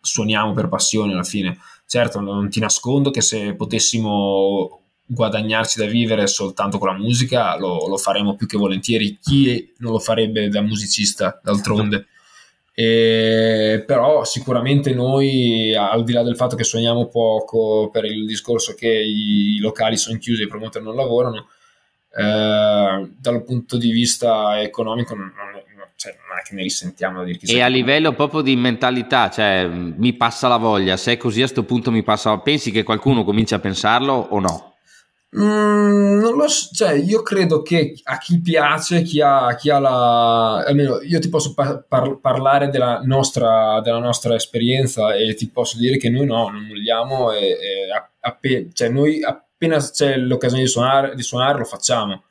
suoniamo 0.00 0.52
per 0.52 0.68
passione 0.68 1.12
alla 1.12 1.24
fine. 1.24 1.58
Certo, 1.86 2.20
non 2.20 2.48
ti 2.48 2.60
nascondo 2.60 3.10
che 3.10 3.20
se 3.20 3.54
potessimo 3.54 4.80
guadagnarci 5.08 5.78
da 5.78 5.86
vivere 5.86 6.26
soltanto 6.26 6.78
con 6.78 6.88
la 6.88 6.96
musica 6.96 7.56
lo, 7.58 7.86
lo 7.86 7.96
faremmo 7.96 8.34
più 8.34 8.46
che 8.46 8.56
volentieri. 8.56 9.18
Chi 9.20 9.72
non 9.78 9.92
lo 9.92 9.98
farebbe 9.98 10.48
da 10.48 10.62
musicista, 10.62 11.40
d'altronde? 11.42 12.06
E, 12.78 13.82
però 13.86 14.22
sicuramente 14.24 14.92
noi, 14.92 15.74
al 15.74 16.04
di 16.04 16.12
là 16.12 16.22
del 16.22 16.36
fatto 16.36 16.56
che 16.56 16.64
suoniamo 16.64 17.06
poco 17.06 17.88
per 17.90 18.04
il 18.04 18.26
discorso 18.26 18.74
che 18.74 18.86
i 18.86 19.56
locali 19.60 19.96
sono 19.96 20.18
chiusi 20.18 20.42
e 20.42 20.44
i 20.44 20.48
promoter 20.48 20.82
non 20.82 20.94
lavorano, 20.94 21.46
eh, 22.14 23.10
dal 23.18 23.44
punto 23.44 23.78
di 23.78 23.90
vista 23.90 24.60
economico 24.60 25.14
non, 25.14 25.32
non, 25.34 25.88
cioè, 25.96 26.18
non 26.28 26.38
è 26.38 26.42
che 26.46 26.54
ne 26.54 26.64
risentiamo 26.64 27.24
dire 27.24 27.38
E 27.44 27.62
a 27.62 27.68
livello 27.68 28.12
proprio 28.12 28.42
di 28.42 28.54
mentalità, 28.56 29.30
cioè 29.30 29.66
mi 29.66 30.12
passa 30.12 30.46
la 30.46 30.58
voglia, 30.58 30.98
se 30.98 31.12
è 31.12 31.16
così 31.16 31.38
a 31.38 31.44
questo 31.44 31.62
punto 31.62 31.90
mi 31.90 32.02
passa 32.02 32.36
Pensi 32.40 32.70
che 32.72 32.82
qualcuno 32.82 33.24
comincia 33.24 33.56
a 33.56 33.60
pensarlo 33.60 34.12
o 34.12 34.38
no? 34.38 34.75
Mm, 35.34 36.18
non 36.20 36.36
lo 36.36 36.48
so, 36.48 36.68
cioè 36.72 36.92
io 36.92 37.20
credo 37.22 37.60
che 37.60 37.98
a 38.04 38.16
chi 38.16 38.40
piace, 38.40 39.02
chi 39.02 39.20
ha, 39.20 39.54
chi 39.56 39.70
ha 39.70 39.78
la... 39.78 40.64
almeno 40.64 41.00
io 41.02 41.18
ti 41.18 41.28
posso 41.28 41.52
par- 41.52 41.84
par- 41.86 42.18
parlare 42.20 42.68
della 42.68 43.00
nostra, 43.04 43.80
della 43.80 43.98
nostra, 43.98 44.34
esperienza 44.34 45.14
e 45.14 45.34
ti 45.34 45.48
posso 45.50 45.76
dire 45.78 45.98
che 45.98 46.08
noi 46.10 46.26
no, 46.26 46.48
non 46.48 46.64
molliamo 46.66 47.32
e, 47.32 47.48
e 47.48 47.56
appe- 48.20 48.70
cioè 48.72 48.88
noi 48.88 49.22
appena 49.22 49.78
c'è 49.78 50.16
l'occasione 50.16 50.62
di 50.62 50.68
suonare, 50.68 51.14
di 51.14 51.22
suonare 51.22 51.58
lo 51.58 51.64
facciamo 51.64 52.22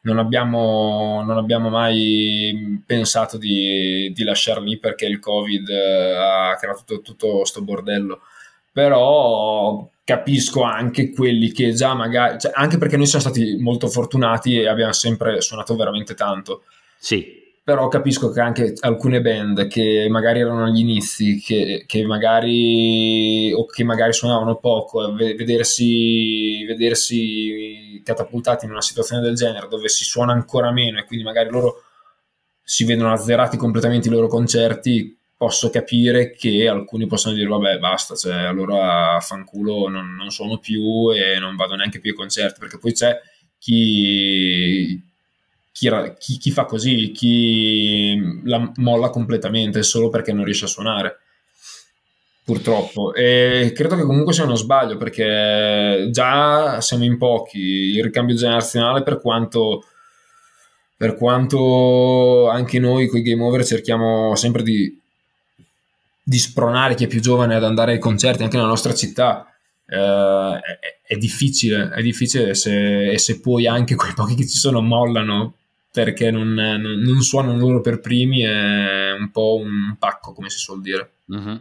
non 0.00 0.18
abbiamo, 0.18 1.22
non 1.24 1.36
abbiamo 1.36 1.68
mai 1.68 2.82
pensato 2.86 3.36
di, 3.36 4.10
di 4.14 4.22
lasciar 4.22 4.60
lì 4.62 4.78
perché 4.78 5.06
il 5.06 5.18
Covid 5.18 5.68
eh, 5.68 6.14
ha 6.14 6.56
creato 6.56 7.00
tutto 7.00 7.38
questo 7.38 7.62
bordello. 7.62 8.20
Però 8.72 9.88
capisco 10.04 10.62
anche 10.62 11.10
quelli 11.10 11.50
che 11.52 11.72
già 11.72 11.94
magari, 11.94 12.38
cioè 12.38 12.52
anche 12.54 12.78
perché 12.78 12.96
noi 12.96 13.06
siamo 13.06 13.24
stati 13.24 13.56
molto 13.58 13.88
fortunati 13.88 14.58
e 14.60 14.68
abbiamo 14.68 14.92
sempre 14.92 15.40
suonato 15.40 15.76
veramente 15.76 16.14
tanto. 16.14 16.62
Sì 16.98 17.38
però 17.68 17.88
capisco 17.88 18.30
che 18.30 18.40
anche 18.40 18.72
alcune 18.80 19.20
band 19.20 19.68
che 19.68 20.06
magari 20.08 20.40
erano 20.40 20.64
agli 20.64 20.78
inizi, 20.78 21.38
che, 21.38 21.84
che 21.86 22.02
magari 22.06 23.52
o 23.52 23.66
che 23.66 23.84
magari 23.84 24.14
suonavano 24.14 24.56
poco, 24.56 25.12
vedersi, 25.12 26.64
vedersi 26.64 28.00
catapultati 28.02 28.64
in 28.64 28.70
una 28.70 28.80
situazione 28.80 29.20
del 29.20 29.34
genere 29.34 29.68
dove 29.68 29.90
si 29.90 30.04
suona 30.04 30.32
ancora 30.32 30.72
meno 30.72 30.98
e 30.98 31.04
quindi 31.04 31.26
magari 31.26 31.50
loro 31.50 31.82
si 32.62 32.84
vedono 32.84 33.12
azzerati 33.12 33.58
completamente 33.58 34.08
i 34.08 34.12
loro 34.12 34.28
concerti, 34.28 35.17
posso 35.38 35.70
capire 35.70 36.32
che 36.32 36.68
alcuni 36.68 37.06
possono 37.06 37.34
dire 37.34 37.48
vabbè 37.48 37.78
basta, 37.78 38.16
cioè 38.16 38.34
allora 38.34 39.18
fanculo 39.20 39.88
non, 39.88 40.14
non 40.16 40.30
suono 40.30 40.58
più 40.58 41.12
e 41.12 41.38
non 41.38 41.56
vado 41.56 41.76
neanche 41.76 42.00
più 42.00 42.10
ai 42.10 42.16
concerti, 42.16 42.58
perché 42.58 42.78
poi 42.78 42.92
c'è 42.92 43.18
chi 43.58 45.00
chi, 45.72 45.88
chi, 46.18 46.38
chi 46.38 46.50
fa 46.50 46.64
così, 46.64 47.12
chi 47.12 48.42
la 48.44 48.72
molla 48.76 49.10
completamente 49.10 49.84
solo 49.84 50.08
perché 50.10 50.32
non 50.32 50.44
riesce 50.44 50.64
a 50.64 50.68
suonare 50.68 51.18
purtroppo. 52.44 53.14
E 53.14 53.72
credo 53.74 53.94
che 53.94 54.02
comunque 54.02 54.32
sia 54.32 54.44
uno 54.44 54.56
sbaglio 54.56 54.96
perché 54.96 56.08
già 56.10 56.80
siamo 56.80 57.04
in 57.04 57.18
pochi. 57.18 57.58
Il 57.60 58.02
ricambio 58.02 58.34
generazionale, 58.34 59.02
per 59.02 59.20
quanto, 59.20 59.84
per 60.96 61.14
quanto 61.14 62.48
anche 62.48 62.80
noi 62.80 63.06
con 63.06 63.20
i 63.20 63.22
game 63.22 63.42
over 63.44 63.64
cerchiamo 63.64 64.34
sempre 64.34 64.62
di, 64.62 64.98
di, 66.28 66.38
spronare 66.38 66.94
chi 66.94 67.04
è 67.04 67.06
più 67.06 67.20
giovane 67.20 67.54
ad 67.54 67.64
andare 67.64 67.92
ai 67.92 67.98
concerti 67.98 68.42
anche 68.42 68.56
nella 68.56 68.68
nostra 68.68 68.94
città. 68.94 69.46
Eh, 69.86 69.96
è, 69.96 71.14
è, 71.14 71.16
difficile, 71.16 71.90
è 71.90 72.02
difficile 72.02 72.54
se, 72.54 73.12
e 73.12 73.18
se 73.18 73.40
poi 73.40 73.66
anche 73.66 73.94
quei 73.94 74.12
pochi 74.14 74.34
che 74.34 74.46
ci 74.46 74.58
sono 74.58 74.80
mollano 74.80 75.54
perché 75.90 76.30
non, 76.30 76.52
non, 76.52 76.80
non, 76.80 77.22
suonano 77.22 77.58
loro 77.58 77.80
per 77.80 78.00
primi, 78.00 78.42
è 78.42 79.12
un 79.18 79.30
po' 79.30 79.56
un 79.56 79.96
pacco, 79.98 80.32
come 80.32 80.50
si 80.50 80.58
suol 80.58 80.80
dire. 80.80 81.12
Uh-huh. 81.26 81.60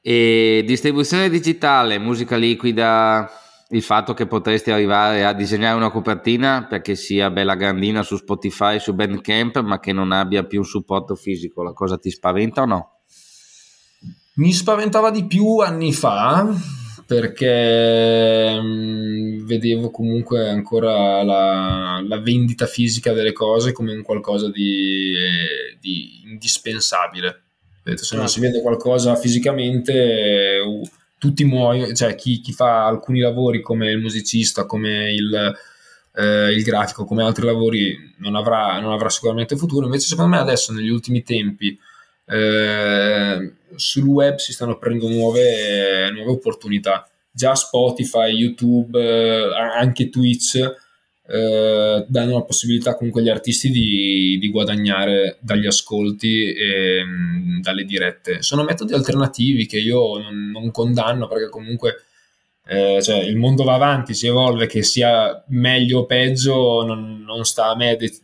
E 0.00 0.64
distribuzione 0.66 1.30
digitale, 1.30 1.98
musica 1.98 2.36
liquida, 2.36 3.30
il 3.72 3.82
fatto 3.82 4.14
che 4.14 4.26
potresti 4.26 4.70
arrivare 4.70 5.24
a 5.24 5.32
disegnare 5.32 5.76
una 5.76 5.90
copertina 5.90 6.66
perché 6.68 6.94
sia 6.94 7.30
bella 7.30 7.54
grandina 7.54 8.02
su 8.02 8.16
Spotify, 8.16 8.80
su 8.80 8.94
Bandcamp, 8.94 9.60
ma 9.60 9.78
che 9.78 9.92
non 9.92 10.12
abbia 10.12 10.44
più 10.44 10.58
un 10.58 10.64
supporto 10.64 11.14
fisico, 11.14 11.62
la 11.62 11.72
cosa 11.72 11.98
ti 11.98 12.10
spaventa 12.10 12.62
o 12.62 12.66
no? 12.66 13.01
Mi 14.34 14.52
spaventava 14.52 15.10
di 15.10 15.26
più 15.26 15.58
anni 15.58 15.92
fa, 15.92 16.48
perché 17.06 18.58
mh, 18.58 18.66
mm, 18.66 19.46
vedevo 19.46 19.90
comunque 19.90 20.48
ancora 20.48 21.22
la, 21.22 22.02
la, 22.06 22.20
vendita 22.20 22.64
fisica 22.64 23.12
delle 23.12 23.32
cose 23.32 23.72
come 23.72 23.92
un 23.92 24.02
qualcosa 24.02 24.50
di, 24.50 25.14
di 25.78 26.22
indispensabile. 26.30 27.42
Se 27.94 28.16
non 28.16 28.28
si 28.28 28.40
vende 28.40 28.62
qualcosa 28.62 29.16
fisicamente, 29.16 30.60
uh, 30.64 30.88
tutti 31.18 31.44
muoiono, 31.44 31.92
cioè 31.92 32.14
chi, 32.14 32.40
chi, 32.40 32.52
fa 32.52 32.86
alcuni 32.86 33.20
lavori 33.20 33.60
come 33.60 33.90
il 33.90 33.98
musicista, 33.98 34.64
come 34.64 35.12
il, 35.12 35.54
eh, 36.14 36.52
il 36.52 36.62
grafico, 36.62 37.04
come 37.04 37.22
altri 37.22 37.44
lavori, 37.44 38.14
non 38.18 38.36
avrà, 38.36 38.78
non 38.80 38.92
avrà, 38.92 39.08
sicuramente 39.10 39.56
futuro. 39.56 39.84
Invece, 39.86 40.06
secondo 40.06 40.30
me, 40.30 40.38
adesso 40.40 40.72
negli 40.72 40.88
ultimi 40.88 41.22
tempi 41.22 41.76
eh, 42.24 43.52
sul 43.76 44.04
web 44.04 44.36
si 44.36 44.52
stanno 44.52 44.72
aprendo 44.72 45.08
nuove, 45.08 46.10
nuove 46.10 46.30
opportunità. 46.30 47.08
Già 47.30 47.54
Spotify, 47.54 48.30
YouTube, 48.30 48.98
eh, 49.00 49.54
anche 49.54 50.10
Twitch 50.10 50.56
eh, 51.26 52.04
danno 52.08 52.34
la 52.34 52.42
possibilità 52.42 52.94
comunque 52.94 53.20
agli 53.20 53.30
artisti 53.30 53.70
di, 53.70 54.38
di 54.38 54.50
guadagnare 54.50 55.38
dagli 55.40 55.66
ascolti 55.66 56.52
e 56.52 57.04
mh, 57.04 57.60
dalle 57.62 57.84
dirette. 57.84 58.42
Sono 58.42 58.64
metodi 58.64 58.92
alternativi 58.92 59.66
che 59.66 59.78
io 59.78 60.18
non, 60.18 60.50
non 60.50 60.70
condanno 60.70 61.28
perché 61.28 61.48
comunque 61.48 62.02
eh, 62.66 63.00
cioè, 63.02 63.18
il 63.18 63.36
mondo 63.36 63.64
va 63.64 63.74
avanti, 63.74 64.14
si 64.14 64.26
evolve, 64.26 64.66
che 64.66 64.82
sia 64.82 65.42
meglio 65.48 66.00
o 66.00 66.06
peggio 66.06 66.84
non, 66.84 67.22
non 67.22 67.44
sta 67.44 67.70
a 67.70 67.76
me 67.76 67.96
de- 67.96 68.20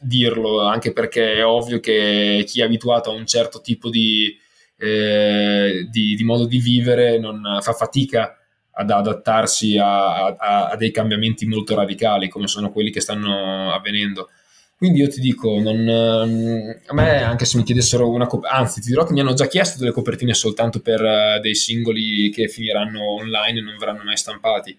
dirlo, 0.00 0.60
anche 0.62 0.92
perché 0.92 1.34
è 1.34 1.46
ovvio 1.46 1.80
che 1.80 2.44
chi 2.46 2.60
è 2.60 2.64
abituato 2.64 3.10
a 3.10 3.14
un 3.14 3.26
certo 3.26 3.60
tipo 3.60 3.88
di, 3.90 4.36
eh, 4.76 5.86
di, 5.90 6.14
di 6.14 6.24
modo 6.24 6.46
di 6.46 6.58
vivere 6.58 7.18
non 7.18 7.58
fa 7.60 7.72
fatica 7.72 8.36
ad 8.76 8.90
adattarsi 8.90 9.78
a, 9.78 10.26
a, 10.26 10.68
a, 10.70 10.76
dei 10.76 10.90
cambiamenti 10.90 11.46
molto 11.46 11.74
radicali 11.74 12.28
come 12.28 12.48
sono 12.48 12.70
quelli 12.70 12.90
che 12.90 13.00
stanno 13.00 13.72
avvenendo. 13.72 14.30
Quindi 14.76 14.98
io 14.98 15.08
ti 15.08 15.20
dico, 15.20 15.60
non, 15.60 15.88
ehm, 15.88 16.80
a 16.86 16.94
me 16.94 17.22
anche 17.22 17.44
se 17.44 17.56
mi 17.56 17.62
chiedessero 17.62 18.10
una 18.10 18.26
copertina, 18.26 18.60
anzi 18.60 18.80
ti 18.80 18.88
dirò 18.88 19.04
che 19.04 19.12
mi 19.12 19.20
hanno 19.20 19.32
già 19.32 19.46
chiesto 19.46 19.78
delle 19.78 19.92
copertine 19.92 20.34
soltanto 20.34 20.80
per 20.80 21.00
uh, 21.00 21.40
dei 21.40 21.54
singoli 21.54 22.30
che 22.30 22.48
finiranno 22.48 23.14
online 23.14 23.60
e 23.60 23.62
non 23.62 23.76
verranno 23.78 24.02
mai 24.02 24.16
stampati 24.16 24.76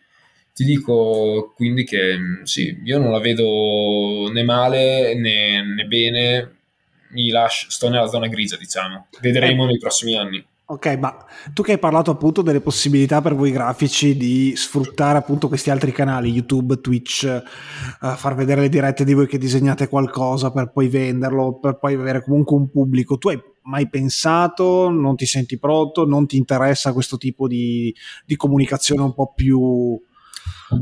ti 0.56 0.64
dico 0.64 1.52
quindi 1.54 1.84
che 1.84 2.18
mm, 2.18 2.44
sì, 2.44 2.80
io 2.86 2.98
non 2.98 3.12
la 3.12 3.20
vedo 3.20 4.32
né 4.32 4.42
male 4.44 5.14
né, 5.16 5.62
né 5.62 5.84
bene, 5.86 6.56
mi 7.16 7.30
lascio, 7.30 7.70
sto 7.70 7.90
nella 7.90 8.08
zona 8.08 8.28
grigia, 8.28 8.58
diciamo. 8.58 9.08
Vedremo 9.22 9.64
eh, 9.64 9.68
nei 9.68 9.78
prossimi 9.78 10.16
anni. 10.16 10.46
Ok, 10.68 10.98
ma 10.98 11.16
tu 11.54 11.62
che 11.62 11.74
hai 11.74 11.78
parlato 11.78 12.10
appunto 12.10 12.42
delle 12.42 12.60
possibilità 12.60 13.22
per 13.22 13.36
voi 13.36 13.52
grafici 13.52 14.18
di 14.18 14.56
sfruttare 14.56 15.20
appunto 15.20 15.48
questi 15.48 15.70
altri 15.70 15.92
canali, 15.92 16.32
YouTube, 16.32 16.82
Twitch, 16.82 17.44
uh, 18.02 18.16
far 18.16 18.34
vedere 18.34 18.62
le 18.62 18.70
dirette 18.70 19.04
di 19.04 19.14
voi 19.14 19.28
che 19.28 19.38
disegnate 19.38 19.88
qualcosa 19.88 20.52
per 20.52 20.72
poi 20.72 20.88
venderlo, 20.88 21.60
per 21.60 21.78
poi 21.78 21.94
avere 21.94 22.24
comunque 22.24 22.58
un 22.58 22.72
pubblico, 22.72 23.20
tu 23.20 23.30
hai 23.30 23.40
mai 23.66 23.88
pensato, 23.90 24.90
non 24.90 25.16
ti 25.16 25.28
senti 25.28 25.60
pronto, 25.60 26.04
non 26.06 26.26
ti 26.26 26.38
interessa 26.38 26.94
questo 26.94 27.18
tipo 27.18 27.48
di, 27.48 27.94
di 28.26 28.36
comunicazione 28.36 29.04
un 29.04 29.14
po' 29.14 29.34
più... 29.36 30.00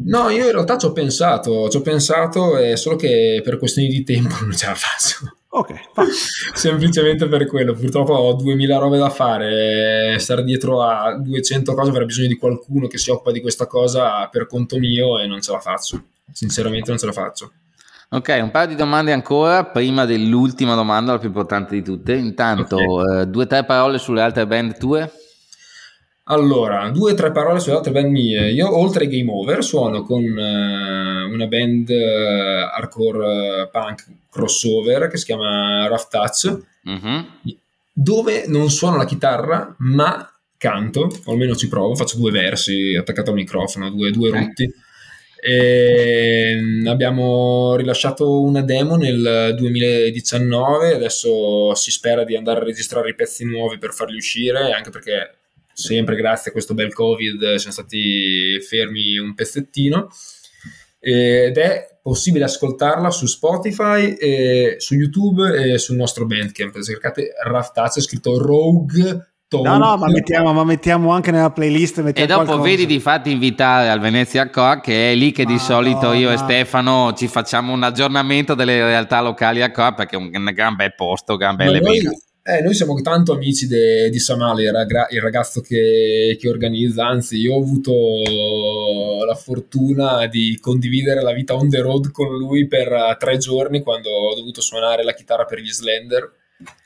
No, 0.06 0.30
io 0.30 0.46
in 0.46 0.52
realtà 0.52 0.78
ci 0.78 0.86
ho 0.86 0.94
pensato, 0.94 1.68
ci 1.68 1.76
ho 1.76 1.82
pensato, 1.82 2.58
è 2.58 2.78
solo 2.78 2.96
che 2.96 3.42
per 3.44 3.58
questioni 3.58 3.90
di 3.90 4.04
tempo 4.04 4.36
non 4.44 4.56
ce 4.56 4.66
la 4.66 4.76
faccio. 4.76 5.43
Ok, 5.56 5.74
semplicemente 6.56 7.28
per 7.28 7.45
quello. 7.45 7.74
Purtroppo 7.74 8.14
ho 8.14 8.34
2000 8.34 8.78
robe 8.78 8.97
da 8.97 9.10
fare, 9.10 10.18
stare 10.18 10.43
dietro 10.43 10.82
a 10.82 11.16
200 11.16 11.76
cose, 11.76 11.89
avrei 11.91 12.08
bisogno 12.08 12.28
di 12.28 12.38
qualcuno 12.38 12.88
che 12.88 12.97
si 12.97 13.12
occupa 13.12 13.32
di 13.32 13.39
questa 13.39 13.68
cosa 13.68 14.28
per 14.32 14.47
conto 14.47 14.80
mio 14.80 15.20
e 15.20 15.28
non 15.28 15.41
ce 15.41 15.51
la 15.51 15.60
faccio. 15.60 16.04
Sinceramente 16.32 16.89
non 16.89 16.97
ce 16.97 17.06
la 17.06 17.12
faccio. 17.12 17.51
Ok, 18.10 18.39
un 18.41 18.49
paio 18.49 18.68
di 18.68 18.76
domande 18.76 19.12
ancora 19.12 19.66
prima 19.66 20.06
dell'ultima 20.06 20.74
domanda, 20.74 21.12
la 21.12 21.20
più 21.20 21.28
importante 21.28 21.76
di 21.76 21.84
tutte. 21.84 22.14
Intanto, 22.14 22.76
okay. 22.76 23.22
eh, 23.22 23.26
due 23.28 23.43
o 23.43 23.47
tre 23.47 23.64
parole 23.64 23.99
sulle 23.99 24.22
altre 24.22 24.47
band 24.47 24.78
tue? 24.78 25.12
Allora, 26.26 26.90
due 26.90 27.12
o 27.12 27.16
tre 27.16 27.32
parole 27.32 27.60
sulle 27.60 27.76
altre 27.76 27.92
band 27.92 28.10
mie. 28.10 28.50
Io, 28.52 28.78
oltre 28.78 29.04
ai 29.04 29.10
Game 29.10 29.30
Over, 29.30 29.62
suono 29.62 30.04
con 30.04 30.24
uh, 30.24 31.32
una 31.32 31.48
band 31.48 31.90
uh, 31.90 32.76
hardcore 32.76 33.64
uh, 33.64 33.70
punk 33.70 34.06
crossover 34.30 35.10
che 35.10 35.18
si 35.18 35.26
chiama 35.26 35.86
Rough 35.88 36.08
Touch, 36.10 36.60
mm-hmm. 36.90 37.24
dove 37.92 38.46
non 38.48 38.70
suono 38.70 38.96
la 38.96 39.06
chitarra, 39.06 39.76
ma 39.80 40.34
canto, 40.58 41.12
o 41.26 41.32
almeno 41.34 41.56
ci 41.56 41.68
provo, 41.68 41.94
faccio 41.94 42.18
due 42.18 42.32
versi 42.32 42.96
attaccato 42.96 43.32
al 43.32 43.36
microfono, 43.36 43.90
due, 43.90 44.12
due 44.12 44.30
okay. 44.30 44.46
rutti. 44.46 44.74
E 45.46 46.56
mm, 46.58 46.88
abbiamo 46.88 47.76
rilasciato 47.76 48.42
una 48.42 48.62
demo 48.62 48.96
nel 48.96 49.56
2019, 49.58 50.96
adesso 50.96 51.76
si 51.76 51.92
spera 51.92 52.24
di 52.24 52.38
andare 52.38 52.62
a 52.62 52.64
registrare 52.64 53.10
i 53.10 53.16
pezzi 53.16 53.44
nuovi 53.44 53.78
per 53.78 53.92
farli 53.92 54.16
uscire, 54.16 54.72
anche 54.72 54.90
perché 54.90 55.40
sempre 55.74 56.16
grazie 56.16 56.50
a 56.50 56.54
questo 56.54 56.74
bel 56.74 56.94
covid 56.94 57.56
siamo 57.56 57.74
stati 57.74 58.60
fermi 58.62 59.18
un 59.18 59.34
pezzettino 59.34 60.10
ed 61.00 61.58
è 61.58 61.98
possibile 62.02 62.46
ascoltarla 62.46 63.10
su 63.10 63.26
Spotify, 63.26 64.16
su 64.78 64.96
YouTube 64.96 65.74
e 65.74 65.78
sul 65.78 65.98
nostro 65.98 66.26
Bandcamp. 66.26 66.74
Se 66.76 66.94
cercate 66.94 67.34
Rough 67.46 67.72
Touch, 67.74 67.98
è 67.98 68.02
scritto 68.02 68.38
Rogue 68.38 69.34
Talk. 69.50 69.66
No, 69.66 69.78
no, 69.78 69.98
ma 69.98 70.08
mettiamo, 70.08 70.54
ma 70.54 70.64
mettiamo 70.64 71.12
anche 71.12 71.32
nella 71.32 71.52
playlist. 71.52 71.98
E 72.14 72.26
dopo 72.26 72.46
qualcosa. 72.46 72.62
vedi 72.62 72.86
di 72.86 73.00
fatti 73.00 73.32
invitare 73.32 73.90
al 73.90 74.00
Venezia 74.00 74.50
Co, 74.50 74.80
che 74.82 75.12
è 75.12 75.16
lì 75.16 75.32
che 75.32 75.44
ma 75.44 75.52
di 75.52 75.60
solito 75.60 76.08
no, 76.08 76.14
io 76.14 76.30
no. 76.30 76.34
e 76.34 76.38
Stefano 76.38 77.14
ci 77.16 77.28
facciamo 77.28 77.74
un 77.74 77.84
aggiornamento 77.84 78.54
delle 78.54 78.84
realtà 78.84 79.22
locali 79.22 79.62
a 79.62 79.72
Co, 79.72 79.94
perché 79.94 80.16
è 80.16 80.20
un, 80.20 80.32
un 80.34 80.52
gran 80.54 80.76
bel 80.76 80.96
posto, 80.96 81.36
gran 81.36 81.56
belle 81.56 81.80
noi, 81.80 82.02
eh, 82.46 82.62
noi 82.62 82.74
siamo 82.74 82.94
tanto 83.02 83.32
amici 83.32 83.68
de, 83.68 84.10
di 84.10 84.20
Samale, 84.20 84.64
il, 84.64 84.72
raga, 84.72 85.08
il 85.12 85.22
ragazzo 85.22 85.62
che, 85.62 86.36
che, 86.38 86.50
organizza, 86.50 87.08
anzi 87.08 87.38
io 87.38 87.54
ho 87.54 87.62
avuto 87.62 89.24
la 89.26 89.36
fortuna 89.36 90.28
di 90.28 90.58
condividere 90.60 91.22
la 91.22 91.32
vita 91.32 91.56
on 91.56 91.70
the 91.70 91.80
road 91.80 92.12
con 92.12 92.36
lui 92.36 92.68
per 92.68 92.91
uh, 92.91 93.16
tre 93.18 93.38
giorni 93.38 93.82
quando 93.82 94.10
ho 94.10 94.36
dovuto 94.36 94.60
suonare 94.60 95.04
la 95.06 95.14
chitarra 95.14 95.46
per 95.46 95.60
gli 95.60 95.72
Slender. 95.72 96.32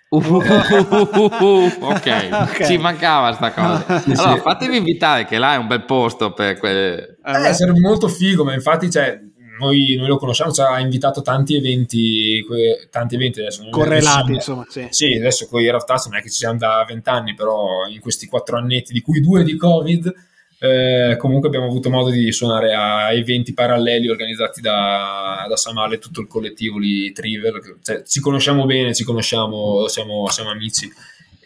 Uh, 0.09 0.19
uh, 0.19 0.37
uh, 1.41 1.73
okay. 1.81 2.31
ok, 2.31 2.63
ci 2.63 2.77
mancava 2.77 3.33
sta 3.33 3.51
cosa. 3.51 3.99
Sì, 4.01 4.11
allora, 4.11 4.35
sì. 4.35 4.39
fatemi 4.41 4.77
invitare, 4.77 5.25
che 5.25 5.39
là 5.39 5.55
è 5.55 5.57
un 5.57 5.65
bel 5.65 5.85
posto 5.85 6.33
per 6.33 6.59
quelle. 6.59 7.17
Eh, 7.25 7.53
sarebbe 7.53 7.79
molto 7.79 8.07
figo, 8.07 8.43
ma 8.43 8.53
infatti, 8.53 8.91
cioè, 8.91 9.19
noi, 9.59 9.95
noi, 9.97 10.07
lo 10.07 10.17
conosciamo, 10.17 10.51
ci 10.51 10.61
ha 10.61 10.79
invitato 10.79 11.21
tanti 11.21 11.55
eventi, 11.55 12.43
que, 12.47 12.87
tanti 12.89 13.15
eventi 13.15 13.39
adesso. 13.41 13.67
Correlati, 13.69 14.33
insomma, 14.33 14.65
sì. 14.67 14.87
Sì, 14.89 15.13
adesso 15.13 15.47
con 15.47 15.61
i 15.61 15.69
Raftas 15.69 16.07
non 16.07 16.17
è 16.17 16.21
che 16.21 16.29
ci 16.29 16.37
siamo 16.37 16.57
da 16.57 16.83
vent'anni, 16.87 17.33
però 17.33 17.87
in 17.87 17.99
questi 17.99 18.27
quattro 18.27 18.57
annetti, 18.57 18.93
di 18.93 19.01
cui 19.01 19.21
due 19.21 19.43
di 19.43 19.55
Covid, 19.55 20.13
eh, 20.59 21.15
comunque 21.19 21.49
abbiamo 21.49 21.67
avuto 21.67 21.89
modo 21.89 22.09
di 22.09 22.31
suonare 22.31 22.73
a 22.73 23.13
eventi 23.13 23.53
paralleli 23.53 24.09
organizzati 24.09 24.59
da, 24.59 25.45
da 25.47 25.55
Samale, 25.55 25.99
tutto 25.99 26.21
il 26.21 26.27
collettivo 26.27 26.79
lì, 26.79 27.11
Trivel, 27.11 27.77
cioè, 27.83 28.03
ci 28.03 28.19
conosciamo 28.19 28.65
bene, 28.65 28.95
ci 28.95 29.03
conosciamo, 29.03 29.87
siamo, 29.87 30.27
siamo 30.29 30.49
amici. 30.49 30.91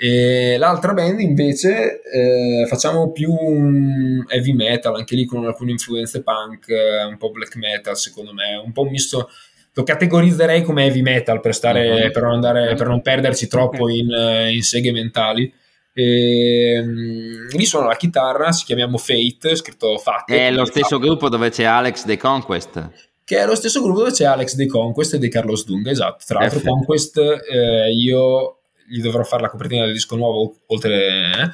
E 0.04 0.58
l'altra 0.58 0.94
band 0.94 1.20
invece 1.20 2.02
eh, 2.02 2.66
facciamo 2.68 3.12
più 3.12 3.32
heavy 4.28 4.54
metal, 4.54 4.96
anche 4.96 5.16
lì 5.16 5.26
con 5.26 5.46
alcune 5.46 5.70
influenze 5.70 6.24
punk, 6.24 6.70
eh, 6.70 7.04
un 7.04 7.18
po' 7.18 7.30
black 7.30 7.56
metal 7.58 7.96
secondo 7.96 8.34
me, 8.34 8.56
un 8.56 8.72
po' 8.72 8.82
un 8.82 8.90
misto, 8.90 9.30
lo 9.74 9.84
categorizzerei 9.84 10.64
come 10.64 10.86
heavy 10.86 11.04
metal 11.04 11.40
per, 11.40 11.54
stare, 11.54 12.06
uh-huh. 12.06 12.12
per, 12.12 12.24
non, 12.24 12.32
andare, 12.32 12.74
per 12.74 12.88
non, 12.88 13.04
perderci 13.04 13.48
troppo 13.48 13.90
in, 13.90 14.12
eh, 14.12 14.52
in 14.52 14.64
seghe 14.64 14.92
mentali. 14.92 15.54
E, 15.94 16.80
um, 16.80 17.48
lì 17.50 17.66
suono 17.66 17.86
la 17.86 17.96
chitarra, 17.96 18.52
si 18.52 18.66
chiamiamo 18.66 18.98
Fate, 18.98 19.56
scritto 19.56 20.00
Fate. 20.00 20.48
È 20.48 20.50
lo 20.50 20.66
stesso 20.66 20.96
Fate. 20.96 21.06
gruppo 21.06 21.30
dove 21.30 21.52
c'è 21.52 21.66
Alex 21.66 22.06
The 22.06 22.18
Conquest. 22.18 22.90
Che 23.24 23.38
è 23.38 23.46
lo 23.46 23.54
stesso 23.54 23.84
gruppo 23.84 24.00
dove 24.00 24.14
c'è 24.14 24.26
Alex 24.26 24.56
The 24.56 24.66
Conquest 24.66 25.14
e 25.14 25.20
De 25.20 25.30
Carlos 25.30 25.64
Dunga, 25.64 25.92
esatto. 25.92 26.24
Tra 26.26 26.40
l'altro, 26.40 26.60
Conquest 26.62 27.18
eh, 27.18 27.92
io 27.92 28.56
gli 28.92 29.02
dovrò 29.02 29.24
fare 29.24 29.42
la 29.42 29.50
copertina 29.50 29.86
del 29.86 29.94
disco 29.94 30.16
nuovo, 30.16 30.58
oltre... 30.68 30.96
Eh, 30.96 31.52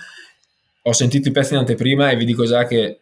ho 0.88 0.94
sentito 0.94 1.28
i 1.28 1.32
pezzi 1.32 1.52
in 1.52 1.60
anteprima 1.60 2.10
e 2.10 2.16
vi 2.16 2.26
dico 2.26 2.46
già 2.46 2.66
che... 2.66 3.02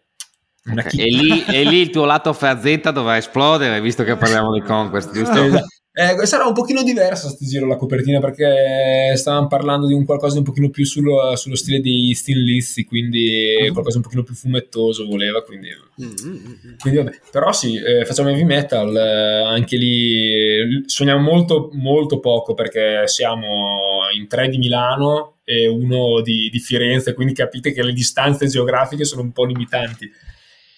Okay. 0.67 0.99
E, 0.99 1.05
lì, 1.05 1.45
e, 1.45 1.63
lì, 1.63 1.81
il 1.81 1.91
tuo 1.91 2.05
lato 2.05 2.33
fazzetta 2.33 2.89
dovrà 2.89 3.17
esplodere, 3.17 3.79
visto 3.79 4.03
che 4.03 4.15
parliamo 4.15 4.51
di 4.51 4.61
Conquest, 4.61 5.11
giusto? 5.13 5.43
Esatto. 5.45 5.67
Eh, 5.97 6.25
sarà 6.25 6.45
un 6.45 6.51
pochino 6.51 6.83
diversa 6.83 7.29
sto 7.29 7.45
giro 7.45 7.65
la 7.65 7.77
copertina 7.77 8.19
perché 8.19 9.15
stavamo 9.15 9.47
parlando 9.47 9.87
di 9.87 9.93
un 9.93 10.03
qualcosa 10.03 10.33
di 10.33 10.39
un 10.39 10.43
pochino 10.43 10.69
più 10.69 10.83
sullo, 10.83 11.33
sullo 11.37 11.55
stile 11.55 11.79
di 11.79 12.13
Steel 12.13 12.43
Lizzy, 12.43 12.83
quindi 12.83 13.55
uh-huh. 13.61 13.71
qualcosa 13.71 13.95
un 13.95 14.03
pochino 14.03 14.23
più 14.23 14.35
fumettoso 14.35 15.05
voleva, 15.05 15.41
quindi, 15.41 15.69
uh-huh. 15.69 16.75
quindi 16.79 16.99
vabbè. 16.99 17.19
Però 17.31 17.53
sì, 17.53 17.77
eh, 17.77 18.03
facciamo 18.03 18.27
heavy 18.27 18.43
metal, 18.43 18.93
eh, 18.93 19.43
anche 19.47 19.77
lì 19.77 20.83
suoniamo 20.85 21.21
molto 21.21 21.69
molto 21.71 22.19
poco 22.19 22.53
perché 22.53 23.03
siamo 23.05 23.99
in 24.13 24.27
tre 24.27 24.49
di 24.49 24.57
Milano 24.57 25.35
e 25.45 25.65
uno 25.67 26.19
di, 26.21 26.49
di 26.51 26.59
Firenze, 26.59 27.13
quindi 27.13 27.33
capite 27.33 27.71
che 27.71 27.81
le 27.81 27.93
distanze 27.93 28.47
geografiche 28.47 29.05
sono 29.05 29.21
un 29.21 29.31
po' 29.31 29.45
limitanti 29.45 30.11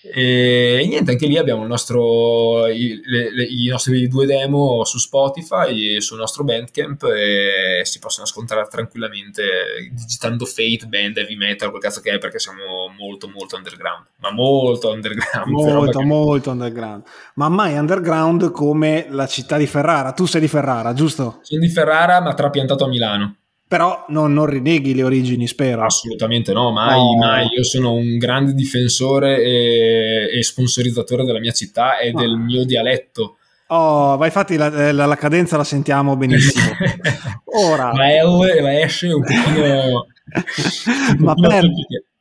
e, 0.01 0.85
niente, 0.87 1.11
anche 1.11 1.25
lì 1.25 1.37
abbiamo 1.37 1.65
nostro, 1.65 2.67
i, 2.67 3.01
le, 3.03 3.33
le, 3.33 3.43
i, 3.43 3.67
nostri 3.67 4.07
due 4.07 4.25
demo 4.25 4.83
su 4.85 4.99
Spotify 4.99 5.95
e 5.95 6.01
sul 6.01 6.19
nostro 6.19 6.43
Bandcamp 6.43 7.03
e 7.03 7.81
si 7.83 7.97
possono 7.97 8.25
ascoltare 8.25 8.67
tranquillamente 8.69 9.89
digitando 9.91 10.45
Fate, 10.45 10.85
Band, 10.87 11.17
Heavy 11.17 11.35
Metal, 11.35 11.69
quel 11.69 11.81
cazzo 11.81 12.01
che 12.01 12.11
è, 12.11 12.17
perché 12.19 12.37
siamo 12.37 12.93
molto 12.97 13.27
molto 13.27 13.55
underground, 13.55 14.05
ma 14.17 14.31
molto 14.31 14.91
underground. 14.91 15.51
Molto, 15.51 16.01
molto 16.01 16.51
underground. 16.51 17.03
Ma 17.35 17.49
mai 17.49 17.77
underground 17.77 18.51
come 18.51 19.07
la 19.09 19.25
città 19.25 19.57
di 19.57 19.65
Ferrara. 19.65 20.11
Tu 20.11 20.25
sei 20.25 20.41
di 20.41 20.47
Ferrara, 20.47 20.93
giusto? 20.93 21.39
Sono 21.41 21.61
di 21.61 21.69
Ferrara, 21.69 22.21
ma 22.21 22.33
trapiantato 22.33 22.85
a 22.85 22.87
Milano. 22.87 23.35
Però 23.67 24.05
non, 24.09 24.33
non, 24.33 24.45
rinneghi 24.45 24.95
le 24.95 25.03
origini, 25.03 25.45
spero. 25.45 25.83
Assolutamente 25.83 26.53
no, 26.53 26.71
mai, 26.71 26.97
oh. 26.97 27.17
mai. 27.17 27.47
Io 27.47 27.63
sono 27.63 27.93
un 27.93 28.17
grande 28.17 28.53
difensore 28.53 29.43
e, 29.43 30.29
e 30.37 30.43
sponsorizzatore 30.43 31.25
della 31.25 31.39
mia 31.39 31.51
città 31.51 31.97
e 31.97 32.11
oh. 32.13 32.17
del 32.17 32.37
mio 32.37 32.63
dialetto. 32.63 33.37
Oh, 33.67 34.15
ma 34.17 34.25
infatti 34.25 34.55
la, 34.55 34.71
eh, 34.87 34.91
la, 34.93 35.05
la, 35.05 35.17
cadenza 35.17 35.57
la 35.57 35.65
sentiamo 35.65 36.15
benissimo. 36.15 36.69
Ora. 37.67 37.91
La 37.91 38.07
L 38.23 38.45
e 38.47 38.61
la 38.61 38.87
S 38.87 39.01
un 39.01 39.21
pochino... 39.21 40.07
ma 41.19 41.33
per, 41.33 41.65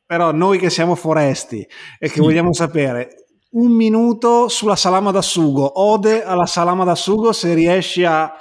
però 0.05 0.31
noi 0.31 0.57
che 0.57 0.69
siamo 0.69 0.95
foresti 0.95 1.59
e 1.59 2.07
che 2.07 2.15
sì. 2.15 2.19
vogliamo 2.19 2.53
sapere 2.53 3.27
un 3.51 3.71
minuto 3.71 4.49
sulla 4.49 4.75
salama 4.75 5.11
da 5.11 5.21
sugo, 5.21 5.81
ode 5.81 6.23
alla 6.23 6.45
salama 6.45 6.83
da 6.83 6.95
sugo 6.95 7.31
se 7.31 7.53
riesci 7.53 8.03
a 8.03 8.33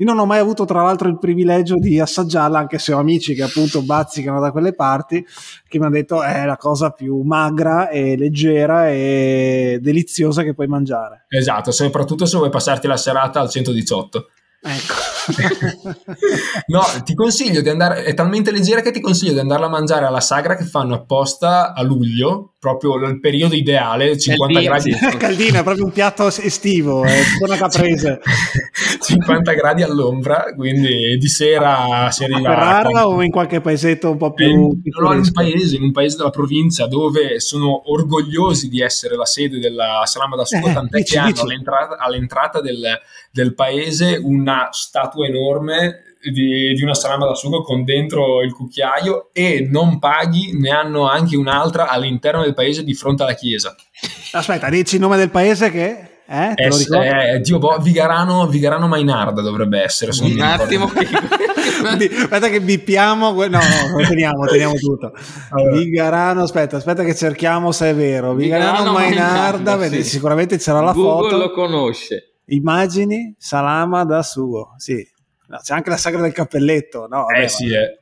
io 0.00 0.06
non 0.06 0.18
ho 0.20 0.26
mai 0.26 0.38
avuto, 0.38 0.64
tra 0.64 0.82
l'altro, 0.82 1.08
il 1.08 1.18
privilegio 1.18 1.74
di 1.76 1.98
assaggiarla, 1.98 2.60
anche 2.60 2.78
se 2.78 2.92
ho 2.92 2.98
amici 2.98 3.34
che 3.34 3.42
appunto 3.42 3.82
bazzicano 3.82 4.38
da 4.38 4.52
quelle 4.52 4.72
parti, 4.72 5.26
che 5.66 5.78
mi 5.78 5.86
hanno 5.86 5.94
detto 5.94 6.22
è 6.22 6.44
la 6.44 6.56
cosa 6.56 6.90
più 6.90 7.22
magra 7.22 7.88
e 7.88 8.16
leggera 8.16 8.88
e 8.90 9.80
deliziosa 9.82 10.44
che 10.44 10.54
puoi 10.54 10.68
mangiare. 10.68 11.24
Esatto, 11.28 11.72
soprattutto 11.72 12.26
se 12.26 12.36
vuoi 12.36 12.50
passarti 12.50 12.86
la 12.86 12.96
serata 12.96 13.40
al 13.40 13.50
118. 13.50 14.28
Ecco. 14.60 14.94
no, 16.68 16.82
ti 17.04 17.14
consiglio 17.14 17.60
di 17.60 17.68
andare, 17.68 18.04
è 18.04 18.14
talmente 18.14 18.52
leggera 18.52 18.80
che 18.82 18.92
ti 18.92 19.00
consiglio 19.00 19.32
di 19.32 19.40
andarla 19.40 19.66
a 19.66 19.70
mangiare 19.70 20.06
alla 20.06 20.20
sagra 20.20 20.54
che 20.54 20.64
fanno 20.64 20.94
apposta 20.94 21.72
a 21.74 21.82
luglio 21.82 22.54
proprio 22.58 22.96
il 23.06 23.20
periodo 23.20 23.54
ideale, 23.54 24.18
50 24.18 24.60
gradi. 24.60 24.90
Caldino, 25.16 25.60
è 25.60 25.62
proprio 25.62 25.84
un 25.84 25.92
piatto 25.92 26.26
estivo, 26.26 27.04
è 27.04 27.16
una 27.40 27.56
caprese. 27.56 28.20
50 29.00 29.52
gradi 29.52 29.82
all'ombra, 29.82 30.52
quindi 30.56 31.16
di 31.16 31.28
sera 31.28 32.10
si 32.10 32.24
arriva... 32.24 32.50
A 32.50 32.54
Ferrara 32.54 33.06
o 33.06 33.22
in 33.22 33.30
qualche 33.30 33.60
paesetto 33.60 34.10
un 34.10 34.16
po' 34.16 34.32
più... 34.32 34.46
In, 34.46 34.80
no, 35.00 35.12
in 35.12 35.20
un 35.20 35.32
paese, 35.32 35.76
in 35.76 35.82
un 35.82 35.92
paese 35.92 36.16
della 36.16 36.30
provincia 36.30 36.86
dove 36.88 37.38
sono 37.38 37.90
orgogliosi 37.92 38.68
di 38.68 38.80
essere 38.80 39.14
la 39.14 39.26
sede 39.26 39.60
della 39.60 40.02
Salama 40.04 40.36
da 40.36 40.44
Sugo, 40.44 40.68
eh, 40.68 40.72
tant'è 40.72 40.98
dici, 40.98 41.12
che 41.12 41.18
hanno 41.18 41.40
all'entrata, 41.40 41.96
all'entrata 41.96 42.60
del, 42.60 42.82
del 43.30 43.54
paese 43.54 44.20
una 44.20 44.68
statua 44.72 45.26
enorme 45.26 46.07
di, 46.30 46.74
di, 46.74 46.82
una 46.82 46.94
salama 46.94 47.26
da 47.26 47.34
sugo 47.34 47.62
con 47.62 47.84
dentro 47.84 48.42
il 48.42 48.52
cucchiaio 48.52 49.30
e 49.32 49.66
non 49.70 49.98
paghi, 49.98 50.58
ne 50.58 50.70
hanno 50.70 51.08
anche 51.08 51.36
un'altra 51.36 51.88
all'interno 51.88 52.42
del 52.42 52.54
paese 52.54 52.84
di 52.84 52.94
fronte 52.94 53.22
alla 53.22 53.34
chiesa. 53.34 53.74
Aspetta, 54.32 54.68
dici 54.68 54.96
il 54.96 55.00
nome 55.00 55.16
del 55.16 55.30
paese 55.30 55.70
che... 55.70 56.06
Eh, 56.30 56.52
eh, 56.56 57.32
eh, 57.32 57.40
Dio, 57.40 57.58
boh, 57.58 57.78
Vigarano, 57.78 58.46
Vigarano 58.48 58.86
Mainarda 58.86 59.40
dovrebbe 59.40 59.82
essere. 59.82 60.12
Un 60.20 60.38
attimo. 60.42 60.84
aspetta 60.84 62.48
che 62.48 62.60
bippiamo. 62.60 63.32
No, 63.32 63.46
no, 63.46 64.06
teniamo, 64.06 64.44
teniamo 64.44 64.74
tutto. 64.74 65.10
Allora. 65.48 65.76
Vigarano, 65.78 66.42
aspetta, 66.42 66.76
aspetta 66.76 67.02
che 67.02 67.14
cerchiamo 67.14 67.72
se 67.72 67.88
è 67.90 67.94
vero. 67.94 68.34
Vigarano, 68.34 68.76
Vigarano 68.78 68.92
Mainarda, 68.92 69.76
Mainarda 69.76 69.96
sì. 69.96 70.04
sicuramente 70.04 70.58
c'era 70.58 70.82
la 70.82 70.92
Google 70.92 71.30
foto. 71.30 71.36
lo 71.38 71.50
conosce. 71.50 72.34
Immagini, 72.50 73.34
salama 73.38 74.04
da 74.04 74.22
sugo, 74.22 74.74
sì. 74.76 75.06
No, 75.48 75.58
c'è 75.62 75.74
anche 75.74 75.90
la 75.90 75.96
sagra 75.96 76.20
del 76.20 76.32
cappelletto, 76.32 77.06
no? 77.08 77.24
Vabbè, 77.24 77.42
eh 77.42 77.48
sì, 77.48 77.72
eh. 77.72 78.00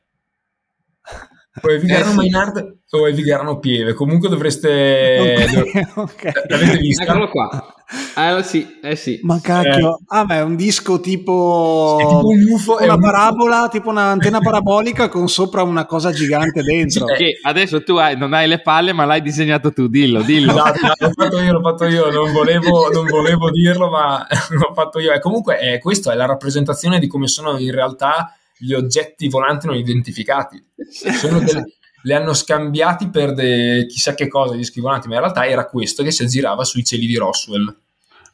O 1.61 1.69
è 1.69 1.79
Vigarano 1.79 2.11
eh, 2.11 2.15
Mainard 2.15 2.77
o 2.89 3.07
è 3.07 3.13
Vigarano 3.13 3.59
Pieve. 3.59 3.93
Comunque 3.93 4.29
dovreste. 4.29 5.17
Okay, 5.19 5.87
okay. 5.95 6.31
L'avete 6.47 6.77
visto? 6.77 7.03
Eccolo 7.03 7.29
qua. 7.29 7.76
Ah, 8.15 8.41
sì, 8.43 8.79
eh 8.81 8.97
sì. 8.97 9.19
Ma 9.23 9.39
cacchio, 9.41 9.99
eh. 9.99 10.03
ah, 10.07 10.25
ma 10.25 10.35
è 10.35 10.41
un 10.41 10.57
disco 10.57 10.99
tipo. 10.99 11.97
È 11.99 12.03
tipo 12.03 12.27
un 12.27 12.43
UFO. 12.51 12.83
Una 12.83 12.97
parabola, 12.97 13.61
UFO. 13.61 13.69
tipo 13.69 13.89
un'antenna 13.89 14.39
parabolica 14.39 15.07
con 15.07 15.29
sopra 15.29 15.63
una 15.63 15.85
cosa 15.85 16.11
gigante 16.11 16.63
dentro. 16.63 17.07
Sì, 17.07 17.13
che 17.13 17.39
adesso 17.43 17.83
tu 17.83 17.95
hai, 17.95 18.17
non 18.17 18.33
hai 18.33 18.47
le 18.47 18.61
palle, 18.61 18.91
ma 18.91 19.05
l'hai 19.05 19.21
disegnato 19.21 19.71
tu. 19.71 19.87
Dillo, 19.87 20.21
dillo. 20.21 20.53
L'ho 20.53 21.11
fatto 21.15 21.39
io, 21.39 21.53
l'ho 21.53 21.61
fatto 21.61 21.85
io. 21.85 22.11
Non 22.11 22.33
volevo, 22.33 22.89
non 22.91 23.05
volevo 23.05 23.49
dirlo, 23.51 23.89
ma 23.89 24.27
l'ho 24.49 24.73
fatto 24.73 24.99
io. 24.99 25.13
E 25.13 25.19
comunque, 25.19 25.59
eh, 25.59 25.79
questa 25.79 26.11
è 26.11 26.15
la 26.15 26.25
rappresentazione 26.25 26.99
di 26.99 27.07
come 27.07 27.27
sono 27.27 27.57
in 27.57 27.71
realtà 27.71 28.35
gli 28.57 28.73
oggetti 28.73 29.29
volanti 29.29 29.67
non 29.67 29.75
identificati. 29.75 30.61
Delle, 30.75 31.76
le 32.07 32.13
hanno 32.13 32.33
scambiati 32.33 33.09
per 33.09 33.33
de, 33.33 33.85
chissà 33.85 34.13
che 34.13 34.29
cosa 34.29 34.55
gli 34.55 34.63
schivolanti, 34.63 35.09
ma 35.09 35.15
in 35.15 35.19
realtà 35.19 35.45
era 35.45 35.65
questo 35.65 36.03
che 36.03 36.11
si 36.11 36.23
aggirava 36.23 36.63
sui 36.63 36.85
cieli 36.85 37.05
di 37.05 37.17
Roswell. 37.17 37.75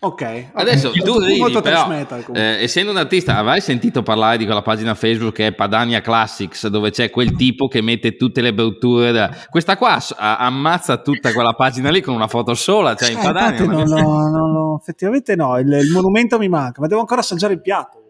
Ok, 0.01 0.49
adesso 0.53 0.89
okay. 0.89 1.01
tu 1.01 1.17
ridi, 1.17 1.61
però, 1.61 1.87
metal, 1.87 2.25
eh, 2.33 2.61
essendo 2.61 2.91
un 2.91 2.97
artista, 2.97 3.37
avrai 3.37 3.61
sentito 3.61 4.03
parlare 4.03 4.37
di 4.37 4.43
quella 4.43 4.61
pagina 4.61 4.93
Facebook 4.93 5.33
che 5.33 5.47
è 5.47 5.53
Padania 5.53 6.01
Classics, 6.01 6.67
dove 6.67 6.91
c'è 6.91 7.09
quel 7.09 7.35
tipo 7.35 7.67
che 7.67 7.81
mette 7.81 8.15
tutte 8.15 8.41
le 8.41 8.53
brutture. 8.53 9.11
Da... 9.13 9.33
Questa 9.49 9.77
qua 9.77 9.97
ammazza 10.17 10.97
tutta 10.97 11.31
quella 11.31 11.53
pagina 11.53 11.89
lì 11.89 12.01
con 12.01 12.13
una 12.13 12.27
foto 12.27 12.53
sola, 12.53 12.95
cioè 12.95 13.11
in 13.11 13.17
eh, 13.17 13.21
Padania. 13.23 13.65
No, 13.65 13.83
no, 13.85 14.29
no, 14.29 14.51
no, 14.51 14.77
effettivamente 14.79 15.35
no, 15.37 15.57
il, 15.57 15.71
il 15.71 15.89
monumento 15.89 16.37
mi 16.37 16.49
manca, 16.49 16.81
ma 16.81 16.87
devo 16.87 16.99
ancora 16.99 17.21
assaggiare 17.21 17.53
il 17.53 17.61
piatto. 17.61 18.02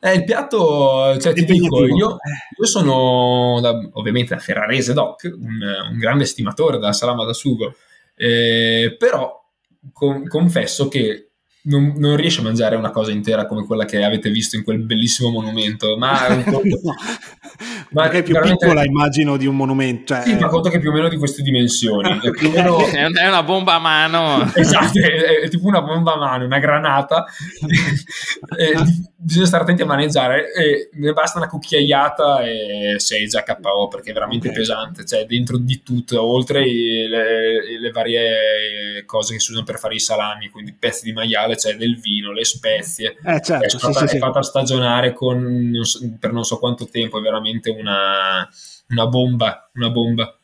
Eh, 0.00 0.14
il 0.14 0.24
piatto, 0.24 1.18
cioè, 1.20 1.34
ti 1.34 1.44
dico, 1.44 1.84
io, 1.84 2.16
io 2.58 2.66
sono 2.66 3.60
da, 3.60 3.78
ovviamente 3.92 4.34
da 4.34 4.40
Ferrarese 4.40 4.94
Doc, 4.94 5.24
un, 5.24 5.60
un, 5.90 5.98
grande 5.98 6.24
stimatore 6.24 6.78
della 6.78 6.94
salama 6.94 7.24
da 7.24 7.34
sugo, 7.34 7.74
eh, 8.16 8.96
però 8.98 9.44
con, 9.92 10.26
confesso 10.26 10.88
che 10.88 11.32
non, 11.66 11.94
non, 11.96 12.16
riesce 12.16 12.40
a 12.40 12.42
mangiare 12.42 12.76
una 12.76 12.90
cosa 12.90 13.10
intera 13.10 13.46
come 13.46 13.64
quella 13.64 13.84
che 13.84 14.02
avete 14.04 14.30
visto 14.30 14.56
in 14.56 14.64
quel 14.64 14.80
bellissimo 14.80 15.30
monumento, 15.30 15.96
ma 15.96 16.26
è 16.26 16.34
un 16.34 16.44
conto, 16.50 16.80
no. 16.82 16.94
ma 17.90 18.10
è 18.10 18.22
più 18.22 18.38
piccola 18.38 18.84
immagino 18.84 19.36
di 19.36 19.46
un 19.46 19.56
monumento. 19.56 20.14
Cioè... 20.14 20.24
Sì, 20.24 20.36
ma 20.36 20.48
conto 20.48 20.68
che 20.68 20.76
è 20.76 20.80
più 20.80 20.90
o 20.90 20.92
meno 20.92 21.08
di 21.08 21.16
queste 21.16 21.42
dimensioni. 21.42 22.20
È, 22.20 22.30
più 22.30 22.48
o 22.48 22.50
meno... 22.50 22.84
è 22.86 23.26
una 23.26 23.42
bomba 23.42 23.74
a 23.74 23.78
mano. 23.78 24.50
esatto, 24.54 24.98
è, 24.98 25.40
è, 25.44 25.48
tipo 25.48 25.66
una 25.66 25.80
bomba 25.80 26.14
a 26.14 26.18
mano, 26.18 26.44
una 26.44 26.58
granata. 26.58 27.24
e, 28.58 28.74
bisogna 29.16 29.46
stare 29.46 29.62
attenti 29.62 29.80
a 29.80 29.86
maneggiare 29.86 30.52
e 30.52 30.90
ne 30.92 31.12
basta 31.14 31.38
una 31.38 31.48
cucchiaiata 31.48 32.42
e 32.42 32.96
sei 32.98 33.26
già 33.26 33.42
KO 33.42 33.88
perché 33.88 34.10
è 34.10 34.12
veramente 34.12 34.48
okay. 34.48 34.60
pesante, 34.60 35.06
cioè 35.06 35.24
dentro 35.24 35.56
di 35.56 35.82
tutto, 35.82 36.22
oltre 36.22 36.60
le, 36.62 37.80
le 37.80 37.90
varie 37.90 39.02
cose 39.06 39.32
che 39.32 39.40
si 39.40 39.52
usano 39.52 39.64
per 39.64 39.78
fare 39.78 39.94
i 39.94 40.00
salami, 40.00 40.50
quindi 40.50 40.74
pezzi 40.78 41.04
di 41.04 41.12
maiale 41.14 41.53
c'è 41.54 41.70
cioè 41.70 41.76
del 41.76 41.98
vino, 41.98 42.32
le 42.32 42.44
spezie, 42.44 43.16
eh, 43.24 43.40
certo, 43.40 43.64
è, 43.64 43.68
stata, 43.68 44.00
sì, 44.00 44.08
sì, 44.08 44.16
è 44.16 44.18
fatta 44.18 44.42
stagionare 44.42 45.12
con, 45.12 45.70
non 45.70 45.84
so, 45.84 45.98
per 46.18 46.32
non 46.32 46.44
so 46.44 46.58
quanto 46.58 46.88
tempo, 46.88 47.18
è 47.18 47.22
veramente 47.22 47.70
una, 47.70 48.48
una 48.88 49.06
bomba, 49.06 49.70
una 49.74 49.90
bomba. 49.90 50.38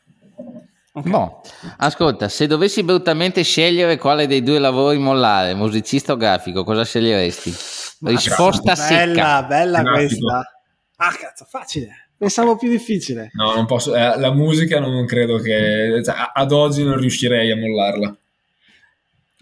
Okay. 0.93 1.09
No. 1.09 1.41
Ascolta, 1.77 2.27
se 2.27 2.47
dovessi 2.47 2.83
brutalmente 2.83 3.43
scegliere 3.43 3.97
quale 3.97 4.27
dei 4.27 4.43
due 4.43 4.59
lavori 4.59 4.97
mollare, 4.97 5.53
musicista 5.53 6.13
o 6.13 6.17
grafico, 6.17 6.65
cosa 6.65 6.83
sceglieresti? 6.83 7.53
Risposta 8.01 8.73
bella, 8.73 8.75
secca. 8.75 9.43
Bella, 9.43 9.81
bella 9.81 9.91
questa. 9.91 10.61
Ah, 10.97 11.13
cazzo, 11.13 11.45
facile. 11.49 12.09
Pensavo 12.17 12.55
più 12.55 12.69
difficile. 12.69 13.31
No, 13.33 13.53
non 13.55 13.65
posso. 13.65 13.95
Eh, 13.95 14.19
la 14.19 14.31
musica 14.31 14.79
non 14.79 15.05
credo 15.05 15.37
che. 15.37 16.01
Cioè, 16.03 16.15
ad 16.33 16.51
oggi 16.51 16.83
non 16.83 16.97
riuscirei 16.97 17.49
a 17.51 17.55
mollarla. 17.55 18.15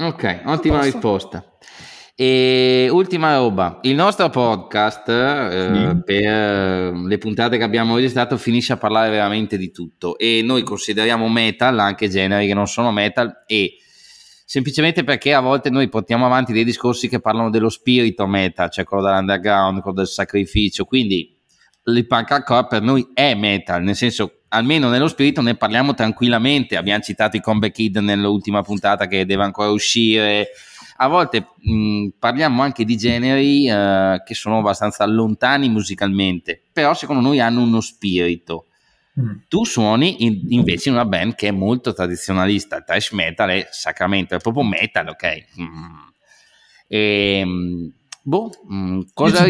Ok, 0.02 0.44
ottima 0.46 0.82
risposta. 0.82 1.44
E 2.16 2.88
ultima 2.90 3.36
roba, 3.36 3.80
il 3.82 3.96
nostro 3.96 4.30
podcast 4.30 5.10
eh, 5.10 5.70
mm. 5.70 6.00
per 6.02 6.94
le 6.94 7.18
puntate 7.18 7.58
che 7.58 7.64
abbiamo 7.64 7.96
registrato 7.96 8.38
finisce 8.38 8.72
a 8.72 8.78
parlare 8.78 9.10
veramente 9.10 9.58
di 9.58 9.72
tutto 9.72 10.18
e 10.18 10.42
noi 10.42 10.64
consideriamo 10.64 11.28
metal 11.28 11.80
anche 11.80 12.08
generi 12.08 12.48
che 12.48 12.54
non 12.54 12.68
sono 12.68 12.92
metal 12.92 13.44
e 13.46 13.78
semplicemente 14.46 15.04
perché 15.04 15.34
a 15.34 15.42
volte 15.42 15.70
noi 15.70 15.90
portiamo 15.90 16.26
avanti 16.26 16.54
dei 16.54 16.64
discorsi 16.64 17.10
che 17.10 17.20
parlano 17.20 17.50
dello 17.50 17.70
spirito 17.70 18.26
metal, 18.26 18.70
cioè 18.70 18.86
quello 18.86 19.04
dell'underground, 19.04 19.82
quello 19.82 19.98
del 19.98 20.08
sacrificio, 20.08 20.86
quindi 20.86 21.39
il 21.86 22.08
punk 22.08 22.32
hardcore 22.32 22.68
per 22.68 22.82
noi 22.82 23.10
è 23.14 23.34
metal, 23.36 23.84
nel 23.84 23.96
senso 23.96 24.42
almeno 24.50 24.90
nello 24.90 25.08
spirito 25.08 25.42
ne 25.42 25.56
parliamo 25.56 25.94
tranquillamente, 25.94 26.76
abbiamo 26.76 27.02
citato 27.02 27.38
i 27.38 27.42
Comeback 27.42 27.74
Kid 27.74 27.98
nell'ultima 27.98 28.62
puntata 28.62 29.08
che 29.08 29.26
deve 29.26 29.44
ancora 29.44 29.70
uscire, 29.70 30.50
a 30.98 31.08
volte 31.08 31.48
mh, 31.56 32.08
parliamo 32.20 32.62
anche 32.62 32.84
di 32.84 32.98
generi 32.98 33.70
eh, 33.70 34.22
che 34.26 34.34
sono 34.34 34.60
abbastanza 34.60 35.06
lontani 35.06 35.70
musicalmente, 35.70 36.62
però 36.72 36.94
secondo 36.94 37.22
noi 37.22 37.40
hanno 37.40 37.62
uno 37.62 37.82
spirito. 37.82 38.66
Mm. 39.20 39.38
Tu 39.48 39.66
suoni 39.66 40.24
in, 40.24 40.46
invece 40.50 40.90
in 40.90 40.96
una 40.96 41.06
band 41.06 41.36
che 41.36 41.50
è 41.50 41.52
molto 41.52 41.94
tradizionalista, 41.94 42.78
il 42.78 42.84
trash 42.86 43.12
metal 43.12 43.50
è 43.50 43.68
sacramento, 43.72 44.36
è 44.36 44.40
proprio 44.40 44.64
metal, 44.64 45.10
ok? 45.10 45.46
Mm. 45.60 45.98
E, 46.88 47.92
boh, 48.24 48.50
mh, 48.68 49.02
cosa, 49.14 49.46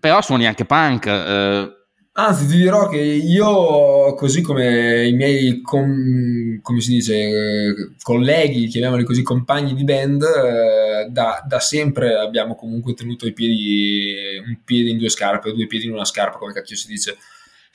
però 0.00 0.20
suoni 0.20 0.46
anche 0.46 0.64
punk. 0.64 1.06
Eh, 1.06 1.72
Anzi, 2.16 2.46
ti 2.46 2.58
dirò 2.58 2.86
che 2.86 3.00
io, 3.00 4.14
così 4.14 4.40
come 4.40 5.04
i 5.04 5.12
miei, 5.14 5.60
com, 5.62 6.60
come 6.62 6.80
si 6.80 6.92
dice, 6.92 7.96
colleghi, 8.00 8.68
chiamiamoli 8.68 9.02
così, 9.02 9.24
compagni 9.24 9.74
di 9.74 9.82
band, 9.82 10.22
eh, 10.22 11.08
da, 11.10 11.42
da, 11.44 11.58
sempre 11.58 12.14
abbiamo 12.14 12.54
comunque 12.54 12.94
tenuto 12.94 13.26
i 13.26 13.32
piedi, 13.32 14.38
un 14.46 14.60
piede 14.64 14.90
in 14.90 14.98
due 14.98 15.08
scarpe, 15.08 15.52
due 15.54 15.66
piedi 15.66 15.86
in 15.86 15.92
una 15.92 16.04
scarpa, 16.04 16.38
come 16.38 16.52
cacchio 16.52 16.76
si 16.76 16.86
dice. 16.86 17.16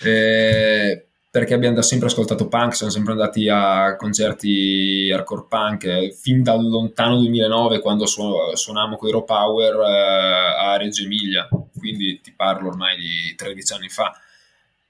Eh, 0.01 1.08
perché 1.31 1.53
abbiamo 1.53 1.75
da 1.75 1.81
sempre 1.81 2.07
ascoltato 2.07 2.47
punk, 2.47 2.75
siamo 2.75 2.91
sempre 2.91 3.13
andati 3.13 3.47
a 3.49 3.95
concerti 3.95 5.11
hardcore 5.13 5.45
punk, 5.47 5.83
eh, 5.85 6.11
fin 6.19 6.41
dal 6.41 6.67
lontano 6.67 7.17
2009 7.17 7.79
quando 7.79 8.05
su- 8.05 8.23
suonavamo 8.53 8.97
con 8.97 9.09
Hero 9.09 9.23
Power 9.23 9.75
eh, 9.75 10.71
a 10.71 10.77
Reggio 10.77 11.03
Emilia, 11.03 11.47
quindi 11.77 12.19
ti 12.21 12.33
parlo 12.35 12.69
ormai 12.69 12.97
di 12.97 13.35
13 13.35 13.73
anni 13.73 13.89
fa 13.89 14.13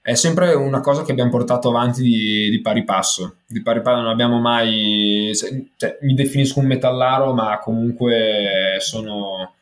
è 0.02 0.14
sempre 0.14 0.54
una 0.54 0.80
cosa 0.80 1.02
che 1.02 1.12
abbiamo 1.12 1.30
portato 1.30 1.68
avanti 1.68 2.02
di, 2.02 2.48
di 2.48 2.60
pari 2.62 2.84
passo. 2.84 3.36
Di 3.46 3.62
pari 3.62 3.82
passo 3.82 4.00
non 4.00 4.10
abbiamo 4.10 4.40
mai. 4.40 5.30
Cioè, 5.34 5.98
mi 6.00 6.14
definisco 6.14 6.58
un 6.58 6.66
metallaro, 6.66 7.34
ma 7.34 7.58
comunque 7.58 8.76
sono 8.78 9.54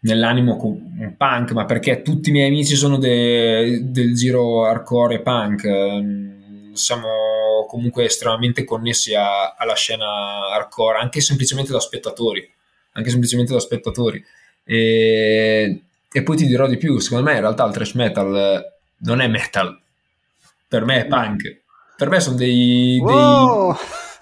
nell'animo 0.00 0.58
un 0.62 1.14
punk, 1.16 1.52
ma 1.52 1.64
perché 1.64 2.02
tutti 2.02 2.30
i 2.30 2.32
miei 2.32 2.48
amici 2.48 2.74
sono 2.74 2.98
de, 2.98 3.80
del 3.90 4.14
giro 4.14 4.64
hardcore 4.66 5.16
e 5.16 5.20
punk. 5.20 6.72
Siamo 6.72 7.66
comunque 7.68 8.04
estremamente 8.04 8.64
connessi 8.64 9.14
a, 9.14 9.54
alla 9.56 9.74
scena 9.74 10.48
hardcore, 10.52 10.98
anche 10.98 11.20
semplicemente 11.20 11.72
da 11.72 11.80
spettatori. 11.80 12.48
Anche 12.92 13.10
semplicemente 13.10 13.52
da 13.52 13.60
spettatori. 13.60 14.24
E, 14.64 15.82
e 16.12 16.22
poi 16.22 16.36
ti 16.36 16.46
dirò 16.46 16.66
di 16.66 16.76
più, 16.76 16.98
secondo 16.98 17.24
me 17.24 17.34
in 17.34 17.40
realtà 17.40 17.64
il 17.64 17.72
thrash 17.72 17.94
metal 17.94 18.64
non 18.98 19.20
è 19.20 19.28
metal, 19.28 19.78
per 20.68 20.84
me 20.84 21.00
è 21.00 21.06
punk. 21.06 21.60
Per 21.96 22.08
me 22.08 22.20
sono 22.20 22.36
dei... 22.36 23.00
dei... 23.04 23.14
Oh, 23.14 23.76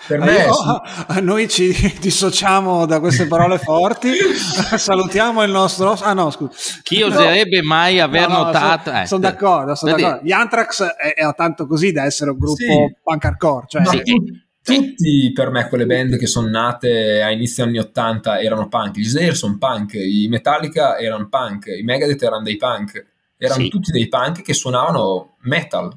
Per 0.07 0.21
me, 0.21 0.45
io, 0.45 0.53
sì. 0.53 1.21
Noi 1.23 1.49
ci 1.49 1.73
dissociamo 2.01 2.87
da 2.87 3.01
queste 3.01 3.27
parole 3.27 3.59
forti. 3.59 4.13
Salutiamo 4.77 5.43
il 5.43 5.51
nostro. 5.51 5.93
Ah, 6.01 6.13
no, 6.13 6.31
scusa. 6.31 6.53
Chi 6.83 7.03
oserebbe 7.03 7.61
no, 7.61 7.69
mai 7.69 7.99
aver 8.01 8.29
no, 8.29 8.45
notato? 8.45 8.91
Sono, 8.91 9.03
eh, 9.03 9.07
sono 9.07 9.21
d'accordo. 9.21 9.75
Sono 9.75 9.97
d'accordo. 9.97 10.21
Gli 10.25 10.33
Anthrax 10.33 10.83
è, 10.85 11.15
è, 11.15 11.35
tanto 11.35 11.67
così 11.67 11.93
da 11.93 12.05
essere 12.05 12.31
un 12.31 12.39
gruppo 12.39 12.57
sì. 12.57 12.97
punk 13.03 13.25
hardcore. 13.25 13.65
Cioè, 13.69 13.85
sì. 13.85 14.47
Tutti 14.63 15.33
per 15.33 15.51
me 15.51 15.67
quelle 15.67 15.87
band 15.87 16.19
che 16.19 16.27
sono 16.27 16.49
nate 16.49 17.23
a 17.23 17.31
inizio 17.31 17.65
anni 17.65 17.79
80 17.79 18.41
erano 18.41 18.69
punk, 18.69 18.97
gli 18.97 19.05
Slayer 19.05 19.35
sono 19.35 19.57
punk, 19.57 19.95
i 19.95 20.27
Metallica 20.29 20.99
erano 20.99 21.27
punk, 21.29 21.69
i 21.69 21.83
Megadeth 21.83 22.23
erano 22.23 22.43
dei 22.43 22.59
punk, 22.59 23.07
erano 23.39 23.63
sì. 23.63 23.69
tutti 23.71 23.91
dei 23.91 24.09
punk 24.09 24.43
che 24.43 24.53
suonavano 24.53 25.37
metal. 25.43 25.91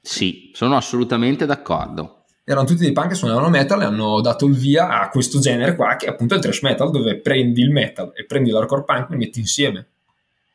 Sì, 0.00 0.50
sono 0.54 0.76
assolutamente 0.76 1.44
d'accordo. 1.44 2.15
Erano 2.48 2.64
tutti 2.64 2.82
dei 2.82 2.92
punk 2.92 3.08
che 3.08 3.14
suonavano 3.16 3.48
metal 3.48 3.82
e 3.82 3.86
hanno 3.86 4.20
dato 4.20 4.46
il 4.46 4.54
via 4.54 5.00
a 5.00 5.08
questo 5.08 5.40
genere 5.40 5.74
qua 5.74 5.96
che 5.96 6.06
è 6.06 6.10
appunto 6.10 6.36
il 6.36 6.40
thrash 6.40 6.62
metal 6.62 6.92
dove 6.92 7.18
prendi 7.18 7.60
il 7.60 7.72
metal 7.72 8.12
e 8.14 8.24
prendi 8.24 8.50
l'hardcore 8.50 8.84
punk 8.84 9.10
e 9.10 9.12
li 9.14 9.16
metti 9.16 9.40
insieme. 9.40 9.88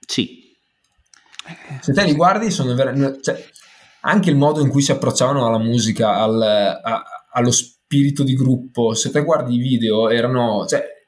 Sì. 0.07 0.55
Se 1.81 1.91
te 1.91 2.03
li 2.05 2.13
guardi 2.13 2.49
sono 2.49 2.73
veramente... 2.75 3.21
Cioè, 3.21 3.45
anche 4.03 4.29
il 4.29 4.37
modo 4.37 4.61
in 4.61 4.69
cui 4.69 4.81
si 4.81 4.93
approcciavano 4.93 5.45
alla 5.45 5.59
musica, 5.59 6.15
al, 6.15 6.41
a, 6.41 7.03
allo 7.33 7.51
spirito 7.51 8.23
di 8.23 8.35
gruppo, 8.35 8.93
se 8.93 9.11
te 9.11 9.21
guardi 9.21 9.55
i 9.55 9.59
video 9.59 10.09
erano... 10.09 10.65
Cioè, 10.65 11.01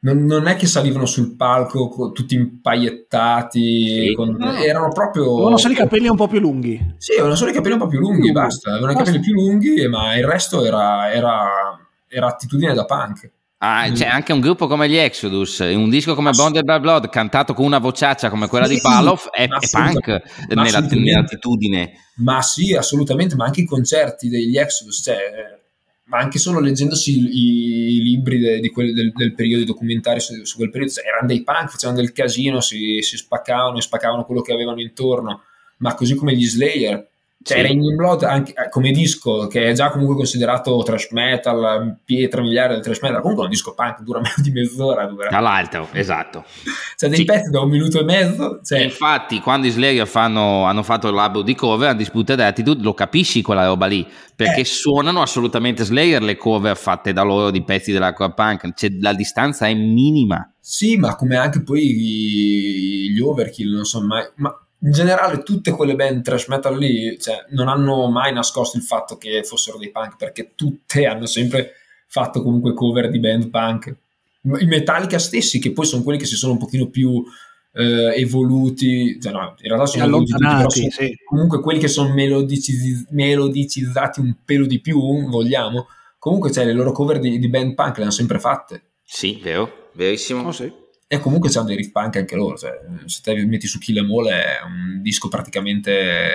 non, 0.00 0.24
non, 0.24 0.46
è 0.46 0.54
che 0.54 0.66
salivano 0.66 1.06
sul 1.06 1.34
palco 1.34 2.12
tutti 2.12 2.34
impaiettati, 2.34 4.06
sì. 4.08 4.12
con, 4.14 4.36
no. 4.38 4.52
erano 4.54 4.88
proprio. 4.90 5.34
Avevano 5.34 5.56
solo 5.56 5.72
i 5.72 5.76
capelli 5.76 6.08
un 6.08 6.16
po' 6.16 6.28
più 6.28 6.38
lunghi. 6.38 6.94
Sì, 6.98 7.12
avevano 7.12 7.34
solo 7.34 7.50
i 7.50 7.54
capelli 7.54 7.74
un 7.74 7.80
po' 7.80 7.88
più 7.88 7.98
lunghi, 7.98 8.30
basta. 8.30 8.70
Avevano 8.70 8.92
i 8.92 8.96
capelli 8.96 9.20
più 9.20 9.32
lunghi, 9.32 9.88
ma 9.88 10.16
il 10.16 10.24
resto 10.24 10.64
era, 10.64 11.12
era, 11.12 11.78
era 12.06 12.26
attitudine 12.28 12.74
da 12.74 12.84
punk. 12.84 13.30
Ah, 13.60 13.90
c'è 13.90 14.06
anche 14.06 14.32
un 14.32 14.38
gruppo 14.38 14.68
come 14.68 14.88
gli 14.88 14.94
Exodus, 14.94 15.58
un 15.58 15.90
disco 15.90 16.14
come 16.14 16.30
Bonded 16.30 16.62
by 16.62 16.78
Blood 16.78 17.08
cantato 17.08 17.54
con 17.54 17.64
una 17.64 17.78
vociaccia 17.78 18.30
come 18.30 18.46
quella 18.46 18.66
sì, 18.66 18.74
di 18.74 18.80
Palof 18.80 19.30
è, 19.30 19.48
è 19.48 19.68
punk 19.68 20.06
nella, 20.46 20.62
nell'attitudine. 20.62 21.90
Ma 22.18 22.40
sì, 22.40 22.76
assolutamente, 22.76 23.34
ma 23.34 23.46
anche 23.46 23.62
i 23.62 23.66
concerti 23.66 24.28
degli 24.28 24.56
Exodus, 24.56 25.02
cioè, 25.02 25.16
ma 26.08 26.18
anche 26.18 26.38
solo 26.38 26.60
leggendosi 26.60 27.18
i, 27.18 27.96
i 27.96 28.02
libri 28.02 28.38
de, 28.38 28.60
de 28.60 28.70
quel, 28.70 28.92
del, 28.92 29.12
del, 29.12 29.34
periodo, 29.34 29.62
i 29.62 29.66
documentari 29.66 30.20
su, 30.20 30.44
su 30.44 30.56
quel 30.56 30.70
periodo, 30.70 30.92
cioè, 30.92 31.06
erano 31.06 31.26
dei 31.26 31.42
punk, 31.42 31.70
facevano 31.70 31.98
del 31.98 32.12
casino, 32.12 32.60
si, 32.60 33.00
si 33.02 33.16
spaccavano 33.16 33.78
e 33.78 33.82
spaccavano 33.82 34.24
quello 34.24 34.40
che 34.40 34.52
avevano 34.52 34.80
intorno, 34.80 35.42
ma 35.78 35.94
così 35.94 36.14
come 36.14 36.34
gli 36.34 36.46
Slayer 36.46 37.10
cioè, 37.40 37.58
sì. 37.58 37.62
Raining 37.62 37.94
Blood 37.94 38.24
anche, 38.24 38.52
eh, 38.52 38.68
come 38.68 38.90
disco, 38.90 39.46
che 39.46 39.68
è 39.68 39.72
già 39.72 39.90
comunque 39.90 40.16
considerato 40.16 40.76
trash 40.82 41.10
metal, 41.12 41.98
pietra 42.04 42.42
miliare 42.42 42.74
del 42.74 42.82
trash 42.82 43.00
metal, 43.00 43.20
comunque 43.20 43.44
è 43.44 43.46
un 43.46 43.52
disco 43.52 43.74
punk, 43.74 44.00
dura 44.00 44.18
meno 44.20 44.34
di 44.38 44.50
mezz'ora. 44.50 45.06
Dura. 45.06 45.28
Dall'alto, 45.28 45.88
esatto. 45.92 46.44
Cioè, 46.96 47.08
dei 47.08 47.20
sì. 47.20 47.24
pezzi 47.24 47.50
da 47.50 47.60
un 47.60 47.70
minuto 47.70 48.00
e 48.00 48.02
mezzo. 48.04 48.60
Cioè. 48.64 48.80
infatti, 48.80 49.40
quando 49.40 49.68
i 49.68 49.70
Slayer 49.70 50.06
fanno, 50.06 50.64
hanno 50.64 50.82
fatto 50.82 51.10
l'album 51.12 51.44
di 51.44 51.54
cover, 51.54 51.90
a 51.90 51.94
Disputed 51.94 52.40
Attitude, 52.40 52.82
lo 52.82 52.92
capisci 52.92 53.40
quella 53.40 53.66
roba 53.66 53.86
lì, 53.86 54.04
perché 54.34 54.60
eh. 54.60 54.64
suonano 54.64 55.22
assolutamente 55.22 55.84
Slayer 55.84 56.20
le 56.20 56.36
cover 56.36 56.76
fatte 56.76 57.12
da 57.12 57.22
loro 57.22 57.52
di 57.52 57.62
pezzi 57.62 57.92
della 57.92 58.12
core 58.14 58.34
punk, 58.34 58.74
cioè, 58.74 58.90
la 59.00 59.14
distanza 59.14 59.68
è 59.68 59.74
minima. 59.74 60.52
Sì, 60.60 60.96
ma 60.96 61.14
come 61.14 61.36
anche 61.36 61.62
poi 61.62 63.08
gli 63.10 63.20
overkill, 63.20 63.72
non 63.72 63.84
so 63.84 64.02
mai... 64.02 64.24
Ma 64.34 64.54
in 64.80 64.92
generale 64.92 65.42
tutte 65.42 65.72
quelle 65.72 65.96
band 65.96 66.22
trash 66.22 66.46
metal 66.46 66.78
lì 66.78 67.18
cioè, 67.18 67.46
non 67.50 67.68
hanno 67.68 68.08
mai 68.08 68.32
nascosto 68.32 68.76
il 68.76 68.84
fatto 68.84 69.16
che 69.16 69.42
fossero 69.42 69.76
dei 69.76 69.90
punk 69.90 70.16
perché 70.16 70.52
tutte 70.54 71.04
hanno 71.04 71.26
sempre 71.26 71.72
fatto 72.06 72.42
comunque 72.42 72.74
cover 72.74 73.10
di 73.10 73.18
band 73.18 73.50
punk 73.50 73.94
i 74.60 74.66
Metallica 74.66 75.18
stessi 75.18 75.58
che 75.58 75.72
poi 75.72 75.84
sono 75.84 76.02
quelli 76.02 76.18
che 76.18 76.26
si 76.26 76.36
sono 76.36 76.52
un 76.52 76.58
pochino 76.58 76.88
più 76.88 77.24
eh, 77.72 78.14
evoluti 78.16 79.20
cioè 79.20 79.32
no, 79.32 79.56
in 79.58 79.68
realtà 79.68 79.86
sono 79.86 80.04
evoluti 80.04 80.32
tutti, 80.32 80.44
però 80.44 80.70
sono 80.70 80.90
sì. 80.90 81.16
comunque 81.24 81.60
quelli 81.60 81.80
che 81.80 81.88
sono 81.88 82.14
melodiciz- 82.14 83.08
melodicizzati 83.10 84.20
un 84.20 84.34
pelo 84.44 84.66
di 84.66 84.80
più 84.80 85.28
vogliamo 85.28 85.88
comunque 86.18 86.52
cioè, 86.52 86.64
le 86.64 86.72
loro 86.72 86.92
cover 86.92 87.18
di, 87.18 87.38
di 87.38 87.48
band 87.48 87.74
punk 87.74 87.96
le 87.96 88.02
hanno 88.04 88.12
sempre 88.12 88.38
fatte 88.38 88.82
sì, 89.02 89.40
vero, 89.42 89.90
verissimo 89.94 90.46
oh, 90.46 90.52
sì. 90.52 90.72
E 91.10 91.18
comunque 91.20 91.48
c'hanno 91.48 91.68
dei 91.68 91.76
riff 91.76 91.90
punk 91.90 92.16
anche 92.16 92.36
loro. 92.36 92.56
Cioè, 92.58 92.78
se 93.06 93.20
te 93.22 93.34
metti 93.46 93.66
su 93.66 93.78
Kill 93.78 93.96
Em 93.96 94.10
All 94.10 94.28
è 94.28 94.58
un 94.62 95.00
disco 95.00 95.28
praticamente, 95.28 96.30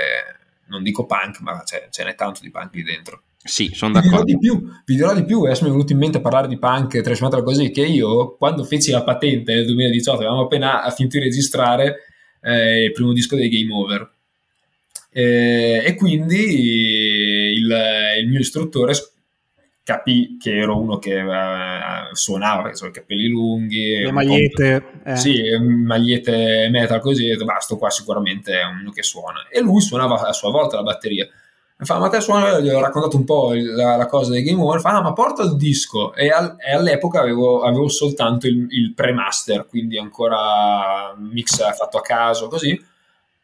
non 0.65 0.81
dico 0.81 1.05
punk, 1.05 1.41
ma 1.41 1.61
c'è, 1.63 1.87
ce 1.91 2.03
n'è 2.03 2.15
tanto 2.15 2.39
di 2.41 2.49
punk 2.49 2.73
lì 2.73 2.81
dentro. 2.81 3.21
Sì, 3.43 3.69
sono 3.73 3.93
d'accordo. 3.93 4.23
Vi 4.23 4.37
dirò 4.39 4.39
di 4.39 4.39
più, 4.39 4.71
vi 4.85 4.95
dirò 4.95 5.13
di 5.13 5.25
più, 5.25 5.43
adesso 5.43 5.63
mi 5.63 5.69
è 5.69 5.71
venuto 5.73 5.93
in 5.93 5.99
mente 5.99 6.21
parlare 6.21 6.47
di 6.47 6.57
punk, 6.57 7.01
trash 7.01 7.19
metal 7.19 7.43
così, 7.43 7.69
che 7.69 7.85
io 7.85 8.35
quando 8.35 8.63
feci 8.63 8.89
la 8.89 9.03
patente 9.03 9.53
nel 9.53 9.65
2018, 9.65 10.17
avevamo 10.17 10.41
appena 10.41 10.89
finito 10.89 11.19
di 11.19 11.25
registrare 11.25 11.97
eh, 12.41 12.85
il 12.85 12.91
primo 12.93 13.13
disco 13.13 13.35
dei 13.35 13.49
Game 13.49 13.71
Over. 13.71 14.11
Eh, 15.11 15.83
e 15.85 15.95
quindi 15.95 17.53
il, 17.53 17.71
il 18.21 18.27
mio 18.27 18.39
istruttore 18.39 18.93
capì 19.83 20.37
che 20.39 20.57
ero 20.57 20.79
uno 20.79 20.97
che 20.97 21.19
uh, 21.19 22.13
suonava, 22.13 22.69
che 22.69 22.85
i 22.85 22.91
capelli 22.91 23.27
lunghi, 23.27 23.99
le 23.99 24.11
magliette, 24.11 25.01
eh. 25.03 25.15
sì, 25.17 25.41
magliette 25.59 26.69
metal 26.71 27.01
così, 27.01 27.25
ho 27.25 27.33
detto, 27.33 27.45
basta, 27.45 27.75
qua 27.75 27.89
sicuramente 27.89 28.59
è 28.59 28.63
uno 28.63 28.91
che 28.91 29.03
suona. 29.03 29.47
E 29.49 29.59
lui 29.59 29.81
suonava 29.81 30.21
a 30.21 30.33
sua 30.33 30.51
volta 30.51 30.77
la 30.77 30.83
batteria. 30.83 31.27
Mi 31.75 31.85
fa, 31.85 31.99
ma 31.99 32.07
te 32.07 32.21
suona, 32.21 32.59
gli 32.59 32.69
ho 32.69 32.79
raccontato 32.79 33.17
un 33.17 33.25
po' 33.25 33.51
la, 33.53 33.97
la 33.97 34.05
cosa 34.05 34.31
dei 34.31 34.43
Game 34.43 34.61
Over, 34.61 34.79
fa, 34.79 34.91
ah, 34.91 35.01
ma 35.01 35.11
porta 35.11 35.43
il 35.43 35.57
disco. 35.57 36.13
E, 36.13 36.29
al, 36.29 36.55
e 36.57 36.71
all'epoca 36.71 37.19
avevo, 37.19 37.63
avevo 37.63 37.89
soltanto 37.89 38.47
il, 38.47 38.67
il, 38.69 38.93
pre-master, 38.93 39.65
quindi 39.67 39.97
ancora 39.97 41.13
mix 41.17 41.57
fatto 41.75 41.97
a 41.97 42.01
caso, 42.01 42.47
così. 42.47 42.81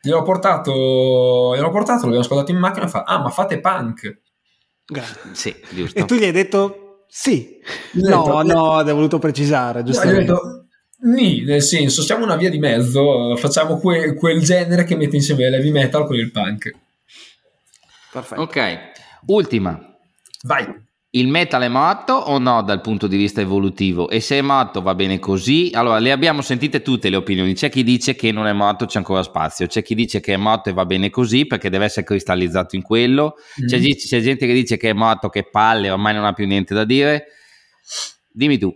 Gliel'ho 0.02 0.22
portato, 0.22 1.54
gliel'ho 1.54 1.72
portato, 1.72 2.04
l'abbiamo 2.04 2.24
ascoltato 2.24 2.52
in 2.52 2.58
macchina 2.60 2.86
e 2.86 2.90
fa, 2.90 3.04
ah, 3.04 3.20
ma 3.20 3.30
fate 3.30 3.60
punk. 3.60 4.20
Sì, 5.34 5.56
giusto. 5.70 5.98
E 6.00 6.06
tu 6.06 6.16
gli 6.16 6.24
hai 6.24 6.32
detto 6.32 7.06
sì. 7.08 7.58
No, 7.94 8.42
no, 8.42 8.60
ho 8.78 8.84
voluto 8.84 9.20
precisare, 9.20 9.84
giustamente. 9.84 10.32
No, 10.32 10.68
Nì, 11.02 11.44
nel 11.44 11.62
senso, 11.62 12.02
siamo 12.02 12.26
una 12.26 12.36
via 12.36 12.50
di 12.50 12.60
mezzo, 12.60 13.36
facciamo 13.38 13.80
que- 13.80 14.16
quel 14.16 14.42
genere 14.42 14.84
che 14.84 14.98
mette 14.98 15.16
insieme 15.16 15.50
l'heavy 15.50 15.72
metal 15.72 16.06
con 16.06 16.16
il 16.18 16.30
punk. 16.30 16.72
Perfetto. 18.12 18.42
Ok, 18.42 18.78
ultima. 19.28 19.80
Vai. 20.44 20.88
Il 21.12 21.28
metal 21.28 21.64
è 21.64 21.68
morto 21.68 22.14
o 22.14 22.38
no 22.38 22.62
dal 22.62 22.82
punto 22.82 23.08
di 23.08 23.18
vista 23.18 23.42
evolutivo? 23.42 24.10
E 24.10 24.20
se 24.20 24.38
è 24.38 24.42
morto 24.44 24.84
va 24.84 24.94
bene 24.94 25.18
così? 25.18 25.72
Allora, 25.74 25.98
le 25.98 26.12
abbiamo 26.12 26.44
sentite 26.44 26.84
tutte 26.84 27.10
le 27.10 27.16
opinioni. 27.16 27.56
C'è 27.56 27.72
chi 27.72 27.82
dice 27.82 28.14
che 28.14 28.32
non 28.32 28.46
è 28.46 28.54
morto, 28.54 28.86
c'è 28.86 29.00
ancora 29.00 29.24
spazio. 29.24 29.66
C'è 29.66 29.82
chi 29.82 29.96
dice 29.96 30.20
che 30.20 30.36
è 30.36 30.38
morto 30.38 30.70
e 30.70 30.74
va 30.74 30.86
bene 30.86 31.10
così 31.10 31.48
perché 31.48 31.72
deve 31.72 31.86
essere 31.86 32.06
cristallizzato 32.06 32.76
in 32.76 32.84
quello. 32.84 33.38
Mm. 33.60 33.66
C'è, 33.66 33.80
c'è, 33.80 34.22
gente 34.22 34.46
che 34.46 34.54
dice 34.54 34.78
che 34.78 34.92
è 34.92 34.94
morto, 34.94 35.30
che 35.30 35.50
palle, 35.50 35.90
ormai 35.90 36.14
non 36.14 36.26
ha 36.26 36.34
più 36.34 36.46
niente 36.46 36.76
da 36.76 36.86
dire. 36.86 37.26
Dimmi 38.32 38.60
tu. 38.60 38.72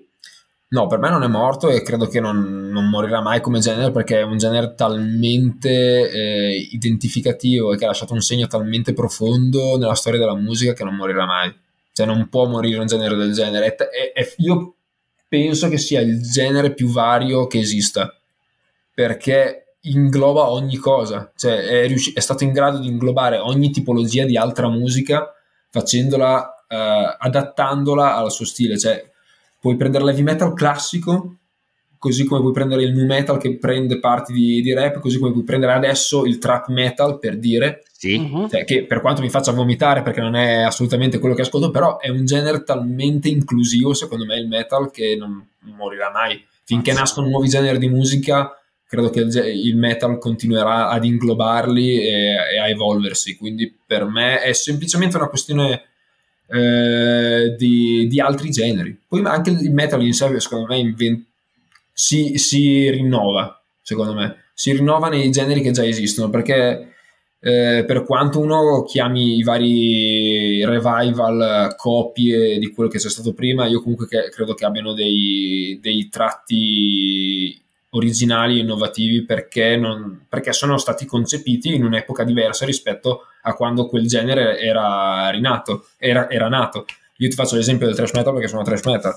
No, 0.70 0.88
per 0.88 0.98
me 0.98 1.12
non 1.12 1.22
è 1.22 1.28
morto 1.28 1.70
e 1.70 1.84
credo 1.84 2.08
che 2.08 2.20
non, 2.20 2.68
non 2.72 2.90
morirà 2.90 3.22
mai 3.22 3.42
come 3.42 3.60
genere 3.60 3.92
perché 3.92 4.22
è 4.22 4.24
un 4.24 4.40
genere 4.40 4.74
talmente 4.76 6.10
eh, 6.10 6.68
identificativo 6.72 7.72
e 7.74 7.78
che 7.78 7.84
ha 7.84 7.90
lasciato 7.90 8.14
un 8.14 8.22
segno 8.22 8.48
talmente 8.48 8.94
profondo 8.94 9.78
nella 9.78 9.94
storia 9.94 10.18
della 10.18 10.36
musica 10.36 10.74
che 10.74 10.84
non 10.84 10.96
morirà 10.96 11.28
mai 11.28 11.62
cioè 11.94 12.06
non 12.06 12.28
può 12.30 12.48
morire 12.48 12.80
un 12.80 12.88
genere 12.88 13.16
del 13.16 13.34
genere. 13.34 13.76
E, 13.76 14.12
e, 14.14 14.34
io 14.38 14.76
penso 15.28 15.70
che 15.70 15.78
sia 15.78 16.02
il 16.02 16.22
genere 16.22 16.74
più 16.74 16.90
vario 16.90 17.48
che 17.48 17.60
esista, 17.60 18.14
perché 18.94 19.78
ingloba 19.82 20.50
ogni 20.50 20.78
cosa, 20.78 21.32
cioè 21.36 21.60
è, 21.62 21.88
riusci- 21.88 22.14
è 22.14 22.20
stato 22.20 22.44
in 22.44 22.52
grado 22.52 22.80
di 22.80 22.88
inglobare 22.88 23.38
ogni 23.38 23.70
tipologia 23.70 24.26
di 24.26 24.38
altra 24.38 24.70
musica 24.70 25.34
facendola, 25.70 26.66
eh, 26.68 27.16
adattandola 27.20 28.16
al 28.16 28.32
suo 28.32 28.46
stile, 28.46 28.78
cioè 28.78 29.04
puoi 29.60 29.76
prendere 29.76 30.04
l'heavy 30.04 30.22
metal 30.22 30.54
classico 30.54 31.38
così 32.04 32.26
come 32.26 32.42
puoi 32.42 32.52
prendere 32.52 32.84
il 32.84 32.92
nu 32.92 33.06
metal 33.06 33.38
che 33.38 33.58
prende 33.58 33.98
parti 33.98 34.34
di, 34.34 34.62
di, 34.62 34.74
rap, 34.74 35.00
così 35.00 35.20
come 35.20 35.32
puoi 35.32 35.46
prendere 35.46 35.72
adesso 35.72 36.26
il 36.26 36.38
trap 36.38 36.68
metal 36.68 37.18
per 37.18 37.38
dire, 37.38 37.84
sì. 37.94 38.16
uh-huh. 38.16 38.50
cioè, 38.50 38.66
che 38.66 38.84
per 38.84 39.00
quanto 39.00 39.22
mi 39.22 39.30
faccia 39.30 39.54
vomitare 39.54 40.02
perché 40.02 40.20
non 40.20 40.36
è 40.36 40.64
assolutamente 40.64 41.18
quello 41.18 41.34
che 41.34 41.44
ascolto, 41.44 41.72
però 41.72 42.00
è 42.00 42.10
un 42.10 42.26
genere 42.26 42.64
talmente 42.64 43.30
inclusivo 43.30 43.94
secondo 43.94 44.26
me 44.26 44.36
il 44.36 44.50
metal 44.50 44.92
che 44.92 45.16
non 45.18 45.48
morirà 45.78 46.12
mai. 46.12 46.44
Finché 46.66 46.92
ah, 46.92 46.96
nascono 46.96 47.30
nuovi 47.30 47.48
generi 47.48 47.78
di 47.78 47.88
musica, 47.88 48.52
credo 48.86 49.10
che 49.10 49.22
il, 49.22 49.34
il 49.66 49.78
metal 49.78 50.18
continuerà 50.18 50.90
ad 50.90 51.06
inglobarli 51.06 52.02
e, 52.02 52.36
e, 52.54 52.60
a 52.60 52.68
evolversi, 52.68 53.38
quindi 53.38 53.74
per 53.88 54.04
me 54.04 54.42
è 54.42 54.52
semplicemente 54.52 55.16
una 55.16 55.30
questione... 55.30 55.84
Eh, 56.46 57.56
di, 57.58 58.06
di, 58.08 58.20
altri 58.20 58.50
generi. 58.50 58.96
Poi 59.08 59.24
anche 59.26 59.50
il 59.50 59.72
metal 59.72 60.04
in 60.04 60.14
sé, 60.14 60.40
secondo 60.40 60.68
me, 60.68 60.78
invent- 60.78 61.26
si, 61.94 62.38
si 62.38 62.90
rinnova, 62.90 63.64
secondo 63.82 64.14
me, 64.14 64.46
si 64.54 64.74
rinnova 64.74 65.10
nei 65.10 65.30
generi 65.32 65.62
che 65.62 65.72
già 65.72 65.86
esistono, 65.86 66.30
perché 66.30 66.94
eh, 67.40 67.84
per 67.86 68.04
quanto 68.04 68.40
uno 68.40 68.84
chiami 68.84 69.38
i 69.38 69.44
vari 69.44 70.66
revival 70.66 71.76
copie 71.78 72.58
di 72.58 72.72
quello 72.72 72.90
che 72.90 72.98
c'è 72.98 73.10
stato 73.10 73.34
prima, 73.34 73.68
io 73.68 73.82
comunque 73.82 74.08
che, 74.08 74.30
credo 74.30 74.54
che 74.54 74.66
abbiano 74.66 74.94
dei, 74.94 75.78
dei 75.82 76.10
tratti 76.10 77.62
originali 77.90 78.58
e 78.58 78.62
innovativi 78.62 79.24
perché, 79.24 79.76
non, 79.76 80.26
perché, 80.28 80.52
sono 80.52 80.78
stati 80.78 81.06
concepiti 81.06 81.76
in 81.76 81.84
un'epoca 81.86 82.24
diversa 82.24 82.66
rispetto 82.66 83.26
a 83.44 83.54
quando 83.54 83.88
quel 83.88 84.08
genere 84.08 84.58
era 84.58 85.30
rinato, 85.30 85.88
era, 85.98 86.30
era 86.30 86.48
nato. 86.48 86.86
Io 87.18 87.30
ti 87.30 87.36
faccio 87.36 87.56
l'esempio 87.56 87.86
del 87.86 87.96
trash 87.96 88.14
metal 88.14 88.34
perché 88.34 88.48
sono 88.48 88.64
trash 88.64 88.84
metal 88.86 89.14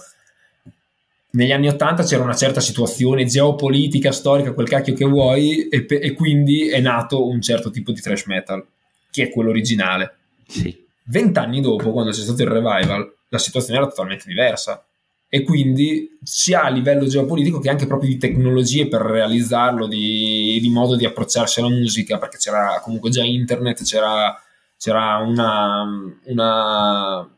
negli 1.30 1.52
anni 1.52 1.68
Ottanta 1.68 2.02
c'era 2.02 2.22
una 2.22 2.34
certa 2.34 2.60
situazione 2.60 3.26
geopolitica, 3.26 4.12
storica, 4.12 4.52
quel 4.52 4.68
cacchio 4.68 4.94
che 4.94 5.04
vuoi, 5.04 5.68
e, 5.68 5.84
e, 5.86 6.12
quindi 6.14 6.68
è 6.68 6.80
nato 6.80 7.26
un 7.26 7.42
certo 7.42 7.70
tipo 7.70 7.92
di 7.92 8.00
thrash 8.00 8.24
metal, 8.24 8.64
che 9.10 9.24
è 9.24 9.30
quello 9.30 9.50
originale. 9.50 10.16
Sì. 10.46 10.84
Vent'anni 11.04 11.60
dopo, 11.60 11.92
quando 11.92 12.10
c'è 12.10 12.20
stato 12.20 12.42
il 12.42 12.48
revival, 12.48 13.14
la 13.28 13.38
situazione 13.38 13.78
era 13.78 13.88
totalmente 13.88 14.24
diversa. 14.26 14.82
E 15.28 15.42
quindi 15.42 16.16
sia 16.22 16.62
a 16.62 16.70
livello 16.70 17.06
geopolitico 17.06 17.58
che 17.58 17.68
anche 17.68 17.86
proprio 17.86 18.08
di 18.08 18.16
tecnologie 18.16 18.88
per 18.88 19.02
realizzarlo, 19.02 19.86
di, 19.86 20.58
di 20.60 20.68
modo 20.70 20.96
di 20.96 21.04
approcciarsi 21.04 21.60
alla 21.60 21.68
musica, 21.68 22.16
perché 22.16 22.38
c'era 22.38 22.80
comunque 22.82 23.10
già 23.10 23.24
internet, 23.24 23.82
c'era, 23.82 24.40
c'era 24.78 25.16
una, 25.16 25.84
una, 26.26 27.28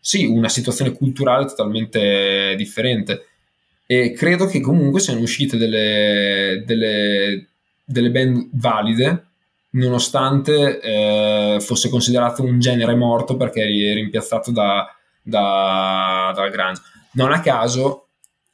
sì, 0.00 0.24
una 0.24 0.48
situazione 0.48 0.92
culturale 0.92 1.44
totalmente 1.44 2.54
differente 2.56 3.26
e 4.02 4.12
credo 4.12 4.46
che 4.46 4.60
comunque 4.60 5.00
siano 5.00 5.20
uscite 5.20 5.56
delle, 5.56 6.62
delle, 6.66 7.48
delle 7.84 8.10
band 8.10 8.48
valide 8.52 9.26
nonostante 9.70 10.80
eh, 10.80 11.56
fosse 11.60 11.88
considerato 11.88 12.42
un 12.42 12.58
genere 12.58 12.94
morto 12.94 13.36
perché 13.36 13.62
è 13.62 13.94
rimpiazzato 13.94 14.50
da, 14.50 14.86
da, 15.22 16.32
dal 16.34 16.50
grunge. 16.50 16.80
Non 17.12 17.32
a 17.32 17.40
caso 17.40 18.08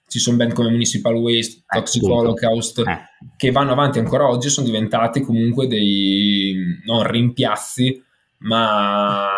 ci 0.08 0.18
sono 0.18 0.36
band 0.36 0.52
come 0.52 0.70
Municipal 0.70 1.14
Waste, 1.14 1.62
eh, 1.68 1.78
Toxic 1.78 2.02
Holocaust 2.02 2.78
eh. 2.80 3.00
che 3.36 3.50
vanno 3.50 3.72
avanti 3.72 3.98
ancora 3.98 4.28
oggi 4.28 4.48
sono 4.48 4.66
diventati 4.66 5.20
comunque 5.20 5.66
dei 5.66 6.80
non 6.84 7.06
rimpiazzi 7.06 8.02
ma 8.38 9.28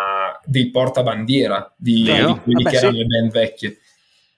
dei 0.45 0.71
portabandiera 0.71 1.73
di, 1.77 2.03
di 2.03 2.39
quelli 2.43 2.63
Vabbè, 2.63 2.69
che 2.69 2.77
erano 2.77 2.93
sì. 2.93 2.97
le 2.97 3.05
band 3.05 3.31
vecchie 3.31 3.77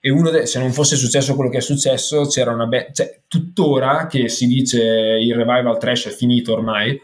e 0.06 0.12
uno 0.12 0.30
de- 0.30 0.46
se 0.46 0.60
non 0.60 0.72
fosse 0.72 0.96
successo 0.96 1.34
quello 1.34 1.50
che 1.50 1.58
è 1.58 1.62
successo 1.62 2.28
c'era 2.28 2.52
una 2.52 2.68
band 2.68 2.92
cioè, 2.94 3.22
tuttora 3.28 4.06
che 4.06 4.30
si 4.30 4.46
dice 4.46 4.80
il 4.80 5.34
revival 5.34 5.80
trash 5.80 6.10
è 6.10 6.12
finito 6.12 6.54
ormai 6.54 7.02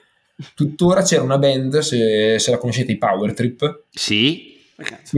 tuttora 0.53 1.01
c'era 1.01 1.23
una 1.23 1.39
band 1.39 1.79
se, 1.79 2.37
se 2.37 2.51
la 2.51 2.59
conoscete 2.59 2.91
i 2.91 2.99
Power 2.99 3.33
Trip 3.33 3.85
sì 3.89 4.49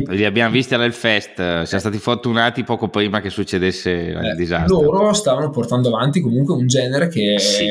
li 0.09 0.25
abbiamo 0.25 0.51
visti 0.51 0.73
all'Elfest, 0.73 1.35
siamo 1.35 1.63
stati 1.63 1.97
fortunati 1.97 2.65
poco 2.65 2.89
prima 2.89 3.21
che 3.21 3.29
succedesse 3.29 3.91
il 3.91 4.17
eh, 4.17 4.35
disastro. 4.35 4.81
Loro 4.81 5.13
stavano 5.13 5.51
portando 5.51 5.87
avanti 5.87 6.19
comunque 6.19 6.53
un 6.53 6.67
genere 6.67 7.07
che 7.07 7.39
sì. 7.39 7.65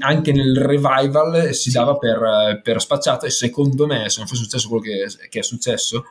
anche 0.00 0.32
nel 0.32 0.56
revival 0.56 1.54
si 1.54 1.70
dava 1.70 1.96
per, 1.96 2.60
per, 2.64 2.80
spacciato 2.80 3.26
e 3.26 3.30
secondo 3.30 3.86
me 3.86 4.08
se 4.08 4.18
non 4.18 4.26
fosse 4.26 4.42
successo 4.42 4.66
quello 4.66 4.82
che, 4.82 5.06
che 5.28 5.38
è 5.38 5.42
successo 5.42 6.04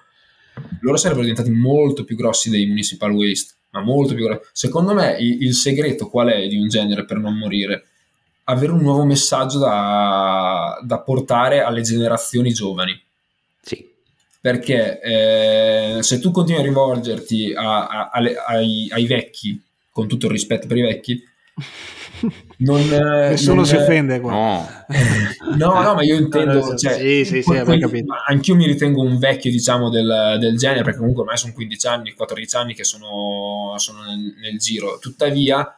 loro 0.82 0.98
sarebbero 0.98 1.26
diventati 1.26 1.50
molto 1.50 2.04
più 2.04 2.16
grossi 2.16 2.50
dei 2.50 2.66
municipal 2.66 3.12
waste, 3.12 3.54
ma 3.72 3.82
molto 3.82 4.14
più 4.14 4.26
grossi. 4.26 4.50
Secondo 4.54 4.94
me 4.94 5.18
il, 5.20 5.44
il 5.44 5.54
segreto 5.54 6.10
qual 6.10 6.30
è 6.30 6.48
di 6.48 6.58
un 6.58 6.68
genere 6.68 7.06
per 7.06 7.18
non 7.18 7.38
morire? 7.38 7.86
Avere 8.46 8.72
un 8.72 8.82
nuovo 8.82 9.06
messaggio 9.06 9.58
da, 9.58 10.80
da 10.84 11.00
portare 11.00 11.62
alle 11.62 11.82
generazioni 11.82 12.54
giovani. 12.54 13.00
Sì. 13.62 13.88
Perché 14.40 15.02
eh, 15.02 16.04
se 16.04 16.20
tu 16.20 16.30
continui 16.32 16.62
a 16.62 16.64
rivolgerti 16.64 17.54
a, 17.54 17.88
a, 17.88 18.10
alle, 18.12 18.36
ai, 18.38 18.88
ai 18.92 19.08
vecchi, 19.08 19.60
con 19.90 20.08
tutto 20.08 20.28
il 20.28 20.34
rispetto 20.34 20.68
per 20.68 20.78
i 20.78 20.82
vecchi, 20.82 21.24
non, 22.58 22.82
eh, 22.82 23.30
Nessuno 23.30 23.56
non, 23.56 23.66
si 23.66 23.76
offende 23.76 24.20
qua. 24.20 24.32
No. 24.32 24.68
no, 25.58 25.82
no, 25.82 25.94
ma 25.96 26.04
io 26.04 26.18
intendo... 26.18 26.76
Cioè, 26.76 26.94
sì, 26.94 27.26
sì, 27.26 27.42
sì, 27.42 27.62
quindi, 27.62 28.04
anch'io 28.28 28.56
mi 28.56 28.66
ritengo 28.66 29.02
un 29.02 29.18
vecchio, 29.18 29.52
diciamo, 29.52 29.90
del, 29.90 30.38
del, 30.40 30.58
genere, 30.58 30.84
perché 30.84 31.00
comunque 31.00 31.22
ormai 31.22 31.38
sono 31.38 31.54
15 31.54 31.88
anni, 31.88 32.14
14 32.14 32.56
anni 32.58 32.74
che 32.74 32.84
sono, 32.84 33.74
sono 33.78 34.04
nel, 34.04 34.36
nel, 34.42 34.58
giro. 34.58 34.98
Tuttavia, 35.00 35.78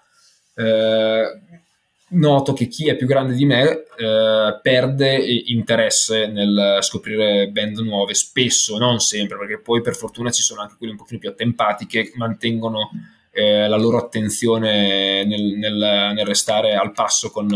eh, 0.55 1.39
noto 2.09 2.53
che 2.53 2.67
chi 2.67 2.89
è 2.89 2.95
più 2.95 3.05
grande 3.05 3.35
di 3.35 3.45
me 3.45 3.83
eh, 3.97 4.59
perde 4.61 5.15
interesse 5.45 6.25
nel 6.27 6.79
scoprire 6.81 7.49
band 7.49 7.77
nuove, 7.79 8.15
spesso, 8.15 8.77
non 8.79 8.99
sempre, 8.99 9.37
perché 9.37 9.59
poi 9.59 9.81
per 9.81 9.95
fortuna 9.95 10.31
ci 10.31 10.41
sono 10.41 10.61
anche 10.61 10.75
quelli 10.77 10.93
un 10.93 10.99
pochino 10.99 11.19
più 11.19 11.29
attempati 11.29 11.85
che 11.85 12.11
mantengono 12.15 12.89
eh, 13.37 13.67
la 13.67 13.77
loro 13.77 13.97
attenzione 13.97 15.23
nel, 15.23 15.43
nel, 15.57 16.11
nel, 16.15 16.25
restare 16.25 16.73
al 16.73 16.91
passo 16.91 17.29
con, 17.29 17.47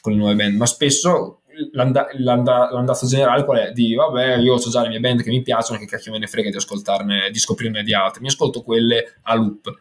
con, 0.00 0.12
le 0.12 0.18
nuove 0.18 0.36
band, 0.36 0.54
ma 0.54 0.64
spesso 0.64 1.40
l'anda, 1.72 2.06
l'anda, 2.18 2.70
l'andazzo 2.70 3.08
generale 3.08 3.44
qual 3.44 3.58
è? 3.58 3.72
Di 3.72 3.96
vabbè, 3.96 4.36
io 4.36 4.54
ho 4.54 4.58
già 4.58 4.82
le 4.82 4.90
mie 4.90 5.00
band 5.00 5.22
che 5.24 5.30
mi 5.30 5.42
piacciono, 5.42 5.80
che 5.80 5.86
cacchio 5.86 6.12
me 6.12 6.18
ne 6.18 6.28
frega 6.28 6.50
di 6.50 6.56
ascoltarne, 6.56 7.30
di 7.32 7.38
scoprirne 7.40 7.82
di 7.82 7.92
altre, 7.92 8.20
mi 8.20 8.28
ascolto 8.28 8.62
quelle 8.62 9.16
a 9.22 9.34
loop. 9.34 9.74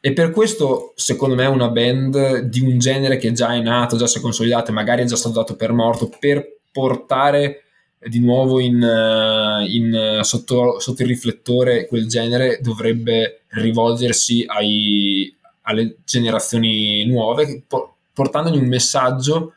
E 0.00 0.12
per 0.12 0.32
questo, 0.32 0.94
secondo 0.96 1.36
me, 1.36 1.46
una 1.46 1.68
band 1.68 2.38
di 2.38 2.60
un 2.60 2.76
genere 2.78 3.18
che 3.18 3.30
già 3.30 3.54
è 3.54 3.60
nato, 3.60 3.96
già 3.96 4.08
si 4.08 4.18
è 4.18 4.20
consolidato, 4.20 4.72
magari 4.72 5.02
è 5.02 5.06
già 5.06 5.16
stato 5.16 5.36
dato 5.36 5.54
per 5.54 5.72
morto, 5.72 6.10
per 6.18 6.56
portare 6.72 7.66
di 8.00 8.20
nuovo 8.20 8.60
in, 8.60 8.82
eh, 8.82 9.66
in, 9.68 10.20
sotto, 10.22 10.78
sotto, 10.78 11.02
il 11.02 11.08
riflettore 11.08 11.86
quel 11.86 12.06
genere 12.06 12.60
dovrebbe 12.62 13.42
rivolgersi 13.48 14.44
ai, 14.46 15.34
alle 15.62 15.96
generazioni 16.04 17.04
nuove, 17.06 17.64
portandogli 18.12 18.58
un 18.58 18.68
messaggio 18.68 19.54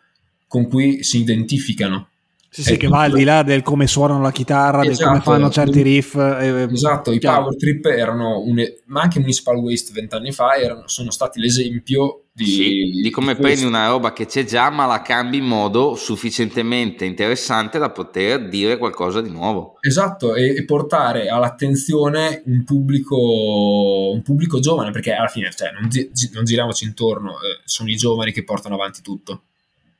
con 0.47 0.67
cui 0.67 1.03
si 1.03 1.19
identificano. 1.19 2.09
Sì, 2.53 2.63
sì, 2.63 2.75
che 2.75 2.89
va 2.89 3.03
al 3.03 3.13
di 3.13 3.23
là 3.23 3.43
del 3.43 3.61
come 3.61 3.87
suonano 3.87 4.21
la 4.21 4.33
chitarra, 4.33 4.83
esatto, 4.83 4.89
del 4.89 4.97
come 4.97 5.15
esatto. 5.19 5.31
fanno 5.31 5.49
certi 5.49 5.81
riff. 5.83 6.15
Eh, 6.15 6.67
esatto, 6.69 7.11
chiaro. 7.11 7.15
i 7.15 7.43
power 7.43 7.55
trip 7.55 7.85
erano, 7.85 8.41
un, 8.41 8.61
ma 8.87 9.03
anche 9.03 9.19
Municipal 9.19 9.55
Waste 9.55 9.93
vent'anni 9.93 10.33
fa 10.33 10.55
erano, 10.55 10.83
sono 10.87 11.11
stati 11.11 11.39
l'esempio 11.39 12.25
di, 12.33 12.45
sì, 12.45 13.01
di 13.01 13.09
come 13.09 13.35
di 13.35 13.41
prendi 13.41 13.63
una 13.63 13.87
roba 13.87 14.11
che 14.11 14.25
c'è 14.25 14.43
già, 14.43 14.69
ma 14.69 14.85
la 14.85 15.01
cambi 15.01 15.37
in 15.37 15.45
modo 15.45 15.95
sufficientemente 15.95 17.05
interessante 17.05 17.79
da 17.79 17.89
poter 17.89 18.49
dire 18.49 18.77
qualcosa 18.77 19.21
di 19.21 19.29
nuovo. 19.29 19.77
Esatto, 19.79 20.35
e, 20.35 20.53
e 20.53 20.65
portare 20.65 21.29
all'attenzione 21.29 22.41
un 22.47 22.65
pubblico, 22.65 24.11
un 24.11 24.21
pubblico 24.23 24.59
giovane, 24.59 24.91
perché 24.91 25.13
alla 25.13 25.29
fine 25.29 25.49
cioè, 25.55 25.71
non, 25.71 25.87
non 26.33 26.43
giriamoci 26.43 26.83
intorno, 26.83 27.31
eh, 27.35 27.61
sono 27.63 27.89
i 27.89 27.95
giovani 27.95 28.33
che 28.33 28.43
portano 28.43 28.75
avanti 28.75 29.01
tutto. 29.01 29.43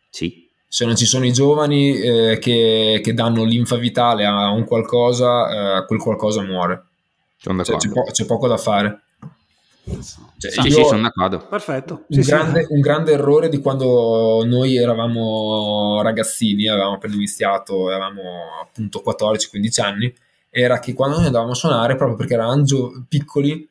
Sì 0.09 0.49
se 0.73 0.85
non 0.85 0.95
ci 0.95 1.05
sono 1.05 1.25
i 1.25 1.33
giovani 1.33 1.99
eh, 1.99 2.37
che, 2.39 3.01
che, 3.03 3.13
danno 3.13 3.43
linfa 3.43 3.75
vitale 3.75 4.23
a 4.25 4.51
un 4.51 4.63
qualcosa, 4.63 5.79
eh, 5.79 5.85
quel 5.85 5.99
qualcosa 5.99 6.43
muore. 6.43 6.85
Cioè, 7.35 7.53
c'è, 7.57 7.89
po- 7.89 8.05
c'è, 8.09 8.25
poco 8.25 8.47
da 8.47 8.55
fare. 8.55 9.01
Cioè, 9.83 10.49
sì, 10.49 10.71
sì, 10.71 10.81
sono 10.85 11.01
d'accordo. 11.01 11.45
Perfetto. 11.45 12.05
Un, 12.07 12.23
sì, 12.23 12.29
grande, 12.29 12.63
sì. 12.63 12.71
un, 12.71 12.79
grande, 12.79 13.11
errore 13.11 13.49
di 13.49 13.59
quando 13.59 14.45
noi 14.45 14.77
eravamo 14.77 16.01
ragazzini, 16.01 16.69
avevamo 16.69 16.93
appena 16.93 17.15
iniziato, 17.15 17.89
avevamo 17.89 18.21
appunto 18.61 19.03
14-15 19.05 19.81
anni, 19.81 20.15
era 20.49 20.79
che 20.79 20.93
quando 20.93 21.17
noi 21.17 21.25
andavamo 21.25 21.51
a 21.51 21.55
suonare, 21.55 21.97
proprio 21.97 22.15
perché 22.15 22.35
eravamo 22.35 22.63
piccoli, 23.09 23.67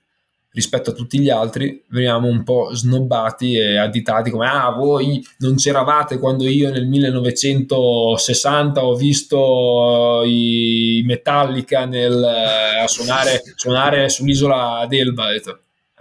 rispetto 0.53 0.91
a 0.91 0.93
tutti 0.93 1.21
gli 1.21 1.31
altri 1.31 1.85
veniamo 1.89 2.27
un 2.29 2.43
po' 2.43 2.75
snobbati 2.75 3.55
e 3.57 3.77
additati 3.77 4.31
come 4.31 4.49
ah 4.49 4.71
voi 4.71 5.25
non 5.39 5.55
c'eravate 5.57 6.19
quando 6.19 6.49
io 6.49 6.71
nel 6.71 6.87
1960 6.87 8.85
ho 8.85 8.95
visto 8.95 10.23
i 10.25 11.03
Metallica 11.05 11.85
nel, 11.85 12.23
a 12.23 12.87
suonare, 12.89 13.43
suonare 13.55 14.09
sull'isola 14.09 14.87
d'Elba 14.89 15.33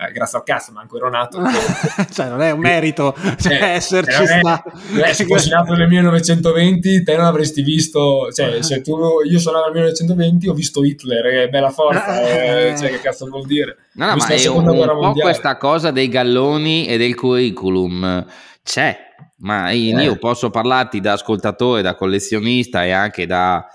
eh, 0.02 0.14
grazie 0.14 0.38
al 0.38 0.46
cazzo, 0.46 0.72
ma 0.72 0.80
ancora 0.80 1.10
nato. 1.10 1.42
cioè, 2.10 2.30
non 2.30 2.42
è 2.42 2.52
un 2.52 2.62
merito 2.62 3.14
cioè, 3.38 3.54
eh, 3.54 3.66
esserci 3.72 4.26
stato. 4.26 4.72
Eh, 4.96 5.14
se 5.14 5.26
fossi 5.26 5.50
nato 5.50 5.74
nel 5.74 5.90
1920, 5.90 7.04
te 7.04 7.18
non 7.18 7.26
avresti 7.26 7.62
visto. 7.62 8.32
Cioè, 8.32 8.62
se 8.62 8.82
tu, 8.82 8.98
io 9.30 9.40
sono 9.40 9.58
nato 9.58 9.72
nel 9.74 9.82
1920, 9.82 10.48
ho 10.48 10.54
visto 10.54 10.86
Hitler, 10.86 11.26
è 11.26 11.50
bella 11.50 11.70
forza. 11.70 12.22
Eh, 12.22 12.78
cioè, 12.78 12.92
che 12.92 13.02
cazzo 13.02 13.26
vuol 13.28 13.46
dire? 13.46 13.76
No, 13.96 14.06
no, 14.06 14.16
ma 14.16 14.28
è 14.28 14.48
un, 14.48 14.66
un 14.66 14.88
po' 14.88 15.14
questa 15.20 15.58
cosa 15.58 15.92
dei 15.92 16.08
galloni 16.08 16.88
e 16.88 16.98
del 16.98 17.16
curriculum. 17.16 18.26
C'è, 18.64 18.98
ma 19.40 19.72
io, 19.72 20.00
io 20.00 20.16
posso 20.16 20.50
parlarti 20.50 21.02
da 21.02 21.14
ascoltatore, 21.14 21.82
da 21.82 21.96
collezionista 21.96 22.86
e 22.86 22.92
anche 22.92 23.26
da 23.26 23.68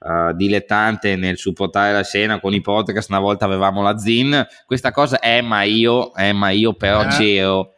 uh, 0.00 0.34
dilettante 0.34 1.16
nel 1.16 1.36
supportare 1.36 1.92
la 1.92 2.02
scena 2.02 2.40
con 2.40 2.54
i 2.54 2.60
podcast. 2.60 3.10
Una 3.10 3.20
volta 3.20 3.44
avevamo 3.44 3.82
la 3.82 3.98
Zin. 3.98 4.46
Questa 4.66 4.92
cosa 4.92 5.18
è, 5.18 5.40
ma 5.40 5.62
io, 5.62 6.12
è, 6.12 6.32
ma 6.32 6.50
io 6.50 6.74
però 6.74 7.02
eh. 7.02 7.08
c'ero. 7.08 7.74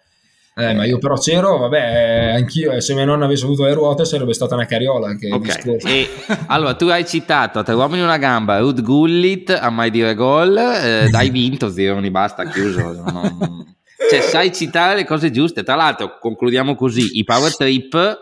Eh, 0.55 0.75
ma 0.75 0.85
io 0.85 0.99
però 0.99 1.17
c'ero, 1.17 1.57
vabbè, 1.57 2.35
anch'io, 2.37 2.79
se 2.79 2.93
mia 2.93 3.07
nonna 3.07 3.25
avesse 3.25 3.45
avuto 3.45 3.65
le 3.65 3.73
ruote 3.73 4.05
sarebbe 4.05 4.35
stata 4.35 4.55
una 4.55 4.67
carriola. 4.67 5.15
Che 5.17 5.33
okay. 5.33 5.79
e, 5.83 6.09
allora, 6.49 6.75
tu 6.75 6.89
hai 6.89 7.07
citato 7.07 7.59
a 7.59 7.63
tre 7.63 7.73
uomini 7.73 8.03
una 8.03 8.19
gamba, 8.19 8.59
Ruth 8.59 8.83
Gullit, 8.83 9.49
a 9.49 9.71
mai 9.71 9.91
dire 9.91 10.15
gol, 10.15 10.55
eh, 10.59 11.09
hai 11.11 11.31
vinto, 11.33 11.71
Zironi, 11.71 12.11
basta, 12.11 12.45
chiuso. 12.45 12.93
Non... 12.93 13.75
Cioè, 14.11 14.21
sai 14.21 14.53
citare 14.53 14.95
le 14.95 15.07
cose 15.07 15.31
giuste. 15.31 15.63
Tra 15.63 15.75
l'altro, 15.75 16.19
concludiamo 16.19 16.75
così, 16.75 17.19
i 17.19 17.25
power 17.25 17.57
trip... 17.57 18.19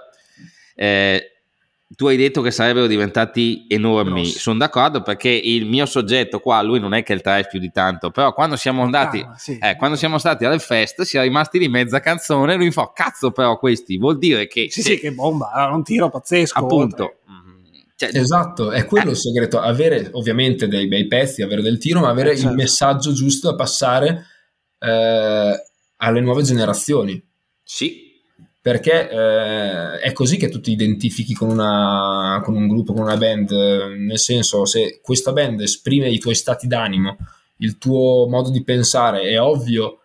Eh, 0.77 1.30
tu 1.97 2.07
hai 2.07 2.17
detto 2.17 2.41
che 2.41 2.53
sarebbero 2.53 2.87
diventati 2.87 3.67
enormi, 3.69 4.25
sono 4.25 4.59
d'accordo 4.59 5.03
perché 5.03 5.29
il 5.29 5.67
mio 5.67 5.87
soggetto 5.87 6.39
qua, 6.39 6.63
lui 6.63 6.79
non 6.79 6.95
è 6.95 7.03
che 7.03 7.13
il 7.13 7.21
trash 7.21 7.49
più 7.49 7.59
di 7.59 7.71
tanto, 7.71 8.11
però 8.11 8.33
quando 8.33 8.55
siamo 8.57 8.83
andati, 8.83 9.19
ah, 9.19 9.35
sì. 9.37 9.59
eh, 9.61 9.77
quando 9.77 9.97
siamo 9.97 10.19
stati 10.19 10.45
alle 10.45 10.61
feste 10.61 11.05
si 11.05 11.17
è 11.17 11.23
rimasti 11.23 11.59
di 11.59 11.69
mezza 11.69 11.99
canzone, 11.99 12.55
lui 12.55 12.71
fa 12.71 12.93
cazzo 12.95 13.33
però 13.33 13.59
questi, 13.59 13.99
vuol 13.99 14.19
dire 14.19 14.47
che... 14.47 14.69
Sì, 14.71 14.83
se, 14.83 14.93
sì, 14.93 14.99
che 15.01 15.13
bomba, 15.13 15.69
un 15.73 15.83
tiro 15.83 16.09
pazzesco. 16.09 16.59
Appunto. 16.59 17.17
Cioè, 17.97 18.11
esatto, 18.15 18.71
è 18.71 18.87
quello 18.87 19.09
eh. 19.09 19.11
il 19.11 19.17
segreto, 19.17 19.61
avere 19.61 20.09
ovviamente 20.13 20.69
dei 20.69 20.87
bei 20.87 21.07
pezzi, 21.07 21.43
avere 21.43 21.61
del 21.61 21.77
tiro, 21.77 22.01
ma 22.01 22.09
avere 22.09 22.35
certo. 22.35 22.51
il 22.51 22.57
messaggio 22.57 23.13
giusto 23.13 23.51
da 23.51 23.57
passare 23.57 24.27
eh, 24.79 25.65
alle 25.97 26.21
nuove 26.21 26.43
generazioni. 26.43 27.23
Sì, 27.63 28.10
perché 28.71 29.11
eh, 29.11 29.99
è 29.99 30.13
così 30.13 30.37
che 30.37 30.49
tu 30.49 30.61
ti 30.61 30.71
identifichi 30.71 31.35
con, 31.35 31.51
una, 31.51 32.41
con, 32.45 32.55
un 32.55 32.69
gruppo, 32.69 32.93
con 32.93 33.03
una 33.03 33.17
band, 33.17 33.51
nel 33.51 34.19
senso 34.21 34.65
se 34.65 35.01
questa 35.03 35.33
band 35.33 35.61
esprime 35.61 36.09
i 36.09 36.21
tuoi 36.21 36.37
stati 36.37 36.69
d'animo, 36.69 37.17
il 37.57 37.79
tuo 37.79 38.29
modo 38.29 38.49
di 38.49 38.63
pensare, 38.63 39.23
è 39.23 39.41
ovvio 39.41 40.03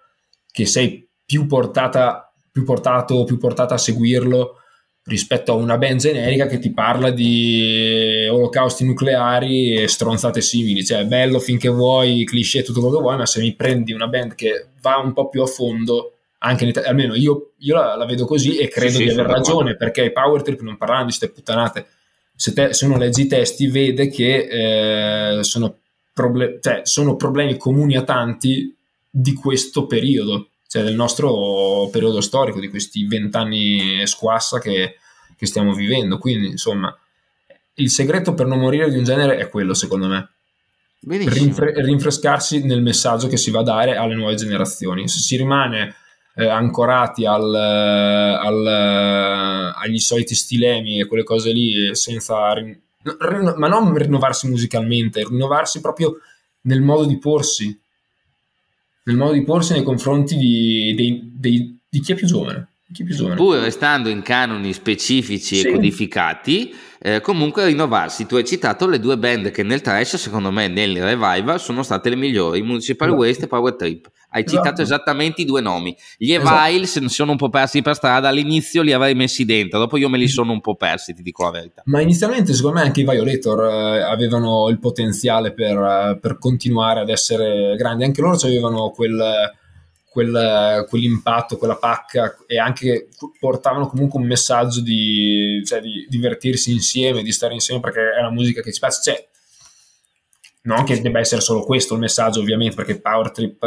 che 0.51 0.65
sei 0.65 1.07
più, 1.23 1.45
portata, 1.45 2.33
più 2.51 2.63
portato, 2.63 3.23
più 3.23 3.37
portata 3.37 3.75
a 3.75 3.77
seguirlo 3.77 4.55
rispetto 5.03 5.51
a 5.51 5.55
una 5.55 5.77
band 5.77 5.99
generica 5.99 6.47
che 6.47 6.57
ti 6.57 6.73
parla 6.73 7.11
di 7.11 8.27
olocausti 8.31 8.83
nucleari 8.83 9.75
e 9.75 9.87
stronzate 9.87 10.41
simili, 10.41 10.83
cioè 10.83 11.01
è 11.01 11.05
bello 11.05 11.37
finché 11.37 11.69
vuoi, 11.69 12.23
cliché 12.23 12.63
tutto 12.63 12.79
quello 12.79 12.95
che 12.95 13.03
vuoi, 13.03 13.17
ma 13.17 13.27
se 13.27 13.41
mi 13.41 13.53
prendi 13.53 13.93
una 13.93 14.07
band 14.07 14.33
che 14.33 14.69
va 14.81 14.97
un 14.97 15.13
po' 15.13 15.29
più 15.29 15.43
a 15.43 15.45
fondo 15.45 16.14
anche 16.45 16.63
in 16.63 16.69
Italia, 16.69 16.89
almeno 16.89 17.15
io, 17.15 17.53
io 17.57 17.75
la, 17.75 17.95
la, 17.95 18.05
vedo 18.05 18.25
così 18.25 18.57
e 18.57 18.67
credo 18.67 18.97
sì, 18.97 19.03
di 19.03 19.09
sì, 19.09 19.19
aver 19.19 19.31
ragione 19.31 19.71
d'accordo. 19.71 19.77
perché 19.77 20.03
i 20.03 20.11
power 20.11 20.41
trip 20.41 20.61
non 20.61 20.77
parlano 20.77 20.99
di 20.99 21.07
queste 21.07 21.29
puttanate. 21.29 21.87
Se, 22.35 22.53
te, 22.53 22.73
se, 22.73 22.85
uno 22.85 22.97
legge 22.97 23.21
i 23.21 23.27
testi 23.27 23.67
vede 23.67 24.09
che 24.09 25.37
eh, 25.37 25.43
sono, 25.43 25.79
proble- 26.13 26.59
cioè, 26.61 26.81
sono, 26.83 27.15
problemi 27.15 27.57
comuni 27.57 27.95
a 27.95 28.03
tanti 28.03 28.75
di 29.09 29.33
questo 29.33 29.85
periodo 29.85 30.49
cioè 30.67 30.83
del 30.83 30.95
nostro 30.95 31.87
periodo 31.89 32.19
storico 32.19 32.59
di 32.59 32.67
questi 32.67 33.05
vent'anni 33.05 34.05
squassa 34.05 34.59
che, 34.59 34.95
che 35.37 35.45
stiamo 35.45 35.73
vivendo. 35.73 36.17
Quindi 36.17 36.47
insomma 36.47 36.93
il 37.75 37.89
segreto 37.89 38.33
per 38.33 38.45
non 38.45 38.59
morire 38.59 38.89
di 38.89 38.97
un 38.97 39.05
genere 39.05 39.37
è 39.37 39.47
quello 39.47 39.73
secondo 39.73 40.07
me. 40.07 40.29
Rinfre- 41.07 41.81
rinfrescarsi 41.81 42.65
nel 42.65 42.81
messaggio 42.81 43.27
che 43.27 43.37
si 43.37 43.51
va 43.51 43.59
a 43.59 43.63
dare 43.63 43.95
alle 43.95 44.15
nuove 44.15 44.35
generazioni. 44.35 45.07
Se 45.07 45.19
si 45.19 45.37
rimane 45.37 45.95
eh, 46.35 46.47
ancorati 46.47 47.25
al, 47.25 47.53
al, 47.53 48.67
agli 49.75 49.99
soliti 49.99 50.35
stilemi 50.35 50.99
e 50.99 51.07
quelle 51.07 51.23
cose 51.23 51.51
lì 51.51 51.95
senza 51.95 52.53
rin- 52.53 52.79
ma 53.57 53.67
non 53.67 53.95
rinnovarsi 53.95 54.47
musicalmente, 54.49 55.23
rinnovarsi 55.23 55.79
proprio 55.79 56.17
nel 56.61 56.81
modo 56.81 57.05
di 57.05 57.17
porsi, 57.17 57.79
nel 59.03 59.15
modo 59.15 59.33
di 59.33 59.43
porsi 59.43 59.73
nei 59.73 59.83
confronti 59.83 60.35
di, 60.35 60.93
dei, 60.95 61.31
dei, 61.33 61.79
di 61.87 61.99
chi 61.99 62.11
è 62.11 62.15
più 62.15 62.27
giovane. 62.27 62.74
Pur 63.35 63.57
restando 63.57 64.09
in 64.09 64.21
canoni 64.21 64.73
specifici 64.73 65.57
sì. 65.57 65.67
e 65.67 65.71
codificati, 65.71 66.73
eh, 66.99 67.21
comunque 67.21 67.65
rinnovarsi. 67.65 68.25
Tu 68.25 68.35
hai 68.35 68.45
citato 68.45 68.87
le 68.87 68.99
due 68.99 69.17
band 69.17 69.51
che 69.51 69.63
nel 69.63 69.81
trash, 69.81 70.15
secondo 70.15 70.51
me, 70.51 70.67
nel 70.67 71.01
revival 71.01 71.59
sono 71.59 71.83
state 71.83 72.09
le 72.09 72.15
migliori: 72.15 72.61
Municipal 72.61 73.09
esatto. 73.09 73.21
Waste 73.21 73.43
e 73.45 73.47
Power 73.47 73.75
Trip. 73.75 74.09
Hai 74.29 74.43
esatto. 74.43 74.63
citato 74.63 74.81
esattamente 74.81 75.41
i 75.41 75.45
due 75.45 75.61
nomi. 75.61 75.95
Gli 76.17 76.33
Eviles 76.33 76.95
esatto. 76.95 77.09
sono 77.09 77.31
un 77.31 77.37
po' 77.37 77.49
persi 77.49 77.81
per 77.81 77.95
strada. 77.95 78.29
All'inizio 78.29 78.81
li 78.81 78.91
avrei 78.91 79.13
messi 79.13 79.45
dentro, 79.45 79.79
dopo 79.79 79.97
io 79.97 80.09
me 80.09 80.17
li 80.17 80.27
sono 80.27 80.51
un 80.51 80.61
po' 80.61 80.75
persi, 80.75 81.13
ti 81.13 81.21
dico 81.21 81.43
la 81.43 81.51
verità. 81.51 81.83
Ma 81.85 82.01
inizialmente, 82.01 82.53
secondo 82.53 82.79
me, 82.79 82.85
anche 82.85 83.01
i 83.01 83.05
Violator 83.05 83.63
eh, 83.63 84.01
avevano 84.01 84.67
il 84.69 84.79
potenziale 84.79 85.53
per, 85.53 85.77
eh, 85.77 86.17
per, 86.19 86.37
continuare 86.37 87.01
ad 87.01 87.09
essere 87.09 87.75
grandi. 87.77 88.03
Anche 88.03 88.21
loro 88.21 88.35
avevano 88.35 88.89
quel 88.89 89.53
quel, 90.15 90.85
quell'impatto, 90.87 91.57
quella 91.57 91.75
pacca 91.75 92.37
e 92.47 92.57
anche 92.57 93.09
portavano 93.37 93.89
comunque 93.89 94.17
un 94.17 94.25
messaggio 94.25 94.79
di, 94.79 95.61
cioè, 95.65 95.81
di, 95.81 96.07
divertirsi 96.07 96.71
insieme, 96.71 97.21
di 97.21 97.33
stare 97.33 97.53
insieme 97.53 97.81
perché 97.81 98.13
è 98.15 98.19
una 98.21 98.31
musica 98.31 98.61
che 98.61 98.71
ci 98.71 98.79
piace. 98.79 99.01
Cioè, 99.03 99.27
non 100.61 100.85
che 100.85 101.01
debba 101.01 101.19
essere 101.19 101.41
solo 101.41 101.65
questo 101.65 101.95
il 101.95 101.99
messaggio 101.99 102.39
ovviamente 102.39 102.75
perché 102.75 102.99
Power 102.99 103.29
Trip 103.31 103.61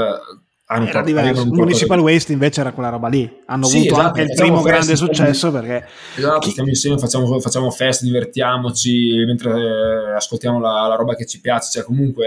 hanno 0.69 0.87
era 0.87 1.03
diverso. 1.03 1.45
Municipal 1.45 1.99
Waste 2.01 2.33
invece 2.33 2.63
era 2.63 2.73
quella 2.73 2.89
roba 2.89 3.09
lì. 3.09 3.43
Hanno 3.45 3.67
sì, 3.67 3.77
avuto 3.77 3.93
esatto, 3.93 4.07
anche 4.07 4.23
il 4.23 4.33
primo 4.35 4.63
grande 4.63 4.97
successo 4.97 5.51
perché... 5.53 5.87
Esatto, 6.17 6.39
chi... 6.39 6.51
stiamo 6.51 6.71
insieme, 6.71 6.97
facciamo, 6.97 7.39
facciamo 7.41 7.71
feste, 7.71 8.07
divertiamoci 8.07 9.23
mentre 9.27 9.51
eh, 9.53 10.15
ascoltiamo 10.15 10.59
la, 10.59 10.87
la, 10.87 10.95
roba 10.95 11.15
che 11.15 11.27
ci 11.27 11.43
piace. 11.43 11.71
Cioè 11.73 11.85
comunque 11.85 12.27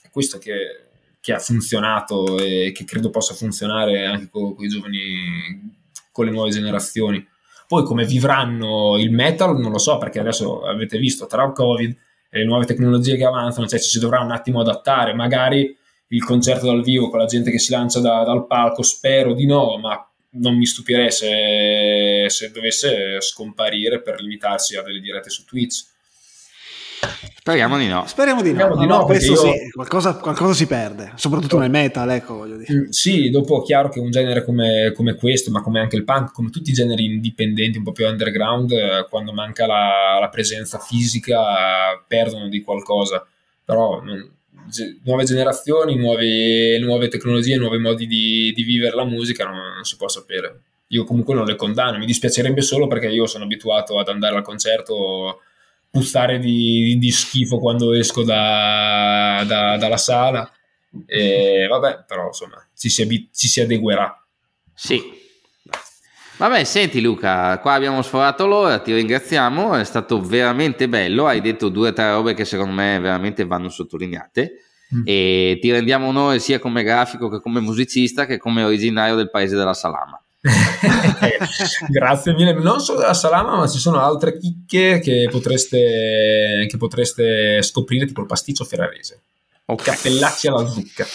è 0.00 0.08
questo 0.10 0.38
che 0.38 0.89
che 1.20 1.32
ha 1.32 1.38
funzionato 1.38 2.38
e 2.38 2.72
che 2.74 2.84
credo 2.84 3.10
possa 3.10 3.34
funzionare 3.34 4.06
anche 4.06 4.28
con, 4.30 4.54
con 4.54 4.64
i 4.64 4.68
giovani, 4.68 5.88
con 6.12 6.24
le 6.24 6.30
nuove 6.30 6.50
generazioni. 6.50 7.24
Poi 7.68 7.84
come 7.84 8.04
vivranno 8.04 8.96
il 8.98 9.12
metal 9.12 9.58
non 9.58 9.70
lo 9.70 9.78
so 9.78 9.98
perché 9.98 10.18
adesso 10.18 10.62
avete 10.62 10.98
visto 10.98 11.26
tra 11.26 11.44
il 11.44 11.52
Covid 11.52 11.96
e 12.30 12.38
le 12.38 12.44
nuove 12.44 12.64
tecnologie 12.64 13.16
che 13.16 13.24
avanzano, 13.24 13.66
cioè 13.66 13.78
ci 13.78 13.90
si 13.90 13.98
dovrà 13.98 14.20
un 14.20 14.30
attimo 14.30 14.60
adattare, 14.60 15.14
magari 15.14 15.76
il 16.12 16.24
concerto 16.24 16.66
dal 16.66 16.82
vivo 16.82 17.08
con 17.08 17.20
la 17.20 17.26
gente 17.26 17.50
che 17.50 17.58
si 17.58 17.70
lancia 17.70 18.00
da, 18.00 18.24
dal 18.24 18.46
palco, 18.46 18.82
spero 18.82 19.34
di 19.34 19.46
no, 19.46 19.78
ma 19.78 20.04
non 20.32 20.56
mi 20.56 20.66
stupirei 20.66 21.10
se, 21.10 22.24
se 22.28 22.50
dovesse 22.50 23.20
scomparire 23.20 24.00
per 24.00 24.20
limitarsi 24.20 24.76
a 24.76 24.82
delle 24.82 25.00
dirette 25.00 25.30
su 25.30 25.44
Twitch 25.44 25.86
Speriamo 27.40 27.78
di 27.78 27.88
no. 27.88 28.06
Speriamo 28.06 28.42
di 28.42 28.52
no. 28.52 28.58
Speriamo 28.58 28.80
di 28.80 28.86
no, 28.86 28.98
no 28.98 29.04
questo 29.04 29.32
io... 29.32 29.38
sì, 29.38 29.70
qualcosa, 29.70 30.14
qualcosa, 30.16 30.52
si 30.52 30.66
perde, 30.66 31.12
soprattutto 31.16 31.58
nel 31.58 31.70
metal, 31.70 32.10
ecco, 32.10 32.36
voglio 32.36 32.56
dire. 32.56 32.72
Mm, 32.72 32.88
sì, 32.90 33.30
dopo 33.30 33.62
è 33.62 33.64
chiaro 33.64 33.88
che 33.88 33.98
un 33.98 34.10
genere 34.10 34.44
come, 34.44 34.92
come, 34.94 35.14
questo, 35.14 35.50
ma 35.50 35.62
come 35.62 35.80
anche 35.80 35.96
il 35.96 36.04
punk, 36.04 36.32
come 36.32 36.50
tutti 36.50 36.70
i 36.70 36.74
generi 36.74 37.06
indipendenti, 37.06 37.78
un 37.78 37.84
po' 37.84 37.92
più 37.92 38.06
underground, 38.06 38.70
eh, 38.72 39.06
quando 39.08 39.32
manca 39.32 39.66
la, 39.66 40.18
la 40.20 40.28
presenza 40.28 40.78
fisica, 40.78 42.02
perdono 42.06 42.48
di 42.48 42.62
qualcosa. 42.62 43.26
Però 43.64 44.02
non, 44.02 44.30
nuove 45.04 45.24
generazioni, 45.24 45.96
nuove, 45.96 46.78
nuove, 46.78 47.08
tecnologie, 47.08 47.56
nuovi 47.56 47.78
modi 47.78 48.06
di, 48.06 48.52
di 48.54 48.62
vivere 48.62 48.94
la 48.94 49.04
musica 49.04 49.44
non, 49.44 49.56
non 49.56 49.84
si 49.84 49.96
può 49.96 50.08
sapere. 50.08 50.60
Io 50.88 51.04
comunque 51.04 51.34
non 51.34 51.44
le 51.44 51.56
condanno, 51.56 51.98
mi 51.98 52.06
dispiacerebbe 52.06 52.62
solo 52.62 52.86
perché 52.86 53.08
io 53.08 53.26
sono 53.26 53.44
abituato 53.44 53.98
ad 53.98 54.08
andare 54.08 54.36
al 54.36 54.42
concerto 54.42 55.40
puzzare 55.90 56.38
di, 56.38 56.96
di, 56.98 57.10
schifo 57.10 57.58
quando 57.58 57.92
esco 57.92 58.22
da, 58.22 59.44
da, 59.46 59.76
dalla 59.76 59.96
sala. 59.96 60.50
E 61.06 61.66
vabbè, 61.68 62.04
però 62.06 62.26
insomma, 62.26 62.66
ci 62.76 62.88
si, 62.88 63.28
ci 63.32 63.48
si 63.48 63.60
adeguerà. 63.60 64.14
Sì. 64.74 65.18
Vabbè, 66.36 66.64
senti 66.64 67.02
Luca, 67.02 67.58
qua 67.58 67.74
abbiamo 67.74 68.00
sforato 68.00 68.46
l'ora, 68.46 68.78
ti 68.78 68.94
ringraziamo, 68.94 69.74
è 69.74 69.84
stato 69.84 70.22
veramente 70.22 70.88
bello, 70.88 71.26
hai 71.26 71.42
detto 71.42 71.68
due 71.68 71.90
o 71.90 71.92
tre 71.92 72.12
robe 72.12 72.32
che 72.32 72.46
secondo 72.46 72.72
me 72.72 72.98
veramente 72.98 73.44
vanno 73.44 73.68
sottolineate 73.68 74.52
mm. 74.94 75.02
e 75.04 75.58
ti 75.60 75.70
rendiamo 75.70 76.06
onore 76.06 76.38
sia 76.38 76.58
come 76.58 76.82
grafico 76.82 77.28
che 77.28 77.42
come 77.42 77.60
musicista 77.60 78.24
che 78.24 78.38
come 78.38 78.64
originario 78.64 79.16
del 79.16 79.28
paese 79.28 79.54
della 79.54 79.74
Salama. 79.74 80.18
Grazie 81.88 82.32
mille. 82.32 82.52
Non 82.54 82.80
solo 82.80 83.00
della 83.00 83.14
salama, 83.14 83.56
ma 83.56 83.66
ci 83.68 83.78
sono 83.78 84.00
altre 84.00 84.38
chicche 84.38 85.00
che 85.00 85.28
potreste, 85.30 86.66
che 86.68 86.76
potreste 86.78 87.62
scoprire, 87.62 88.06
tipo 88.06 88.20
il 88.20 88.26
pasticcio 88.26 88.64
ferrarese. 88.64 89.20
O 89.66 89.76
cappellacci 89.76 90.48
alla 90.48 90.66
zucca. 90.66 91.06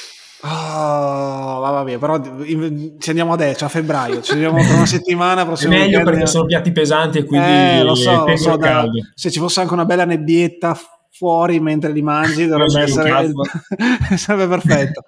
Oh, 0.42 1.60
va 1.60 1.84
bene, 1.84 1.98
però 1.98 2.22
ci 2.22 3.10
andiamo 3.10 3.34
adesso, 3.34 3.66
a 3.66 3.68
febbraio, 3.68 4.22
ci 4.22 4.34
vediamo 4.34 4.64
tra 4.64 4.76
una 4.76 4.86
settimana. 4.86 5.42
È 5.58 5.68
meglio 5.68 5.84
weekend. 5.86 6.04
perché 6.06 6.28
sono 6.28 6.46
piatti 6.46 6.72
pesanti 6.72 7.18
e 7.18 7.24
quindi 7.24 7.48
eh, 7.48 7.84
lo 7.84 7.96
so, 7.96 8.28
lo 8.28 8.38
so 8.38 8.56
da, 8.56 8.86
se 9.16 9.32
ci 9.32 9.40
fosse 9.40 9.62
anche 9.62 9.74
una 9.74 9.86
bella 9.86 10.06
nebbietta 10.06 10.78
fuori 11.16 11.60
mentre 11.60 11.92
li 11.92 12.02
mangi 12.02 12.46
dovrebbe 12.46 12.82
essere 12.82 13.32
sarebbe 14.18 14.48
perfetto. 14.48 15.04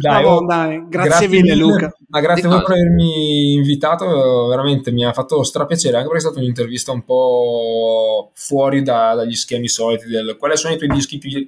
Dai, 0.00 0.24
oh, 0.24 0.44
dai. 0.46 0.86
Grazie, 0.88 1.08
grazie 1.08 1.28
mille, 1.28 1.42
mille 1.42 1.54
Luca. 1.56 1.96
Ma 2.08 2.20
grazie 2.20 2.46
a 2.46 2.50
voi 2.50 2.62
per 2.62 2.76
avermi 2.76 3.54
invitato 3.54 4.46
veramente 4.46 4.90
mi 4.90 5.04
ha 5.04 5.12
fatto 5.12 5.42
strapiacere 5.42 5.96
anche 5.96 6.08
perché 6.08 6.24
è 6.24 6.26
stata 6.28 6.40
un'intervista 6.40 6.92
un 6.92 7.04
po' 7.04 8.30
fuori 8.34 8.82
da, 8.82 9.14
dagli 9.14 9.34
schemi 9.34 9.68
soliti 9.68 10.06
del 10.06 10.36
quali 10.38 10.56
sono 10.56 10.74
i 10.74 10.78
tuoi 10.78 10.88
dischi 10.88 11.18
più, 11.18 11.46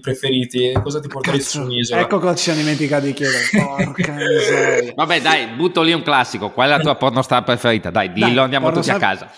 preferiti 0.00 0.72
cosa 0.82 1.00
ti 1.00 1.08
porteresti 1.08 1.58
su 1.58 1.62
un'isola 1.62 2.00
ecco 2.00 2.18
cosa 2.18 2.34
ci 2.34 2.44
siamo 2.44 2.60
dimenticati 2.60 3.06
di 3.06 3.12
chiedere. 3.12 3.44
Porca 3.84 4.12
miseria. 4.12 4.92
Vabbè 4.94 5.20
dai 5.20 5.46
butto 5.48 5.82
lì 5.82 5.92
un 5.92 6.02
classico. 6.02 6.50
Qual 6.50 6.66
è 6.66 6.70
la 6.70 6.80
tua 6.80 6.94
pornostar 6.96 7.44
preferita? 7.44 7.90
Dai 7.90 8.12
dillo 8.12 8.26
dai, 8.26 8.38
andiamo 8.44 8.72
tutti 8.72 8.90
a 8.90 8.96
casa. 8.96 9.30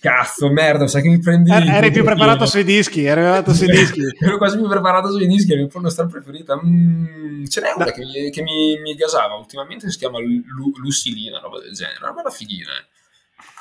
Cazzo, 0.00 0.48
merda, 0.50 0.86
sai 0.86 1.02
che 1.02 1.08
mi 1.08 1.18
prendi. 1.18 1.50
Er, 1.50 1.68
eri 1.68 1.90
più 1.90 2.04
preparato 2.04 2.46
sui 2.46 2.64
dischi, 2.64 3.04
eri 3.04 3.22
preparato 3.48 3.54
sui 3.54 3.66
dischi. 3.66 4.02
Ero 4.24 4.38
quasi 4.38 4.56
più 4.56 4.68
preparato 4.68 5.10
sui 5.10 5.26
dischi, 5.26 5.50
la 5.50 5.56
mia 5.56 5.66
pornostar 5.66 6.06
preferita. 6.06 6.60
Mm, 6.62 7.44
ce 7.44 7.60
n'è 7.60 7.72
una 7.74 7.90
che, 7.90 8.04
mi, 8.04 8.30
che 8.30 8.42
mi, 8.42 8.78
mi, 8.80 8.94
gasava 8.94 9.34
ultimamente, 9.34 9.90
si 9.90 9.98
chiama 9.98 10.18
Lu, 10.20 10.72
Lucilina, 10.76 11.38
roba 11.38 11.60
del 11.60 11.72
genere. 11.72 11.98
Una 12.02 12.12
bella 12.12 12.30
fighina. 12.30 12.70
Eh. 12.70 12.86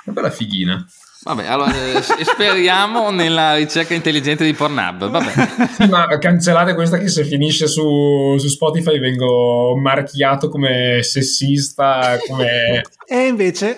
Una 0.05 0.15
bella 0.15 0.31
fighina. 0.31 0.87
Vabbè, 1.23 1.47
allora 1.47 1.71
eh, 1.71 2.01
speriamo 2.01 3.09
nella 3.09 3.55
ricerca 3.55 3.93
intelligente 3.93 4.45
di 4.45 4.53
Pornhub. 4.53 5.09
Vabbè. 5.09 5.31
Sì, 5.75 5.87
ma 5.87 6.07
cancellate 6.19 6.75
questa 6.75 6.97
che 6.97 7.07
se 7.07 7.25
finisce 7.25 7.67
su, 7.67 8.37
su 8.37 8.47
Spotify 8.47 8.99
vengo 8.99 9.75
marchiato 9.77 10.49
come 10.49 10.99
sessista, 11.01 12.17
come... 12.27 12.81
E 13.09 13.27
invece... 13.27 13.77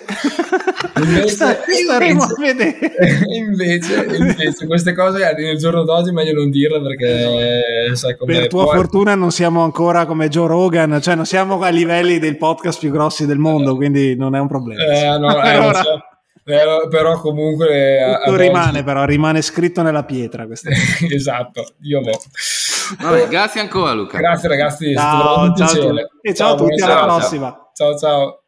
invece 0.96 1.62
staremo 1.84 2.24
a 2.24 2.34
vedere. 2.36 2.78
Invece, 3.32 4.04
invece, 4.10 4.66
queste 4.66 4.92
cose 4.92 5.32
nel 5.38 5.56
giorno 5.56 5.84
d'oggi 5.84 6.08
è 6.08 6.12
meglio 6.12 6.34
non 6.34 6.50
dirle 6.50 6.80
perché 6.80 7.94
sai 7.94 8.16
come 8.16 8.34
Per 8.34 8.48
tua 8.48 8.64
poi... 8.64 8.76
fortuna 8.76 9.14
non 9.14 9.30
siamo 9.30 9.62
ancora 9.62 10.04
come 10.06 10.28
Joe 10.28 10.48
Rogan, 10.48 11.00
cioè 11.00 11.14
non 11.14 11.26
siamo 11.26 11.60
a 11.60 11.68
livelli 11.68 12.18
del 12.18 12.38
podcast 12.38 12.80
più 12.80 12.90
grossi 12.90 13.24
del 13.24 13.38
mondo, 13.38 13.76
quindi 13.76 14.16
non 14.16 14.34
è 14.34 14.40
un 14.40 14.48
problema. 14.48 14.82
Eh, 14.82 15.18
no, 15.18 15.44
eh, 15.44 15.48
allora... 15.48 15.80
so. 15.80 16.09
Però, 16.56 16.88
però, 16.88 17.20
comunque 17.20 18.20
Tutto 18.24 18.36
rimane 18.36 18.70
oggi... 18.78 18.82
però 18.82 19.04
rimane 19.04 19.42
scritto 19.42 19.82
nella 19.82 20.04
pietra 20.04 20.46
esatto 21.10 21.74
io 21.82 22.00
vo 22.00 22.20
Vabbè, 22.98 23.28
grazie 23.28 23.60
ancora 23.60 23.92
Luca. 23.92 24.18
Grazie 24.18 24.48
ragazzi 24.48 24.92
ciao, 24.94 25.54
ciao, 25.54 25.68
ciao, 25.68 25.96
e 26.22 26.34
ciao, 26.34 26.34
ciao 26.34 26.54
a 26.54 26.56
tutti 26.56 26.82
alla 26.82 27.04
prossima. 27.04 27.70
Ciao 27.72 27.96
ciao 27.96 28.42